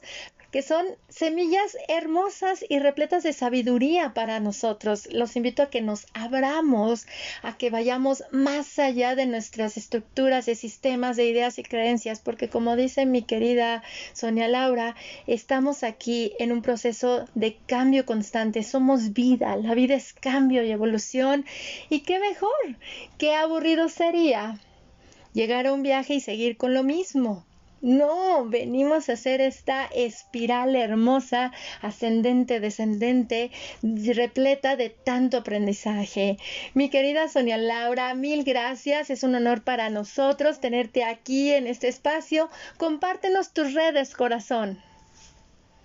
que 0.57 0.62
son 0.62 0.86
semillas 1.11 1.76
hermosas 1.86 2.64
y 2.66 2.78
repletas 2.78 3.22
de 3.22 3.34
sabiduría 3.34 4.14
para 4.14 4.40
nosotros. 4.40 5.07
Los 5.12 5.36
invito 5.36 5.62
a 5.62 5.68
que 5.68 5.82
nos 5.82 6.07
abramos, 6.14 7.07
a 7.42 7.59
que 7.59 7.68
vayamos 7.68 8.24
más 8.30 8.78
allá 8.78 9.14
de 9.14 9.26
nuestras 9.26 9.76
estructuras 9.76 10.46
de 10.46 10.54
sistemas, 10.54 11.18
de 11.18 11.28
ideas 11.28 11.59
y 11.59 11.62
creencias, 11.62 12.20
porque 12.20 12.48
como 12.48 12.74
dice 12.74 13.04
mi 13.04 13.20
querida 13.20 13.82
Sonia 14.14 14.48
Laura, 14.48 14.96
estamos 15.26 15.82
aquí 15.82 16.32
en 16.38 16.52
un 16.52 16.62
proceso 16.62 17.26
de 17.34 17.59
cambio 17.66 18.07
constante, 18.07 18.62
somos 18.62 19.12
vida, 19.12 19.57
la 19.57 19.74
vida 19.74 19.94
es 19.94 20.14
cambio 20.14 20.64
y 20.64 20.70
evolución, 20.70 21.44
y 21.90 22.00
qué 22.00 22.18
mejor, 22.18 22.78
qué 23.18 23.34
aburrido 23.34 23.90
sería 23.90 24.59
llegar 25.34 25.66
a 25.66 25.74
un 25.74 25.82
viaje 25.82 26.14
y 26.14 26.20
seguir 26.20 26.57
con 26.57 26.72
lo 26.72 26.82
mismo. 26.82 27.44
No, 27.83 28.47
venimos 28.47 29.09
a 29.09 29.12
hacer 29.12 29.43
esta 29.43 29.85
espiral 29.87 30.74
hermosa, 30.74 31.53
ascendente, 31.83 32.59
descendente, 32.59 33.53
repleta 33.83 34.77
de 34.77 34.89
tanto 34.89 35.37
aprendizaje. 35.37 36.39
Mi 36.72 36.89
querida 36.89 37.29
Sonia 37.29 37.59
Laura, 37.59 38.14
mil 38.14 38.45
gracias. 38.45 39.11
Es 39.11 39.22
un 39.22 39.35
honor 39.35 39.62
para 39.62 39.91
nosotros 39.91 40.59
tenerte 40.59 41.05
aquí 41.05 41.53
en 41.53 41.66
este 41.66 41.89
espacio. 41.89 42.49
Compártenos 42.79 43.53
tus 43.53 43.74
redes, 43.74 44.14
corazón. 44.14 44.83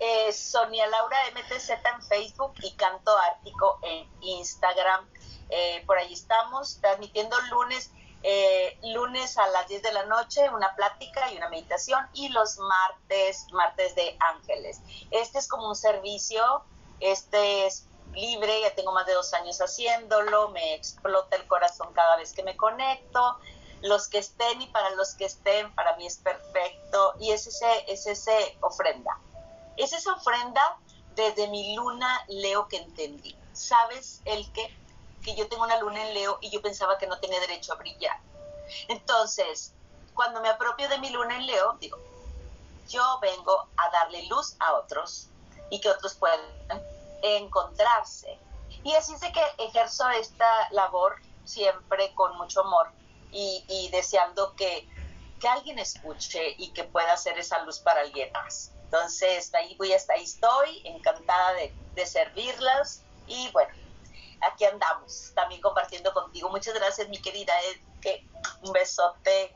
Eh, 0.00 0.32
Sonia 0.32 0.86
Laura 0.88 1.16
MTZ 1.34 1.70
en 1.70 2.02
Facebook 2.02 2.54
y 2.62 2.72
Canto 2.72 3.16
Ártico 3.16 3.78
en 3.82 4.08
Instagram. 4.22 5.06
Eh, 5.50 5.84
por 5.86 5.98
ahí 5.98 6.12
estamos 6.12 6.80
transmitiendo 6.80 7.36
lunes 7.50 7.92
eh, 8.22 8.78
lunes 8.82 9.36
a 9.36 9.46
las 9.48 9.66
10 9.68 9.82
de 9.82 9.92
la 9.92 10.04
noche 10.06 10.48
una 10.50 10.74
plática 10.76 11.30
y 11.32 11.36
una 11.36 11.48
meditación 11.48 12.06
y 12.12 12.28
los 12.28 12.58
martes, 12.58 13.46
martes 13.52 13.94
de 13.94 14.16
ángeles. 14.20 14.80
Este 15.10 15.38
es 15.38 15.48
como 15.48 15.68
un 15.68 15.76
servicio, 15.76 16.64
este 17.00 17.66
es 17.66 17.86
libre, 18.14 18.60
ya 18.60 18.74
tengo 18.74 18.92
más 18.92 19.06
de 19.06 19.14
dos 19.14 19.32
años 19.34 19.58
haciéndolo, 19.60 20.50
me 20.50 20.74
explota 20.74 21.36
el 21.36 21.46
corazón 21.46 21.92
cada 21.94 22.16
vez 22.16 22.32
que 22.32 22.42
me 22.42 22.56
conecto. 22.56 23.38
Los 23.80 24.06
que 24.06 24.18
estén 24.18 24.62
y 24.62 24.68
para 24.68 24.90
los 24.90 25.14
que 25.14 25.24
estén, 25.24 25.74
para 25.74 25.96
mí 25.96 26.06
es 26.06 26.18
perfecto. 26.18 27.14
Y 27.18 27.32
es 27.32 27.48
ese, 27.48 27.84
es 27.88 28.06
ese 28.06 28.56
ofrenda. 28.60 29.18
Es 29.76 29.92
esa 29.92 30.12
ofrenda 30.12 30.78
desde 31.16 31.48
mi 31.48 31.74
luna 31.74 32.24
Leo 32.28 32.68
que 32.68 32.76
entendí. 32.76 33.36
¿Sabes 33.52 34.22
el 34.24 34.50
que 34.52 34.72
que 35.22 35.34
yo 35.34 35.48
tengo 35.48 35.64
una 35.64 35.78
luna 35.78 36.06
en 36.06 36.14
Leo 36.14 36.38
y 36.40 36.50
yo 36.50 36.60
pensaba 36.60 36.98
que 36.98 37.06
no 37.06 37.18
tenía 37.20 37.40
derecho 37.40 37.72
a 37.72 37.76
brillar. 37.76 38.18
Entonces, 38.88 39.72
cuando 40.14 40.40
me 40.40 40.48
apropio 40.48 40.88
de 40.88 40.98
mi 40.98 41.10
luna 41.10 41.36
en 41.36 41.46
Leo, 41.46 41.76
digo, 41.80 41.98
yo 42.88 43.18
vengo 43.20 43.68
a 43.76 43.90
darle 43.90 44.26
luz 44.26 44.56
a 44.58 44.74
otros 44.74 45.28
y 45.70 45.80
que 45.80 45.88
otros 45.88 46.14
puedan 46.14 46.40
encontrarse. 47.22 48.38
Y 48.84 48.92
así 48.94 49.14
es 49.14 49.20
de 49.20 49.32
que 49.32 49.42
ejerzo 49.58 50.08
esta 50.10 50.70
labor 50.70 51.16
siempre 51.44 52.12
con 52.14 52.36
mucho 52.36 52.60
amor 52.60 52.90
y, 53.30 53.88
deseando 53.90 54.54
que, 54.56 54.86
que, 55.40 55.48
alguien 55.48 55.78
escuche 55.78 56.54
y 56.58 56.72
que 56.72 56.84
pueda 56.84 57.12
hacer 57.14 57.38
esa 57.38 57.62
luz 57.64 57.78
para 57.78 58.02
alguien 58.02 58.30
más. 58.32 58.72
Entonces, 58.84 59.54
ahí 59.54 59.74
voy, 59.76 59.92
hasta 59.94 60.12
ahí 60.12 60.24
estoy, 60.24 60.82
encantada 60.84 61.54
de, 61.54 61.74
de 61.94 62.04
servirlas 62.06 63.02
y 63.26 63.50
bueno, 63.52 63.72
aquí 64.50 64.64
andamos 64.64 65.32
también 65.34 65.60
compartiendo 65.60 66.12
contigo. 66.12 66.48
Muchas 66.50 66.74
gracias, 66.74 67.08
mi 67.08 67.18
querida 67.18 67.52
un 68.62 68.72
besote. 68.72 69.52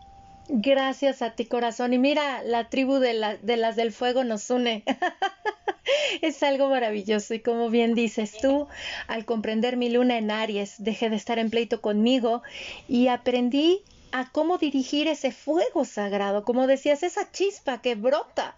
Gracias 0.48 1.22
a 1.22 1.34
ti, 1.34 1.46
corazón. 1.46 1.92
Y 1.92 1.98
mira, 1.98 2.42
la 2.42 2.68
tribu 2.68 2.98
de 2.98 3.14
las 3.14 3.76
del 3.76 3.92
fuego 3.92 4.22
nos 4.22 4.48
une. 4.50 4.84
es 6.22 6.42
algo 6.42 6.68
maravilloso 6.68 7.34
y 7.34 7.40
como 7.40 7.70
bien 7.70 7.94
dices 7.94 8.36
tú, 8.40 8.68
al 9.08 9.24
comprender 9.24 9.76
mi 9.76 9.90
luna 9.90 10.18
en 10.18 10.30
Aries, 10.30 10.74
dejé 10.78 11.10
de 11.10 11.16
estar 11.16 11.38
en 11.38 11.50
pleito 11.50 11.80
conmigo 11.80 12.42
y 12.88 13.08
aprendí 13.08 13.82
a 14.12 14.30
cómo 14.30 14.58
dirigir 14.58 15.08
ese 15.08 15.32
fuego 15.32 15.84
sagrado, 15.84 16.44
como 16.44 16.66
decías, 16.66 17.02
esa 17.02 17.30
chispa 17.32 17.82
que 17.82 17.96
brota 17.96 18.56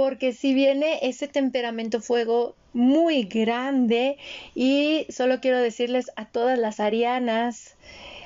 porque 0.00 0.32
si 0.32 0.54
viene 0.54 0.98
ese 1.02 1.28
temperamento 1.28 2.00
fuego 2.00 2.56
muy 2.72 3.24
grande 3.24 4.16
y 4.54 5.04
solo 5.10 5.42
quiero 5.42 5.60
decirles 5.60 6.10
a 6.16 6.24
todas 6.24 6.58
las 6.58 6.80
arianas, 6.80 7.76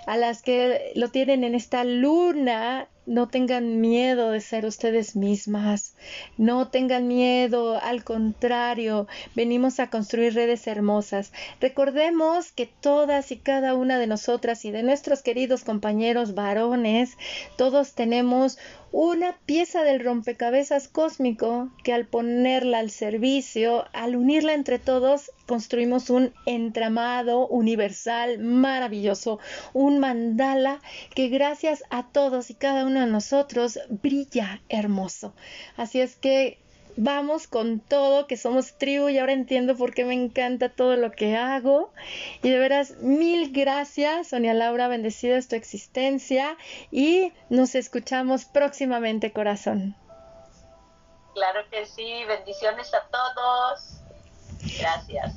a 0.07 0.17
las 0.17 0.43
que 0.43 0.93
lo 0.95 1.09
tienen 1.09 1.43
en 1.43 1.57
esta 1.57 1.83
luna, 1.83 2.87
no 3.07 3.29
tengan 3.29 3.81
miedo 3.81 4.31
de 4.31 4.41
ser 4.41 4.67
ustedes 4.67 5.17
mismas, 5.17 5.97
no 6.39 6.69
tengan 6.69 7.09
miedo, 7.09 7.79
al 7.83 8.05
contrario, 8.05 9.09
venimos 9.35 9.81
a 9.81 9.91
construir 9.91 10.35
redes 10.35 10.69
hermosas. 10.69 11.33
Recordemos 11.61 12.53
que 12.53 12.67
todas 12.67 13.33
y 13.33 13.37
cada 13.37 13.75
una 13.75 13.99
de 13.99 14.07
nosotras 14.07 14.65
y 14.65 14.71
de 14.71 14.85
nuestros 14.85 15.23
queridos 15.23 15.65
compañeros 15.65 16.35
varones, 16.35 17.19
todos 17.57 17.95
tenemos 17.95 18.59
una 18.97 19.37
pieza 19.45 19.83
del 19.83 19.99
rompecabezas 19.99 20.87
cósmico 20.87 21.69
que 21.83 21.93
al 21.93 22.07
ponerla 22.07 22.79
al 22.79 22.91
servicio, 22.91 23.87
al 23.93 24.15
unirla 24.15 24.55
entre 24.55 24.79
todos, 24.79 25.33
construimos 25.47 26.11
un 26.11 26.33
entramado 26.47 27.49
universal 27.49 28.39
maravilloso, 28.39 29.41
un 29.73 29.99
mandala 29.99 30.81
que 31.13 31.27
gracias 31.27 31.83
a 31.91 32.07
todos 32.07 32.51
y 32.51 32.55
cada 32.55 32.87
uno 32.87 33.01
de 33.01 33.09
nosotros 33.09 33.81
brilla 33.89 34.63
hermoso. 34.69 35.35
Así 35.77 36.01
es 36.01 36.15
que 36.15 36.64
vamos 36.97 37.47
con 37.47 37.81
todo, 37.81 38.27
que 38.27 38.37
somos 38.37 38.77
tribu 38.79 39.09
y 39.09 39.19
ahora 39.19 39.33
entiendo 39.33 39.77
por 39.77 39.95
qué 39.95 40.05
me 40.05 40.15
encanta 40.15 40.69
todo 40.69 40.97
lo 40.97 41.13
que 41.13 41.37
hago. 41.37 41.93
Y 42.43 42.51
de 42.51 42.59
veras, 42.59 42.97
mil 43.01 43.53
gracias, 43.53 44.29
Sonia 44.29 44.55
Laura, 44.55 44.89
bendecida 44.89 45.37
es 45.37 45.49
tu 45.49 45.57
existencia 45.57 46.57
y 46.91 47.33
nos 47.49 47.75
escuchamos 47.75 48.45
próximamente, 48.45 49.33
corazón. 49.33 49.97
Claro 51.35 51.69
que 51.71 51.85
sí, 51.87 52.25
bendiciones 52.27 52.93
a 52.95 53.03
todos. 53.11 54.01
Gracias. 54.79 55.35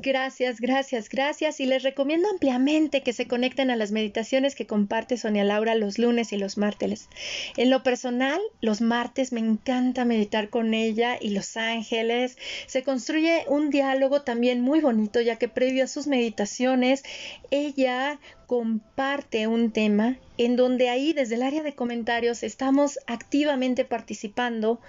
Gracias, 0.00 0.60
gracias, 0.60 1.08
gracias. 1.08 1.58
Y 1.60 1.66
les 1.66 1.82
recomiendo 1.82 2.28
ampliamente 2.30 3.02
que 3.02 3.12
se 3.12 3.26
conecten 3.26 3.70
a 3.70 3.76
las 3.76 3.90
meditaciones 3.90 4.54
que 4.54 4.66
comparte 4.66 5.16
Sonia 5.16 5.42
Laura 5.44 5.74
los 5.74 5.98
lunes 5.98 6.32
y 6.32 6.36
los 6.36 6.56
martes. 6.56 7.08
En 7.56 7.70
lo 7.70 7.82
personal, 7.82 8.40
los 8.60 8.80
martes 8.80 9.32
me 9.32 9.40
encanta 9.40 10.04
meditar 10.04 10.50
con 10.50 10.72
ella 10.72 11.18
y 11.20 11.30
los 11.30 11.56
ángeles. 11.56 12.36
Se 12.66 12.84
construye 12.84 13.44
un 13.48 13.70
diálogo 13.70 14.22
también 14.22 14.60
muy 14.60 14.80
bonito, 14.80 15.20
ya 15.20 15.36
que 15.36 15.48
previo 15.48 15.84
a 15.84 15.88
sus 15.88 16.06
meditaciones, 16.06 17.02
ella 17.50 18.20
comparte 18.48 19.46
un 19.46 19.72
tema 19.72 20.16
en 20.38 20.56
donde 20.56 20.88
ahí 20.88 21.12
desde 21.12 21.34
el 21.34 21.42
área 21.42 21.62
de 21.62 21.74
comentarios 21.74 22.42
estamos 22.42 22.98
activamente 23.06 23.84
participando 23.84 24.80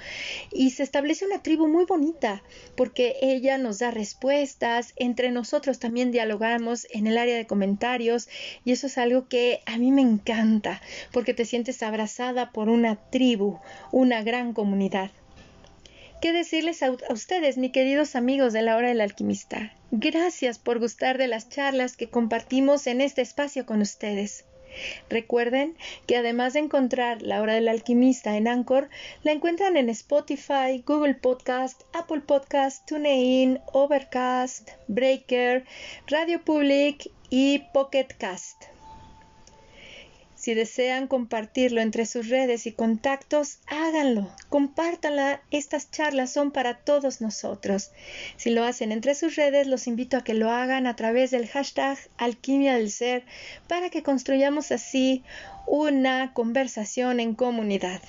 y 0.49 0.69
se 0.69 0.83
establece 0.83 1.25
una 1.25 1.43
tribu 1.43 1.67
muy 1.67 1.83
bonita 1.83 2.41
porque 2.77 3.17
ella 3.21 3.57
nos 3.57 3.79
da 3.79 3.91
respuestas, 3.91 4.93
entre 4.95 5.29
nosotros 5.29 5.77
también 5.77 6.11
dialogamos 6.11 6.87
en 6.91 7.05
el 7.05 7.17
área 7.17 7.35
de 7.35 7.47
comentarios 7.47 8.29
y 8.63 8.71
eso 8.71 8.87
es 8.87 8.97
algo 8.97 9.27
que 9.27 9.59
a 9.65 9.77
mí 9.77 9.91
me 9.91 10.03
encanta 10.03 10.81
porque 11.11 11.33
te 11.33 11.43
sientes 11.43 11.83
abrazada 11.83 12.53
por 12.53 12.69
una 12.69 12.95
tribu, 13.09 13.59
una 13.91 14.23
gran 14.23 14.53
comunidad. 14.53 15.11
¿Qué 16.21 16.33
decirles 16.33 16.83
a, 16.83 16.91
ustedes, 16.91 17.57
mis 17.57 17.71
queridos 17.71 18.17
amigos 18.17 18.51
de 18.51 18.61
la 18.61 18.75
hora 18.75 18.89
del 18.89 18.99
alquimista? 18.99 19.71
Gracias 19.91 20.59
por 20.59 20.77
gustar 20.77 21.17
de 21.17 21.27
las 21.27 21.47
charlas 21.47 21.95
que 21.95 22.09
compartimos 22.09 22.87
en 22.87 22.99
este 22.99 23.21
espacio 23.21 23.65
con 23.65 23.81
ustedes. 23.81 24.43
Recuerden 25.09 25.77
que 26.07 26.17
además 26.17 26.53
de 26.53 26.59
encontrar 26.59 27.21
La 27.21 27.41
Hora 27.41 27.53
del 27.53 27.69
Alquimista 27.69 28.35
en 28.35 28.49
Anchor, 28.49 28.89
la 29.23 29.31
encuentran 29.31 29.77
en 29.77 29.87
Spotify, 29.89 30.83
Google 30.85 31.15
Podcast, 31.15 31.83
Apple 31.93 32.19
Podcast, 32.19 32.85
TuneIn, 32.85 33.61
Overcast, 33.71 34.71
Breaker, 34.89 35.63
Radio 36.07 36.43
Public 36.43 37.09
y 37.29 37.59
Pocket 37.73 38.07
Cast. 38.17 38.65
Si 40.39 40.53
desean 40.53 41.07
compartirlo 41.07 41.81
entre 41.81 42.05
sus 42.05 42.29
redes 42.29 42.65
y 42.65 42.71
contactos, 42.71 43.59
háganlo, 43.67 44.31
compártanla. 44.47 45.41
Estas 45.51 45.91
charlas 45.91 46.31
son 46.31 46.51
para 46.51 46.75
todos 46.77 47.19
nosotros. 47.19 47.91
Si 48.37 48.49
lo 48.49 48.63
hacen 48.63 48.93
entre 48.93 49.15
sus 49.15 49.35
redes, 49.35 49.67
los 49.67 49.85
invito 49.85 50.15
a 50.15 50.23
que 50.23 50.33
lo 50.33 50.49
hagan 50.49 50.87
a 50.87 50.95
través 50.95 51.31
del 51.31 51.45
hashtag 51.45 51.97
Alquimia 52.15 52.75
del 52.75 52.89
Ser 52.89 53.25
para 53.67 53.89
que 53.89 54.01
construyamos 54.01 54.71
así 54.71 55.25
una 55.67 56.31
conversación 56.33 57.19
en 57.19 57.35
comunidad. 57.35 58.01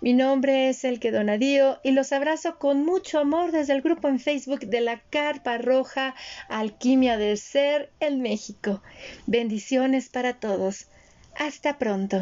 Mi 0.00 0.12
nombre 0.12 0.68
es 0.68 0.84
Elke 0.84 1.10
Donadío 1.10 1.80
y 1.82 1.90
los 1.90 2.12
abrazo 2.12 2.60
con 2.60 2.84
mucho 2.84 3.18
amor 3.18 3.50
desde 3.50 3.72
el 3.72 3.82
grupo 3.82 4.06
en 4.06 4.20
Facebook 4.20 4.60
de 4.60 4.80
la 4.80 5.00
Carpa 5.10 5.58
Roja 5.58 6.14
Alquimia 6.48 7.16
del 7.16 7.36
Ser 7.36 7.90
en 7.98 8.22
México. 8.22 8.80
Bendiciones 9.26 10.08
para 10.08 10.34
todos. 10.34 10.86
Hasta 11.38 11.78
pronto. 11.78 12.18